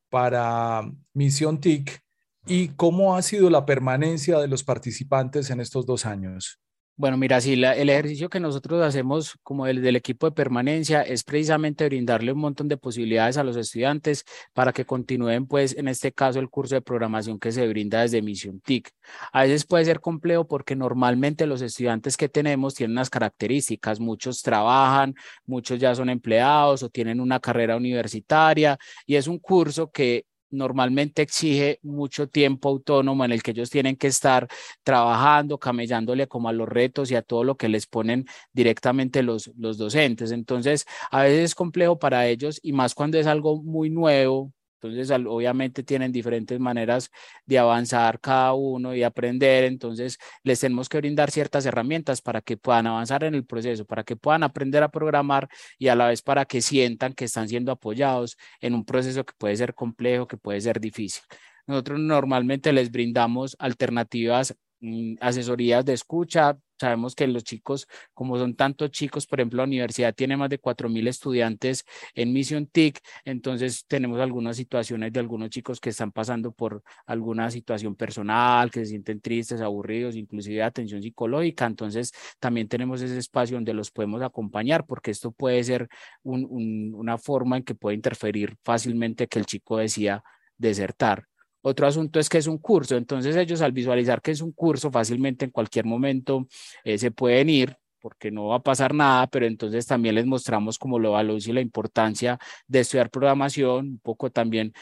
para 0.09 0.89
Misión 1.15 1.61
TIC? 1.61 2.06
¿Y 2.49 2.69
cómo 2.69 3.17
ha 3.17 3.23
sido 3.23 3.51
la 3.51 3.67
permanencia 3.67 4.39
de 4.39 4.47
los 4.47 4.63
participantes 4.63 5.51
en 5.51 5.61
estos 5.61 5.85
dos 5.85 6.07
años? 6.07 6.61
Bueno, 6.99 7.19
mira, 7.19 7.41
sí, 7.43 7.53
el 7.53 7.91
ejercicio 7.91 8.31
que 8.31 8.41
nosotros 8.41 8.83
hacemos 8.83 9.37
como 9.43 9.67
el 9.67 9.83
del 9.83 9.97
equipo 9.97 10.27
de 10.27 10.33
permanencia 10.33 11.03
es 11.03 11.25
precisamente 11.25 11.85
brindarle 11.85 12.33
un 12.33 12.39
montón 12.39 12.69
de 12.69 12.79
posibilidades 12.79 13.37
a 13.37 13.45
los 13.45 13.57
estudiantes 13.57 14.25
para 14.55 14.73
que 14.73 14.87
continúen, 14.87 15.47
pues, 15.47 15.77
en 15.77 15.89
este 15.89 16.13
caso, 16.13 16.39
el 16.39 16.49
curso 16.49 16.77
de 16.77 16.81
programación 16.81 17.39
que 17.39 17.53
se 17.53 17.69
brinda 17.69 18.01
desde 18.01 18.23
Misión 18.23 18.61
TIC. 18.61 18.89
A 19.33 19.43
veces 19.43 19.67
puede 19.67 19.85
ser 19.85 20.01
complejo 20.01 20.47
porque 20.47 20.75
normalmente 20.75 21.47
los 21.47 21.61
estudiantes 21.61 22.17
que 22.17 22.31
tenemos 22.31 22.75
tienen 22.75 22.93
unas 22.93 23.11
características, 23.11 24.01
muchos 24.01 24.41
trabajan, 24.41 25.15
muchos 25.45 25.79
ya 25.79 25.95
son 25.95 26.09
empleados 26.09 26.83
o 26.83 26.89
tienen 26.89 27.21
una 27.21 27.41
carrera 27.41 27.77
universitaria 27.77 28.79
y 29.05 29.17
es 29.17 29.27
un 29.27 29.39
curso 29.39 29.91
que 29.91 30.25
normalmente 30.51 31.23
exige 31.23 31.79
mucho 31.83 32.29
tiempo 32.29 32.69
autónomo 32.69 33.25
en 33.25 33.33
el 33.33 33.43
que 33.43 33.53
ellos 33.53 33.71
tienen 33.71 33.97
que 33.97 34.09
estar 34.09 34.49
trabajando, 34.83 35.59
camellándole 35.59 36.27
como 36.29 36.49
a 36.49 36.53
los 36.53 36.69
retos 36.69 37.11
y 37.11 37.17
a 37.17 37.23
todo 37.23 37.45
lo 37.45 37.57
que 37.57 37.69
les 37.69 37.87
ponen 37.87 38.27
directamente 38.53 39.23
los, 39.23 39.51
los 39.57 39.79
docentes. 39.79 40.31
Entonces, 40.31 40.87
a 41.11 41.23
veces 41.23 41.45
es 41.45 41.55
complejo 41.55 41.99
para 41.99 42.27
ellos 42.27 42.59
y 42.63 42.73
más 42.73 42.95
cuando 42.95 43.19
es 43.19 43.27
algo 43.27 43.63
muy 43.63 43.91
nuevo, 43.91 44.53
entonces, 44.81 45.11
obviamente 45.27 45.83
tienen 45.83 46.13
diferentes 46.13 46.61
maneras 46.61 47.11
de 47.47 47.59
avanzar 47.59 48.21
cada 48.21 48.53
uno 48.55 48.95
y 48.95 49.03
aprender. 49.03 49.65
Entonces, 49.65 50.19
les 50.43 50.61
tenemos 50.61 50.89
que 50.89 50.99
brindar 50.99 51.31
ciertas 51.31 51.67
herramientas 51.67 52.21
para 52.21 52.41
que 52.43 52.57
puedan 52.57 52.87
avanzar 52.87 53.25
en 53.25 53.35
el 53.35 53.45
proceso, 53.47 53.85
para 53.87 54.05
que 54.05 54.17
puedan 54.17 54.43
aprender 54.43 54.83
a 54.83 54.91
programar 54.91 55.49
y 55.79 55.89
a 55.89 55.95
la 55.97 56.09
vez 56.09 56.23
para 56.23 56.45
que 56.45 56.61
sientan 56.61 57.15
que 57.15 57.25
están 57.25 57.49
siendo 57.49 57.73
apoyados 57.73 58.37
en 58.61 58.75
un 58.75 58.85
proceso 58.85 59.25
que 59.25 59.33
puede 59.39 59.57
ser 59.57 59.75
complejo, 59.75 60.27
que 60.27 60.37
puede 60.37 60.61
ser 60.61 60.81
difícil. 60.81 61.23
Nosotros 61.67 61.99
normalmente 61.99 62.73
les 62.73 62.91
brindamos 62.91 63.57
alternativas 63.59 64.57
mm, 64.81 65.17
asesorías 65.21 65.85
de 65.85 65.95
escucha, 65.95 66.59
Sabemos 66.79 67.15
que 67.15 67.27
los 67.27 67.43
chicos, 67.45 67.89
como 68.13 68.37
son 68.39 68.55
tantos 68.55 68.91
chicos, 68.91 69.27
por 69.27 69.41
ejemplo, 69.41 69.59
la 69.59 69.65
universidad 69.65 70.15
tiene 70.15 70.37
más 70.37 70.51
de 70.51 70.59
4.000 70.59 71.09
estudiantes 71.09 71.85
en 72.15 72.33
Misión 72.33 72.67
TIC, 72.67 73.01
entonces 73.25 73.87
tenemos 73.87 74.21
algunas 74.21 74.57
situaciones 74.57 75.13
de 75.13 75.21
algunos 75.21 75.51
chicos 75.51 75.81
que 75.81 75.91
están 75.91 76.13
pasando 76.13 76.53
por 76.53 76.83
alguna 77.07 77.51
situación 77.51 77.97
personal, 77.97 78.71
que 78.71 78.81
se 78.81 78.87
sienten 78.87 79.21
tristes, 79.21 79.61
aburridos, 79.61 80.17
inclusive 80.17 80.63
atención 80.63 81.03
psicológica, 81.03 81.67
entonces 81.67 82.13
también 82.39 82.69
tenemos 82.69 83.01
ese 83.01 83.19
espacio 83.19 83.57
donde 83.57 83.73
los 83.73 83.91
podemos 83.91 84.23
acompañar, 84.23 84.85
porque 84.87 85.11
esto 85.11 85.33
puede 85.33 85.65
ser 85.65 85.89
una 86.23 87.19
forma 87.19 87.57
en 87.57 87.63
que 87.65 87.75
puede 87.75 87.97
interferir 87.97 88.57
fácilmente 88.65 89.29
que 89.29 89.39
el 89.39 89.47
chico 89.47 89.79
decida 89.79 90.23
desertar. 90.59 91.25
Otro 91.69 91.89
asunto 91.89 92.21
es 92.21 92.29
que 92.29 92.39
es 92.39 92.47
un 92.47 92.59
curso, 92.59 92.97
entonces 92.97 93.35
ellos 93.35 93.61
al 93.61 93.73
visualizar 93.73 94.23
que 94.23 94.31
es 94.31 94.41
un 94.41 94.53
curso 94.53 94.89
fácilmente 94.89 95.45
en 95.47 95.51
cualquier 95.51 95.85
momento 95.85 96.47
eh, 96.85 96.97
se 96.97 97.11
pueden 97.11 97.49
ir 97.49 97.77
porque 98.01 98.31
no 98.31 98.47
va 98.47 98.57
a 98.57 98.63
pasar 98.63 98.95
nada, 98.95 99.27
pero 99.27 99.47
entonces 99.47 99.85
también 99.85 100.15
les 100.15 100.27
mostramos 100.27 100.79
como 100.79 101.01
lo 101.01 101.11
valor 101.13 101.41
y 101.45 101.53
la 101.53 101.61
importancia 101.61 102.39
de 102.69 102.81
estudiar 102.81 103.11
programación, 103.11 103.89
un 103.89 103.99
poco 103.99 104.31
también 104.31 104.73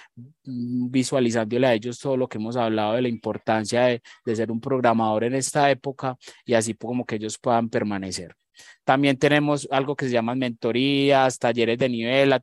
mm, 0.44 0.90
visualizándole 0.90 1.66
a 1.66 1.72
ellos 1.72 1.98
todo 1.98 2.18
lo 2.18 2.28
que 2.28 2.36
hemos 2.36 2.54
hablado 2.58 2.92
de 2.92 3.00
la 3.02 3.08
importancia 3.08 3.84
de, 3.86 4.02
de 4.26 4.36
ser 4.36 4.50
un 4.52 4.60
programador 4.60 5.24
en 5.24 5.36
esta 5.36 5.70
época 5.70 6.18
y 6.44 6.52
así 6.52 6.74
como 6.74 7.06
que 7.06 7.14
ellos 7.16 7.38
puedan 7.38 7.70
permanecer. 7.70 8.36
También 8.84 9.18
tenemos 9.18 9.68
algo 9.70 9.96
que 9.96 10.06
se 10.06 10.12
llama 10.12 10.34
mentorías, 10.34 11.38
talleres 11.38 11.78
de 11.78 11.88
nivel. 11.88 12.34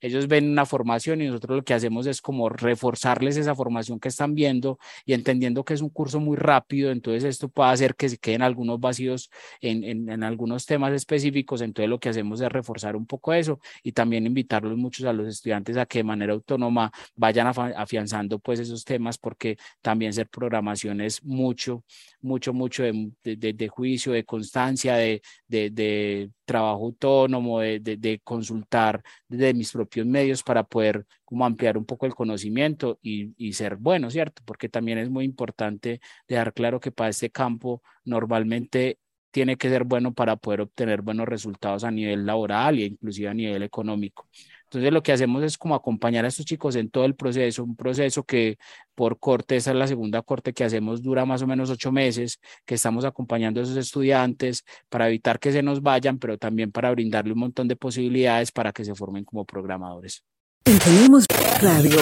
Ellos 0.00 0.28
ven 0.28 0.50
una 0.50 0.66
formación 0.66 1.20
y 1.20 1.26
nosotros 1.26 1.58
lo 1.58 1.64
que 1.64 1.74
hacemos 1.74 2.06
es 2.06 2.20
como 2.22 2.48
reforzarles 2.48 3.36
esa 3.36 3.54
formación 3.54 4.00
que 4.00 4.08
están 4.08 4.34
viendo 4.34 4.78
y 5.04 5.12
entendiendo 5.12 5.64
que 5.64 5.74
es 5.74 5.82
un 5.82 5.90
curso 5.90 6.20
muy 6.20 6.36
rápido. 6.36 6.90
Entonces 6.90 7.24
esto 7.24 7.48
puede 7.48 7.70
hacer 7.70 7.94
que 7.94 8.08
se 8.08 8.18
queden 8.18 8.42
algunos 8.42 8.80
vacíos 8.80 9.30
en, 9.60 9.84
en, 9.84 10.08
en 10.08 10.22
algunos 10.22 10.66
temas 10.66 10.92
específicos. 10.92 11.60
Entonces 11.60 11.90
lo 11.90 11.98
que 11.98 12.08
hacemos 12.08 12.40
es 12.40 12.48
reforzar 12.48 12.96
un 12.96 13.06
poco 13.06 13.32
eso 13.32 13.60
y 13.82 13.92
también 13.92 14.26
invitarlos 14.26 14.76
muchos 14.76 15.06
a 15.06 15.12
los 15.12 15.28
estudiantes 15.28 15.76
a 15.76 15.86
que 15.86 15.98
de 16.00 16.04
manera 16.04 16.32
autónoma 16.32 16.92
vayan 17.16 17.46
afianzando 17.48 18.38
pues 18.38 18.60
esos 18.60 18.84
temas 18.84 19.18
porque 19.18 19.56
también 19.82 20.12
ser 20.12 20.28
programación 20.28 21.00
es 21.00 21.24
mucho, 21.24 21.84
mucho, 22.20 22.52
mucho 22.52 22.82
de, 22.82 23.10
de, 23.22 23.52
de 23.52 23.68
juicio, 23.68 24.12
de 24.12 24.24
constancia, 24.24 24.96
de, 24.96 25.22
de, 25.46 25.70
trabajo 26.44 26.86
autónomo, 26.86 27.60
de, 27.60 27.80
de, 27.80 28.20
consultar 28.24 29.02
desde 29.28 29.54
mis 29.54 29.72
propios 29.72 30.06
medios 30.06 30.42
para 30.42 30.64
poder 30.64 31.06
ampliar 31.40 31.78
un 31.78 31.84
poco 31.84 32.06
el 32.06 32.14
conocimiento 32.14 32.98
y, 33.02 33.32
y, 33.36 33.52
ser 33.52 33.76
bueno, 33.76 34.10
¿cierto? 34.10 34.42
Porque 34.44 34.68
también 34.68 34.98
es 34.98 35.10
muy 35.10 35.24
importante 35.24 36.00
dejar 36.26 36.52
claro 36.54 36.80
que 36.80 36.92
para 36.92 37.10
este 37.10 37.30
campo 37.30 37.82
normalmente 38.04 38.98
tiene 39.30 39.56
que 39.56 39.68
ser 39.68 39.84
bueno 39.84 40.14
para 40.14 40.36
poder 40.36 40.62
obtener 40.62 41.02
buenos 41.02 41.28
resultados 41.28 41.84
a 41.84 41.90
nivel 41.90 42.26
laboral 42.26 42.78
e 42.78 42.86
inclusive 42.86 43.28
a 43.28 43.34
nivel 43.34 43.62
económico. 43.62 44.28
Entonces 44.68 44.92
lo 44.92 45.02
que 45.02 45.12
hacemos 45.12 45.42
es 45.42 45.56
como 45.56 45.74
acompañar 45.74 46.26
a 46.26 46.28
estos 46.28 46.44
chicos 46.44 46.76
en 46.76 46.90
todo 46.90 47.06
el 47.06 47.14
proceso, 47.14 47.64
un 47.64 47.74
proceso 47.74 48.22
que 48.22 48.58
por 48.94 49.18
corte, 49.18 49.56
esa 49.56 49.70
es 49.70 49.76
la 49.78 49.86
segunda 49.86 50.20
corte 50.20 50.52
que 50.52 50.62
hacemos, 50.62 51.02
dura 51.02 51.24
más 51.24 51.40
o 51.40 51.46
menos 51.46 51.70
ocho 51.70 51.90
meses, 51.90 52.38
que 52.66 52.74
estamos 52.74 53.06
acompañando 53.06 53.60
a 53.60 53.62
esos 53.62 53.78
estudiantes 53.78 54.66
para 54.90 55.08
evitar 55.08 55.38
que 55.38 55.52
se 55.52 55.62
nos 55.62 55.80
vayan, 55.80 56.18
pero 56.18 56.36
también 56.36 56.70
para 56.70 56.90
brindarle 56.90 57.32
un 57.32 57.38
montón 57.38 57.66
de 57.66 57.76
posibilidades 57.76 58.52
para 58.52 58.70
que 58.70 58.84
se 58.84 58.94
formen 58.94 59.24
como 59.24 59.46
programadores. 59.46 60.22
Radio. 61.62 61.96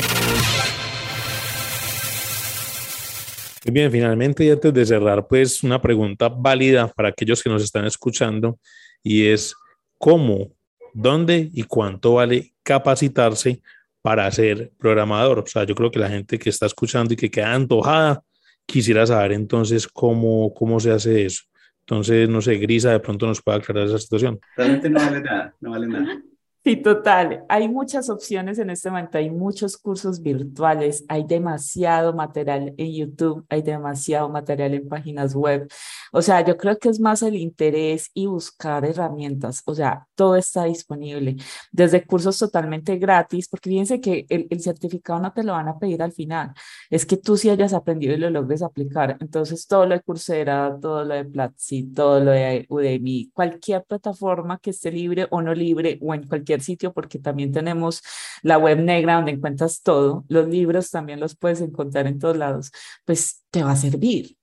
Muy 3.65 3.73
bien, 3.73 3.93
finalmente 3.93 4.45
y 4.45 4.51
antes 4.51 4.75
de 4.75 4.87
cerrar, 4.87 5.29
pues 5.29 5.63
una 5.63 5.81
pregunta 5.81 6.29
válida 6.29 6.89
para 6.89 7.11
aquellos 7.11 7.45
que 7.45 7.51
nos 7.51 7.63
están 7.63 7.85
escuchando 7.85 8.59
y 9.05 9.29
es, 9.29 9.55
¿cómo 9.99 10.51
dónde 10.93 11.51
y 11.53 11.63
cuánto 11.63 12.15
vale 12.15 12.56
capacitarse 12.67 13.63
para 14.03 14.29
ser 14.33 14.73
programador. 14.77 15.39
O 15.39 15.47
sea, 15.47 15.63
yo 15.65 15.75
creo 15.77 15.91
que 15.91 16.01
la 16.01 16.09
gente 16.09 16.37
que 16.39 16.51
está 16.51 16.67
escuchando 16.67 17.15
y 17.15 17.17
que 17.17 17.31
queda 17.31 17.55
antojada 17.55 18.23
quisiera 18.67 19.07
saber 19.07 19.33
entonces 19.33 19.87
cómo, 19.87 20.53
cómo 20.53 20.81
se 20.81 20.91
hace 20.91 21.25
eso. 21.25 21.45
Entonces, 21.81 22.29
no 22.29 22.43
sé, 22.43 22.57
Grisa 22.57 22.91
de 22.91 22.99
pronto 22.99 23.27
nos 23.29 23.41
puede 23.41 23.59
aclarar 23.59 23.87
esa 23.87 23.99
situación. 23.99 24.41
Realmente 24.57 24.91
no 24.91 24.99
vale 24.99 25.21
nada, 25.21 25.55
no 25.61 25.71
vale 25.71 25.87
nada. 25.87 26.21
Sí, 26.67 26.75
total. 26.75 27.45
Hay 27.49 27.69
muchas 27.69 28.11
opciones 28.11 28.59
en 28.59 28.71
este 28.71 28.91
momento, 28.91 29.19
hay 29.19 29.31
muchos 29.31 29.77
cursos 29.77 30.21
virtuales, 30.21 31.05
hay 31.07 31.23
demasiado 31.23 32.13
material 32.13 32.75
en 32.77 32.93
YouTube, 32.93 33.47
hay 33.49 33.63
demasiado 33.63 34.29
material 34.29 34.75
en 34.75 34.89
páginas 34.89 35.33
web. 35.37 35.69
O 36.13 36.23
sea, 36.23 36.45
yo 36.45 36.57
creo 36.57 36.77
que 36.77 36.89
es 36.89 36.99
más 36.99 37.23
el 37.23 37.37
interés 37.37 38.11
y 38.15 38.27
buscar 38.27 38.85
herramientas. 38.85 39.63
O 39.65 39.77
sea, 39.77 40.09
todo 40.17 40.35
está 40.35 40.65
disponible, 40.65 41.37
desde 41.71 42.05
cursos 42.05 42.37
totalmente 42.37 42.97
gratis, 42.99 43.47
porque 43.49 43.71
fíjense 43.71 44.01
que 44.01 44.27
el, 44.29 44.49
el 44.51 44.61
certificado 44.61 45.21
no 45.21 45.33
te 45.33 45.45
lo 45.45 45.53
van 45.53 45.69
a 45.69 45.79
pedir 45.79 46.03
al 46.03 46.11
final, 46.11 46.53
es 46.91 47.07
que 47.07 47.17
tú 47.17 47.37
sí 47.37 47.49
hayas 47.49 47.75
aprendido 47.75 48.15
y 48.15 48.19
lo 48.19 48.29
logres 48.31 48.63
aplicar. 48.63 49.17
Entonces, 49.21 49.69
todo 49.69 49.87
lo 49.87 49.95
de 49.95 50.01
Coursera, 50.01 50.77
todo 50.81 51.05
lo 51.05 51.15
de 51.15 51.25
Platzi, 51.27 51.85
todo 51.93 52.19
lo 52.19 52.33
de 52.33 52.67
Udemy, 52.69 53.31
cualquier 53.33 53.85
plataforma 53.85 54.59
que 54.59 54.71
esté 54.71 54.91
libre 54.91 55.29
o 55.31 55.41
no 55.43 55.55
libre 55.55 55.99
o 56.03 56.13
en 56.13 56.27
cualquier 56.27 56.56
sitio 56.63 56.93
porque 56.93 57.19
también 57.19 57.53
tenemos 57.53 58.03
la 58.43 58.59
web 58.59 58.79
negra 58.79 59.17
donde 59.17 59.33
encuentras 59.33 59.83
todo, 59.83 60.25
los 60.29 60.49
libros 60.49 60.91
también 60.91 61.21
los 61.21 61.37
puedes 61.37 61.61
encontrar 61.61 62.07
en 62.07 62.19
todos 62.19 62.37
lados, 62.37 62.71
pues 63.05 63.45
te 63.51 63.63
va 63.63 63.73
a 63.73 63.77
servir. 63.77 64.37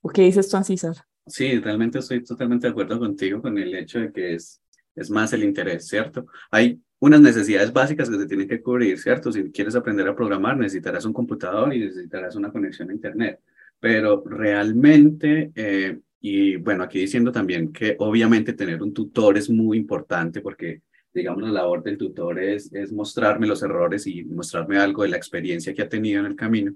¿O 0.00 0.10
qué 0.10 0.22
dices 0.22 0.48
tú, 0.48 0.62
César? 0.62 0.96
Sí, 1.26 1.58
realmente 1.58 1.98
estoy 1.98 2.22
totalmente 2.22 2.66
de 2.66 2.72
acuerdo 2.72 2.98
contigo 2.98 3.40
con 3.40 3.56
el 3.56 3.74
hecho 3.74 4.00
de 4.00 4.12
que 4.12 4.34
es, 4.34 4.60
es 4.94 5.10
más 5.10 5.32
el 5.32 5.42
interés, 5.42 5.88
¿cierto? 5.88 6.26
Hay 6.50 6.78
unas 6.98 7.20
necesidades 7.20 7.72
básicas 7.72 8.10
que 8.10 8.18
se 8.18 8.26
tienen 8.26 8.48
que 8.48 8.62
cubrir, 8.62 8.98
¿cierto? 8.98 9.32
Si 9.32 9.50
quieres 9.50 9.74
aprender 9.74 10.06
a 10.08 10.14
programar, 10.14 10.56
necesitarás 10.56 11.04
un 11.04 11.12
computador 11.12 11.72
y 11.74 11.80
necesitarás 11.80 12.36
una 12.36 12.52
conexión 12.52 12.90
a 12.90 12.94
Internet. 12.94 13.40
Pero 13.80 14.22
realmente, 14.26 15.52
eh, 15.54 15.98
y 16.20 16.56
bueno, 16.56 16.84
aquí 16.84 17.00
diciendo 17.00 17.32
también 17.32 17.72
que 17.72 17.96
obviamente 17.98 18.52
tener 18.52 18.82
un 18.82 18.94
tutor 18.94 19.36
es 19.36 19.50
muy 19.50 19.78
importante 19.78 20.40
porque 20.40 20.82
digamos, 21.14 21.44
la 21.44 21.50
labor 21.50 21.82
del 21.82 21.96
tutor 21.96 22.40
es, 22.40 22.72
es 22.72 22.92
mostrarme 22.92 23.46
los 23.46 23.62
errores 23.62 24.06
y 24.06 24.24
mostrarme 24.24 24.78
algo 24.78 25.04
de 25.04 25.10
la 25.10 25.16
experiencia 25.16 25.72
que 25.72 25.82
ha 25.82 25.88
tenido 25.88 26.20
en 26.20 26.26
el 26.26 26.36
camino. 26.36 26.74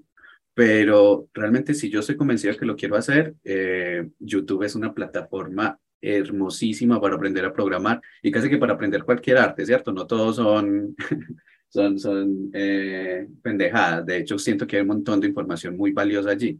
Pero 0.53 1.29
realmente 1.33 1.73
si 1.73 1.89
yo 1.89 1.99
estoy 1.99 2.17
convencido 2.17 2.55
que 2.57 2.65
lo 2.65 2.75
quiero 2.75 2.95
hacer, 2.95 3.35
eh, 3.43 4.09
YouTube 4.19 4.63
es 4.63 4.75
una 4.75 4.93
plataforma 4.93 5.77
hermosísima 6.01 6.99
para 7.01 7.15
aprender 7.15 7.45
a 7.45 7.53
programar 7.53 8.01
y 8.21 8.31
casi 8.31 8.49
que 8.49 8.57
para 8.57 8.73
aprender 8.73 9.03
cualquier 9.03 9.37
arte, 9.37 9.65
¿cierto? 9.65 9.91
No 9.91 10.07
todos 10.07 10.37
son, 10.37 10.95
son, 11.69 11.99
son 11.99 12.49
eh, 12.53 13.27
pendejadas. 13.41 14.05
De 14.05 14.17
hecho, 14.17 14.37
siento 14.39 14.65
que 14.65 14.77
hay 14.77 14.81
un 14.81 14.89
montón 14.89 15.19
de 15.19 15.27
información 15.27 15.75
muy 15.77 15.91
valiosa 15.91 16.31
allí. 16.31 16.59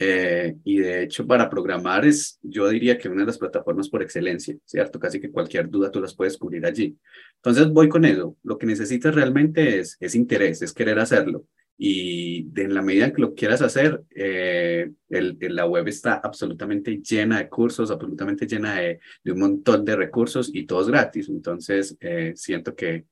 Eh, 0.00 0.54
y 0.64 0.78
de 0.78 1.02
hecho, 1.02 1.26
para 1.26 1.50
programar 1.50 2.06
es, 2.06 2.38
yo 2.42 2.68
diría 2.68 2.96
que 2.98 3.08
una 3.08 3.22
de 3.22 3.26
las 3.26 3.38
plataformas 3.38 3.88
por 3.88 4.02
excelencia, 4.02 4.56
¿cierto? 4.64 5.00
Casi 5.00 5.20
que 5.20 5.30
cualquier 5.30 5.68
duda 5.68 5.90
tú 5.90 6.00
las 6.00 6.14
puedes 6.14 6.38
cubrir 6.38 6.64
allí. 6.66 6.96
Entonces 7.36 7.68
voy 7.70 7.88
con 7.88 8.04
eso. 8.04 8.36
Lo 8.44 8.58
que 8.58 8.66
necesitas 8.66 9.14
realmente 9.14 9.80
es, 9.80 9.96
es 10.00 10.14
interés, 10.14 10.62
es 10.62 10.72
querer 10.72 10.98
hacerlo. 10.98 11.46
y 11.80 12.48
en 12.60 12.74
la 12.74 12.82
medida 12.82 13.06
en 13.06 13.12
que 13.12 13.20
lo 13.22 13.34
quieras 13.34 13.62
hacer, 13.62 14.02
eh, 14.14 14.90
el, 15.10 15.38
la 15.40 15.66
web 15.66 15.86
está 15.88 16.14
absolutamente 16.14 16.98
llena 16.98 17.38
de 17.38 17.48
cursos, 17.48 17.90
absolutamente 17.90 18.46
llena 18.46 18.74
de, 18.80 19.00
de 19.22 19.32
un 19.32 19.38
montón 19.38 19.84
de 19.84 19.94
recursos 19.96 20.50
y 20.52 20.66
todos 20.66 20.88
gratis. 20.88 21.28
Entonces, 21.28 21.96
eh, 22.00 22.32
siento 22.34 22.74
que, 22.74 23.04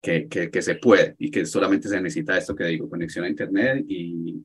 que, 0.00 0.28
que, 0.28 0.62
se 0.62 0.76
puede 0.76 1.14
y 1.18 1.30
que 1.30 1.46
solamente 1.46 1.88
se 1.88 2.00
necesita 2.00 2.36
esto 2.36 2.54
que 2.54 2.64
digo, 2.64 2.88
conexión 2.88 3.24
a 3.24 3.28
Internet 3.28 3.84
y 3.88 4.44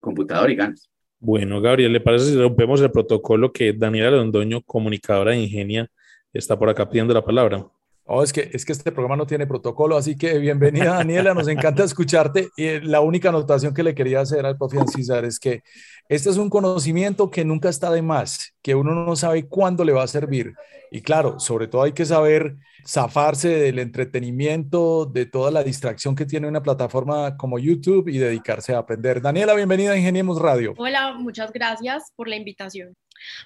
computador 0.00 0.50
y 0.50 0.56
ganas. 0.56 0.90
Bueno, 1.20 1.60
Gabriel, 1.60 1.92
¿le 1.92 2.00
parece 2.00 2.26
si 2.26 2.36
rompemos 2.36 2.80
el 2.80 2.92
protocolo 2.92 3.52
que 3.52 3.72
Daniela 3.72 4.10
Londoño, 4.12 4.62
comunicadora 4.62 5.32
de 5.32 5.38
Ingenia, 5.38 5.90
está 6.32 6.58
por 6.58 6.68
acá 6.68 6.88
pidiendo 6.88 7.12
la 7.12 7.24
palabra? 7.24 7.66
Oh, 8.10 8.22
es, 8.22 8.32
que, 8.32 8.48
es 8.54 8.64
que 8.64 8.72
este 8.72 8.90
programa 8.90 9.16
no 9.16 9.26
tiene 9.26 9.46
protocolo, 9.46 9.94
así 9.94 10.16
que 10.16 10.38
bienvenida 10.38 10.94
Daniela, 10.94 11.34
nos 11.34 11.46
encanta 11.46 11.84
escucharte. 11.84 12.48
Y 12.56 12.64
eh, 12.64 12.80
la 12.82 13.02
única 13.02 13.28
anotación 13.28 13.74
que 13.74 13.82
le 13.82 13.94
quería 13.94 14.20
hacer 14.20 14.46
al 14.46 14.56
profe 14.56 14.80
Ancizar 14.80 15.26
es 15.26 15.38
que 15.38 15.62
este 16.08 16.30
es 16.30 16.38
un 16.38 16.48
conocimiento 16.48 17.30
que 17.30 17.44
nunca 17.44 17.68
está 17.68 17.90
de 17.90 18.00
más, 18.00 18.54
que 18.62 18.74
uno 18.74 18.94
no 18.94 19.14
sabe 19.14 19.46
cuándo 19.46 19.84
le 19.84 19.92
va 19.92 20.04
a 20.04 20.06
servir. 20.06 20.54
Y 20.90 21.02
claro, 21.02 21.38
sobre 21.38 21.68
todo 21.68 21.82
hay 21.82 21.92
que 21.92 22.06
saber 22.06 22.56
zafarse 22.86 23.50
del 23.50 23.78
entretenimiento, 23.78 25.04
de 25.04 25.26
toda 25.26 25.50
la 25.50 25.62
distracción 25.62 26.16
que 26.16 26.24
tiene 26.24 26.48
una 26.48 26.62
plataforma 26.62 27.36
como 27.36 27.58
YouTube 27.58 28.08
y 28.08 28.16
dedicarse 28.16 28.74
a 28.74 28.78
aprender. 28.78 29.20
Daniela, 29.20 29.52
bienvenida 29.52 29.92
a 29.92 29.98
Ingeniemos 29.98 30.40
Radio. 30.40 30.72
Hola, 30.78 31.12
muchas 31.12 31.52
gracias 31.52 32.10
por 32.16 32.26
la 32.26 32.36
invitación. 32.36 32.96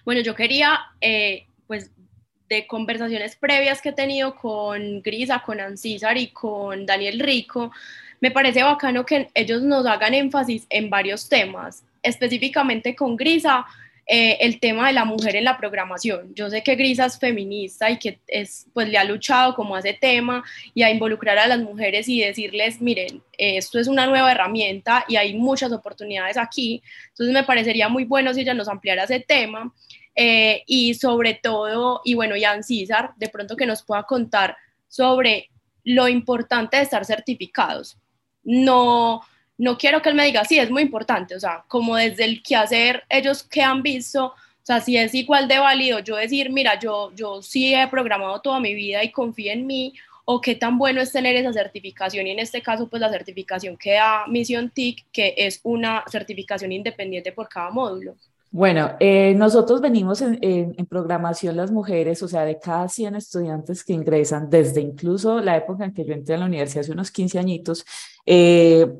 Bueno, 0.04 0.20
yo 0.20 0.36
quería 0.36 0.78
eh, 1.00 1.46
pues 1.66 1.90
de 2.52 2.66
conversaciones 2.66 3.34
previas 3.36 3.80
que 3.80 3.88
he 3.88 3.92
tenido 3.92 4.36
con 4.36 5.00
Grisa, 5.00 5.42
con 5.44 5.58
Ancísar 5.58 6.18
y 6.18 6.28
con 6.28 6.84
Daniel 6.84 7.18
Rico, 7.20 7.72
me 8.20 8.30
parece 8.30 8.62
bacano 8.62 9.06
que 9.06 9.30
ellos 9.34 9.62
nos 9.62 9.86
hagan 9.86 10.14
énfasis 10.14 10.66
en 10.68 10.90
varios 10.90 11.28
temas, 11.28 11.82
específicamente 12.02 12.94
con 12.94 13.16
Grisa, 13.16 13.66
eh, 14.06 14.36
el 14.40 14.60
tema 14.60 14.88
de 14.88 14.92
la 14.92 15.04
mujer 15.04 15.36
en 15.36 15.44
la 15.44 15.56
programación. 15.56 16.34
Yo 16.34 16.50
sé 16.50 16.62
que 16.62 16.74
Grisa 16.74 17.06
es 17.06 17.18
feminista 17.18 17.88
y 17.90 17.98
que 17.98 18.18
es, 18.26 18.66
pues, 18.74 18.88
le 18.88 18.98
ha 18.98 19.04
luchado 19.04 19.54
como 19.54 19.74
a 19.74 19.78
ese 19.78 19.94
tema 19.94 20.44
y 20.74 20.82
a 20.82 20.90
involucrar 20.90 21.38
a 21.38 21.46
las 21.46 21.60
mujeres 21.60 22.08
y 22.08 22.20
decirles, 22.20 22.80
miren, 22.80 23.22
esto 23.38 23.78
es 23.78 23.88
una 23.88 24.06
nueva 24.06 24.32
herramienta 24.32 25.04
y 25.08 25.16
hay 25.16 25.34
muchas 25.34 25.72
oportunidades 25.72 26.36
aquí. 26.36 26.82
Entonces 27.08 27.32
me 27.32 27.44
parecería 27.44 27.88
muy 27.88 28.04
bueno 28.04 28.34
si 28.34 28.40
ella 28.42 28.54
nos 28.54 28.68
ampliara 28.68 29.04
ese 29.04 29.20
tema. 29.20 29.72
Eh, 30.14 30.62
y 30.66 30.94
sobre 30.94 31.34
todo, 31.34 32.02
y 32.04 32.14
bueno, 32.14 32.34
Jan 32.40 32.62
César, 32.62 33.12
de 33.16 33.28
pronto 33.28 33.56
que 33.56 33.66
nos 33.66 33.82
pueda 33.82 34.02
contar 34.02 34.56
sobre 34.88 35.50
lo 35.84 36.08
importante 36.08 36.76
de 36.76 36.82
estar 36.82 37.04
certificados. 37.04 37.96
No, 38.44 39.22
no 39.58 39.78
quiero 39.78 40.02
que 40.02 40.10
él 40.10 40.14
me 40.14 40.26
diga, 40.26 40.44
sí, 40.44 40.58
es 40.58 40.70
muy 40.70 40.82
importante, 40.82 41.34
o 41.34 41.40
sea, 41.40 41.64
como 41.68 41.96
desde 41.96 42.24
el 42.24 42.42
que 42.42 42.56
hacer 42.56 43.04
ellos 43.08 43.42
que 43.42 43.62
han 43.62 43.82
visto, 43.82 44.26
o 44.26 44.64
sea, 44.64 44.80
si 44.80 44.96
es 44.96 45.14
igual 45.14 45.48
de 45.48 45.58
válido 45.58 45.98
yo 46.00 46.16
decir, 46.16 46.50
mira, 46.50 46.78
yo, 46.78 47.12
yo 47.14 47.42
sí 47.42 47.74
he 47.74 47.86
programado 47.88 48.40
toda 48.40 48.60
mi 48.60 48.74
vida 48.74 49.02
y 49.02 49.10
confío 49.10 49.52
en 49.52 49.66
mí, 49.66 49.94
o 50.24 50.40
qué 50.40 50.54
tan 50.54 50.78
bueno 50.78 51.00
es 51.00 51.12
tener 51.12 51.34
esa 51.36 51.52
certificación 51.52 52.26
y 52.26 52.30
en 52.30 52.38
este 52.38 52.62
caso 52.62 52.88
pues 52.88 53.00
la 53.00 53.10
certificación 53.10 53.76
que 53.76 53.94
da 53.94 54.24
Mission 54.28 54.70
TIC, 54.70 55.06
que 55.12 55.34
es 55.36 55.60
una 55.64 56.04
certificación 56.10 56.72
independiente 56.72 57.32
por 57.32 57.48
cada 57.48 57.70
módulo. 57.70 58.16
Bueno, 58.52 58.96
eh, 59.00 59.34
nosotros 59.34 59.80
venimos 59.80 60.20
en, 60.20 60.38
en, 60.42 60.84
programación 60.84 61.56
las 61.56 61.70
mujeres, 61.70 62.22
o 62.22 62.28
sea, 62.28 62.44
de 62.44 62.58
cada 62.58 62.86
100 62.86 63.16
estudiantes 63.16 63.82
que 63.82 63.94
ingresan, 63.94 64.50
desde 64.50 64.82
incluso 64.82 65.40
la 65.40 65.56
época 65.56 65.86
en 65.86 65.94
que 65.94 66.04
yo 66.04 66.12
entré 66.12 66.34
a 66.34 66.38
la 66.38 66.44
universidad 66.44 66.82
hace 66.82 66.92
unos 66.92 67.10
15 67.10 67.38
añitos, 67.38 67.86
eh, 68.26 68.92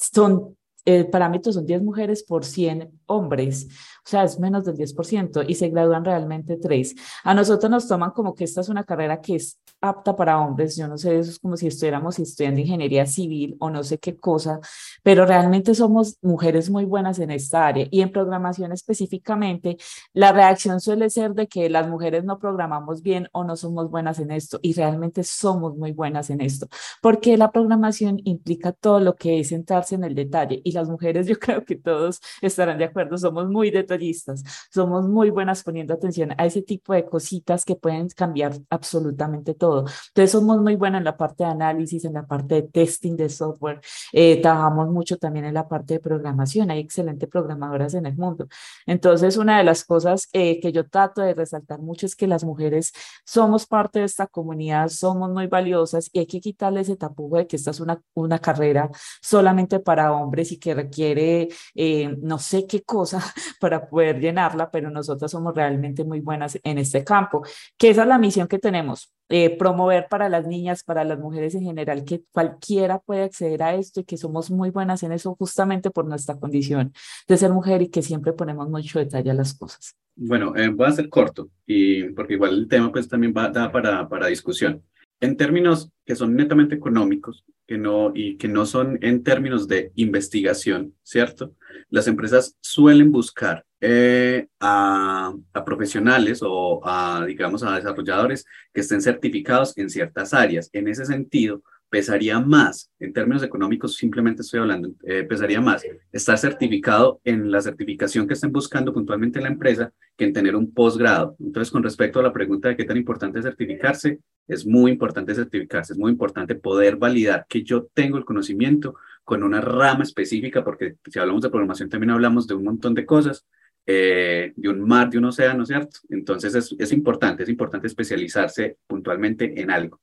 son, 0.00 0.56
el 0.84 1.08
parámetro 1.08 1.52
son 1.52 1.66
10 1.66 1.82
mujeres 1.82 2.22
por 2.22 2.44
100 2.44 2.90
hombres 3.06 3.68
o 4.04 4.08
sea, 4.10 4.24
es 4.24 4.40
menos 4.40 4.64
del 4.64 4.76
10% 4.76 5.44
y 5.46 5.54
se 5.54 5.68
gradúan 5.68 6.04
realmente 6.04 6.56
tres. 6.56 6.94
A 7.22 7.34
nosotros 7.34 7.70
nos 7.70 7.86
toman 7.86 8.10
como 8.10 8.34
que 8.34 8.44
esta 8.44 8.60
es 8.60 8.68
una 8.68 8.84
carrera 8.84 9.20
que 9.20 9.36
es 9.36 9.60
apta 9.80 10.16
para 10.16 10.38
hombres, 10.40 10.76
yo 10.76 10.88
no 10.88 10.98
sé, 10.98 11.18
eso 11.18 11.30
es 11.30 11.38
como 11.38 11.56
si 11.56 11.66
estuviéramos 11.66 12.18
estudiando 12.18 12.60
ingeniería 12.60 13.06
civil 13.06 13.56
o 13.60 13.70
no 13.70 13.82
sé 13.82 13.98
qué 13.98 14.16
cosa, 14.16 14.60
pero 15.02 15.24
realmente 15.24 15.74
somos 15.74 16.18
mujeres 16.20 16.68
muy 16.68 16.84
buenas 16.84 17.18
en 17.18 17.30
esta 17.30 17.66
área 17.66 17.86
y 17.90 18.02
en 18.02 18.12
programación 18.12 18.72
específicamente, 18.72 19.78
la 20.12 20.32
reacción 20.32 20.80
suele 20.80 21.08
ser 21.08 21.32
de 21.32 21.46
que 21.46 21.70
las 21.70 21.88
mujeres 21.88 22.24
no 22.24 22.38
programamos 22.38 23.00
bien 23.00 23.28
o 23.32 23.44
no 23.44 23.56
somos 23.56 23.90
buenas 23.90 24.18
en 24.18 24.32
esto 24.32 24.58
y 24.60 24.74
realmente 24.74 25.24
somos 25.24 25.76
muy 25.76 25.92
buenas 25.92 26.28
en 26.28 26.42
esto, 26.42 26.68
porque 27.00 27.38
la 27.38 27.50
programación 27.50 28.20
implica 28.24 28.72
todo 28.72 29.00
lo 29.00 29.14
que 29.14 29.40
es 29.40 29.48
centrarse 29.48 29.94
en 29.94 30.04
el 30.04 30.14
detalle 30.14 30.60
y 30.70 30.72
las 30.72 30.88
mujeres 30.88 31.26
yo 31.26 31.38
creo 31.38 31.64
que 31.64 31.76
todos 31.76 32.20
estarán 32.40 32.78
de 32.78 32.84
acuerdo, 32.84 33.18
somos 33.18 33.48
muy 33.48 33.70
detallistas 33.70 34.42
somos 34.70 35.08
muy 35.08 35.30
buenas 35.30 35.62
poniendo 35.62 35.94
atención 35.94 36.32
a 36.36 36.46
ese 36.46 36.62
tipo 36.62 36.92
de 36.92 37.04
cositas 37.04 37.64
que 37.64 37.76
pueden 37.76 38.08
cambiar 38.08 38.54
absolutamente 38.70 39.54
todo. 39.54 39.84
Entonces 40.08 40.30
somos 40.32 40.60
muy 40.60 40.76
buenas 40.76 41.00
en 41.00 41.04
la 41.04 41.16
parte 41.16 41.44
de 41.44 41.50
análisis, 41.50 42.04
en 42.04 42.14
la 42.14 42.26
parte 42.26 42.56
de 42.56 42.62
testing 42.62 43.16
de 43.16 43.28
software. 43.28 43.80
Eh, 44.12 44.40
trabajamos 44.40 44.90
mucho 44.90 45.16
también 45.18 45.44
en 45.46 45.54
la 45.54 45.68
parte 45.68 45.94
de 45.94 46.00
programación. 46.00 46.70
Hay 46.70 46.80
excelentes 46.80 47.28
programadoras 47.28 47.94
en 47.94 48.06
el 48.06 48.16
mundo. 48.16 48.46
Entonces 48.86 49.36
una 49.36 49.58
de 49.58 49.64
las 49.64 49.84
cosas 49.84 50.28
eh, 50.32 50.60
que 50.60 50.72
yo 50.72 50.88
trato 50.88 51.22
de 51.22 51.34
resaltar 51.34 51.80
mucho 51.80 52.06
es 52.06 52.16
que 52.16 52.26
las 52.26 52.44
mujeres 52.44 52.92
somos 53.24 53.66
parte 53.66 54.00
de 54.00 54.04
esta 54.04 54.26
comunidad, 54.26 54.88
somos 54.88 55.30
muy 55.30 55.46
valiosas 55.46 56.10
y 56.12 56.20
hay 56.20 56.26
que 56.26 56.40
quitarle 56.40 56.80
ese 56.80 56.96
tapujo 56.96 57.36
de 57.36 57.46
que 57.46 57.56
esta 57.56 57.70
es 57.70 57.80
una, 57.80 58.00
una 58.14 58.38
carrera 58.38 58.90
solamente 59.22 59.80
para 59.80 60.12
hombres 60.12 60.52
y 60.52 60.58
que 60.60 60.74
requiere 60.74 61.48
eh, 61.74 62.16
no 62.22 62.38
sé 62.38 62.66
qué 62.66 62.82
cosa 62.82 63.20
para 63.60 63.88
poder 63.88 64.20
llenarla, 64.20 64.70
pero 64.70 64.90
nosotras 64.90 65.30
somos 65.30 65.54
realmente 65.54 66.04
muy 66.04 66.20
buenas 66.20 66.58
en 66.62 66.78
este 66.78 67.02
campo, 67.02 67.42
que 67.76 67.90
esa 67.90 68.02
es 68.02 68.08
la 68.08 68.18
misión 68.18 68.46
que 68.46 68.58
tenemos, 68.58 69.12
eh, 69.28 69.56
promover 69.56 70.06
para 70.08 70.28
las 70.28 70.46
niñas, 70.46 70.82
para 70.82 71.04
las 71.04 71.18
mujeres 71.18 71.54
en 71.54 71.62
general, 71.62 72.04
que 72.04 72.22
cualquiera 72.32 72.98
puede 72.98 73.22
acceder 73.22 73.62
a 73.62 73.74
esto 73.74 74.00
y 74.00 74.04
que 74.04 74.16
somos 74.16 74.50
muy 74.50 74.70
buenas 74.70 75.02
en 75.02 75.12
eso 75.12 75.34
justamente 75.36 75.90
por 75.90 76.04
nuestra 76.04 76.38
condición 76.38 76.92
de 77.26 77.36
ser 77.36 77.50
mujer 77.50 77.82
y 77.82 77.88
que 77.88 78.02
siempre 78.02 78.32
ponemos 78.32 78.68
mucho 78.68 78.98
detalle 78.98 79.30
a 79.30 79.34
las 79.34 79.54
cosas. 79.54 79.96
Bueno, 80.16 80.54
eh, 80.56 80.68
voy 80.68 80.86
a 80.86 80.92
ser 80.92 81.08
corto, 81.08 81.48
y 81.66 82.10
porque 82.10 82.34
igual 82.34 82.54
el 82.54 82.68
tema 82.68 82.92
pues 82.92 83.08
también 83.08 83.32
va 83.36 83.44
a 83.44 83.72
para, 83.72 84.08
para 84.08 84.26
discusión. 84.26 84.82
En 85.20 85.36
términos 85.36 85.90
que 86.04 86.16
son 86.16 86.34
netamente 86.34 86.74
económicos 86.74 87.44
que 87.70 87.78
no, 87.78 88.10
y 88.16 88.36
que 88.36 88.48
no 88.48 88.66
son 88.66 88.98
en 89.00 89.22
términos 89.22 89.68
de 89.68 89.92
investigación, 89.94 90.92
¿cierto? 91.04 91.54
Las 91.88 92.08
empresas 92.08 92.56
suelen 92.60 93.12
buscar 93.12 93.64
eh, 93.80 94.48
a, 94.58 95.32
a, 95.52 95.64
profesionales 95.64 96.40
o 96.42 96.80
a, 96.84 97.24
digamos, 97.24 97.62
a 97.62 97.76
desarrolladores 97.76 98.44
que 98.74 98.80
estén 98.80 99.00
certificados 99.00 99.78
en 99.78 99.88
ciertas 99.88 100.34
áreas. 100.34 100.68
En 100.72 100.88
ese 100.88 101.04
sentido, 101.04 101.62
pesaría 101.90 102.38
más, 102.38 102.90
en 103.00 103.12
términos 103.12 103.42
económicos, 103.42 103.96
simplemente 103.96 104.42
estoy 104.42 104.60
hablando, 104.60 104.90
eh, 105.02 105.24
pesaría 105.24 105.60
más 105.60 105.84
estar 106.12 106.38
certificado 106.38 107.20
en 107.24 107.50
la 107.50 107.60
certificación 107.60 108.28
que 108.28 108.34
estén 108.34 108.52
buscando 108.52 108.94
puntualmente 108.94 109.40
en 109.40 109.44
la 109.44 109.50
empresa 109.50 109.92
que 110.16 110.24
en 110.24 110.32
tener 110.32 110.54
un 110.54 110.72
posgrado. 110.72 111.36
Entonces, 111.40 111.70
con 111.70 111.82
respecto 111.82 112.20
a 112.20 112.22
la 112.22 112.32
pregunta 112.32 112.68
de 112.68 112.76
qué 112.76 112.84
tan 112.84 112.96
importante 112.96 113.40
es 113.40 113.44
certificarse, 113.44 114.20
es 114.46 114.64
muy 114.64 114.92
importante 114.92 115.34
certificarse, 115.34 115.92
es 115.92 115.98
muy 115.98 116.12
importante 116.12 116.54
poder 116.54 116.96
validar 116.96 117.44
que 117.48 117.64
yo 117.64 117.88
tengo 117.92 118.18
el 118.18 118.24
conocimiento 118.24 118.94
con 119.24 119.42
una 119.42 119.60
rama 119.60 120.04
específica, 120.04 120.62
porque 120.64 120.96
si 121.06 121.18
hablamos 121.18 121.42
de 121.42 121.50
programación 121.50 121.88
también 121.88 122.10
hablamos 122.10 122.46
de 122.46 122.54
un 122.54 122.64
montón 122.64 122.94
de 122.94 123.04
cosas, 123.04 123.44
eh, 123.86 124.52
de 124.54 124.68
un 124.68 124.80
mar, 124.86 125.10
de 125.10 125.18
un 125.18 125.24
océano, 125.24 125.66
¿cierto? 125.66 125.98
Entonces 126.08 126.54
es, 126.54 126.74
es 126.78 126.92
importante, 126.92 127.42
es 127.42 127.48
importante 127.48 127.88
especializarse 127.88 128.76
puntualmente 128.86 129.60
en 129.60 129.70
algo. 129.70 130.00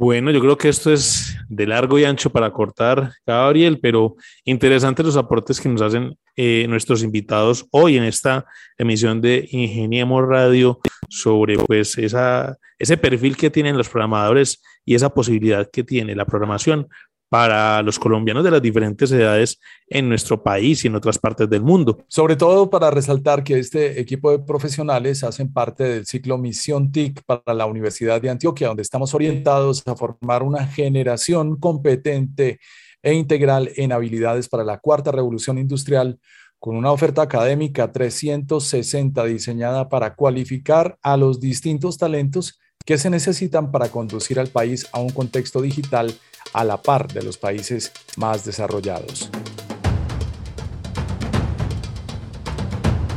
Bueno, 0.00 0.30
yo 0.30 0.40
creo 0.40 0.56
que 0.56 0.70
esto 0.70 0.90
es 0.90 1.36
de 1.50 1.66
largo 1.66 1.98
y 1.98 2.04
ancho 2.04 2.30
para 2.30 2.50
cortar, 2.54 3.12
Gabriel, 3.26 3.80
pero 3.82 4.16
interesantes 4.44 5.04
los 5.04 5.18
aportes 5.18 5.60
que 5.60 5.68
nos 5.68 5.82
hacen 5.82 6.16
eh, 6.36 6.64
nuestros 6.70 7.02
invitados 7.02 7.66
hoy 7.70 7.98
en 7.98 8.04
esta 8.04 8.46
emisión 8.78 9.20
de 9.20 9.46
Ingeniemos 9.50 10.26
Radio 10.26 10.80
sobre 11.10 11.58
pues 11.58 11.98
esa, 11.98 12.56
ese 12.78 12.96
perfil 12.96 13.36
que 13.36 13.50
tienen 13.50 13.76
los 13.76 13.90
programadores 13.90 14.62
y 14.86 14.94
esa 14.94 15.10
posibilidad 15.10 15.68
que 15.70 15.84
tiene 15.84 16.14
la 16.14 16.24
programación 16.24 16.88
para 17.30 17.80
los 17.82 17.98
colombianos 17.98 18.42
de 18.42 18.50
las 18.50 18.60
diferentes 18.60 19.10
edades 19.12 19.60
en 19.86 20.08
nuestro 20.08 20.42
país 20.42 20.84
y 20.84 20.88
en 20.88 20.96
otras 20.96 21.16
partes 21.16 21.48
del 21.48 21.62
mundo. 21.62 22.04
Sobre 22.08 22.34
todo 22.34 22.68
para 22.68 22.90
resaltar 22.90 23.44
que 23.44 23.58
este 23.58 24.00
equipo 24.00 24.32
de 24.32 24.40
profesionales 24.40 25.22
hacen 25.22 25.52
parte 25.52 25.84
del 25.84 26.06
ciclo 26.06 26.38
Misión 26.38 26.90
TIC 26.90 27.22
para 27.22 27.54
la 27.54 27.66
Universidad 27.66 28.20
de 28.20 28.30
Antioquia, 28.30 28.66
donde 28.66 28.82
estamos 28.82 29.14
orientados 29.14 29.86
a 29.86 29.94
formar 29.94 30.42
una 30.42 30.66
generación 30.66 31.56
competente 31.56 32.58
e 33.00 33.14
integral 33.14 33.70
en 33.76 33.92
habilidades 33.92 34.48
para 34.48 34.64
la 34.64 34.78
cuarta 34.78 35.12
revolución 35.12 35.56
industrial 35.56 36.18
con 36.58 36.76
una 36.76 36.90
oferta 36.90 37.22
académica 37.22 37.92
360 37.92 39.24
diseñada 39.24 39.88
para 39.88 40.14
cualificar 40.16 40.98
a 41.00 41.16
los 41.16 41.38
distintos 41.40 41.96
talentos 41.96 42.58
que 42.84 42.98
se 42.98 43.08
necesitan 43.08 43.70
para 43.70 43.88
conducir 43.88 44.40
al 44.40 44.48
país 44.48 44.88
a 44.92 44.98
un 44.98 45.10
contexto 45.10 45.62
digital 45.62 46.12
a 46.52 46.64
la 46.64 46.80
par 46.80 47.12
de 47.12 47.22
los 47.22 47.38
países 47.38 47.92
más 48.16 48.44
desarrollados. 48.44 49.30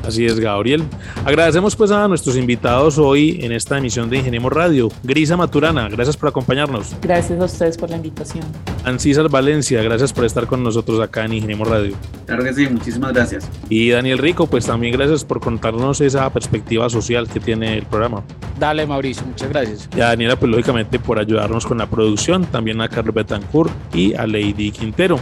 Así 0.04 0.26
es, 0.26 0.40
Gabriel. 0.40 0.84
Agradecemos 1.26 1.76
pues 1.76 1.90
a 1.92 2.08
nuestros 2.08 2.36
invitados 2.36 2.98
hoy 2.98 3.40
en 3.42 3.54
esta 3.54 3.78
emisión 3.78 4.10
de 4.10 4.18
Ingeniemos 4.18 4.52
Radio. 4.52 4.90
Grisa 5.02 5.38
Maturana, 5.38 5.88
gracias 5.88 6.18
por 6.18 6.30
acompañarnos. 6.30 6.94
Gracias 7.02 7.40
a 7.40 7.46
ustedes 7.46 7.78
por 7.78 7.90
la 7.90 7.96
invitación. 7.96 8.44
Ancísar 8.84 9.30
Valencia, 9.30 9.82
gracias 9.82 10.12
por 10.12 10.26
estar 10.26 10.46
con 10.46 10.62
nosotros 10.62 11.00
acá 11.00 11.24
en 11.24 11.34
Ingeniemos 11.34 11.68
Radio. 11.70 11.96
Claro 12.26 12.44
que 12.44 12.54
sí, 12.54 12.68
muchísimas 12.68 13.14
gracias. 13.14 13.50
Y 13.70 13.92
Daniel 13.92 14.18
Rico, 14.18 14.48
pues 14.48 14.66
también 14.66 14.94
gracias 14.94 15.24
por 15.24 15.40
contarnos 15.40 16.02
esa 16.02 16.30
perspectiva 16.32 16.90
social 16.90 17.30
que 17.30 17.40
tiene 17.40 17.78
el 17.78 17.86
programa. 17.86 18.24
Dale, 18.60 18.86
Mauricio, 18.86 19.26
muchas 19.26 19.50
gracias. 19.50 19.90
Y 19.96 20.02
a 20.02 20.08
Daniela, 20.08 20.36
pues 20.36 20.52
lógicamente 20.52 21.00
por 21.00 21.18
ayudarnos 21.18 21.66
con 21.66 21.78
la 21.78 21.90
producción, 21.90 22.46
también 22.46 22.82
a 22.82 22.90
Carlos 22.90 23.16
Betancourt 23.16 23.72
y 23.94 24.14
a 24.16 24.28
Lady 24.28 24.72
Quintero. 24.72 25.18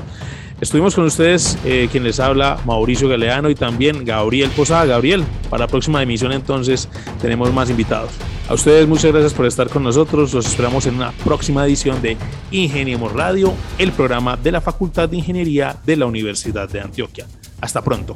Estuvimos 0.61 0.93
con 0.93 1.05
ustedes, 1.05 1.57
eh, 1.65 1.89
quien 1.91 2.03
les 2.03 2.19
habla, 2.19 2.59
Mauricio 2.65 3.09
Galeano 3.09 3.49
y 3.49 3.55
también 3.55 4.05
Gabriel 4.05 4.51
Posada. 4.51 4.85
Gabriel, 4.85 5.23
para 5.49 5.65
la 5.65 5.67
próxima 5.67 6.03
emisión 6.03 6.31
entonces 6.33 6.87
tenemos 7.19 7.51
más 7.51 7.71
invitados. 7.71 8.11
A 8.47 8.53
ustedes 8.53 8.87
muchas 8.87 9.11
gracias 9.11 9.33
por 9.33 9.47
estar 9.47 9.69
con 9.69 9.81
nosotros. 9.81 10.31
Los 10.35 10.45
esperamos 10.45 10.85
en 10.85 10.97
una 10.97 11.13
próxima 11.23 11.65
edición 11.65 11.99
de 12.03 12.15
Ingeniemos 12.51 13.11
Radio, 13.11 13.55
el 13.79 13.91
programa 13.91 14.37
de 14.37 14.51
la 14.51 14.61
Facultad 14.61 15.09
de 15.09 15.17
Ingeniería 15.17 15.77
de 15.83 15.95
la 15.95 16.05
Universidad 16.05 16.69
de 16.69 16.81
Antioquia. 16.81 17.25
Hasta 17.59 17.81
pronto. 17.81 18.15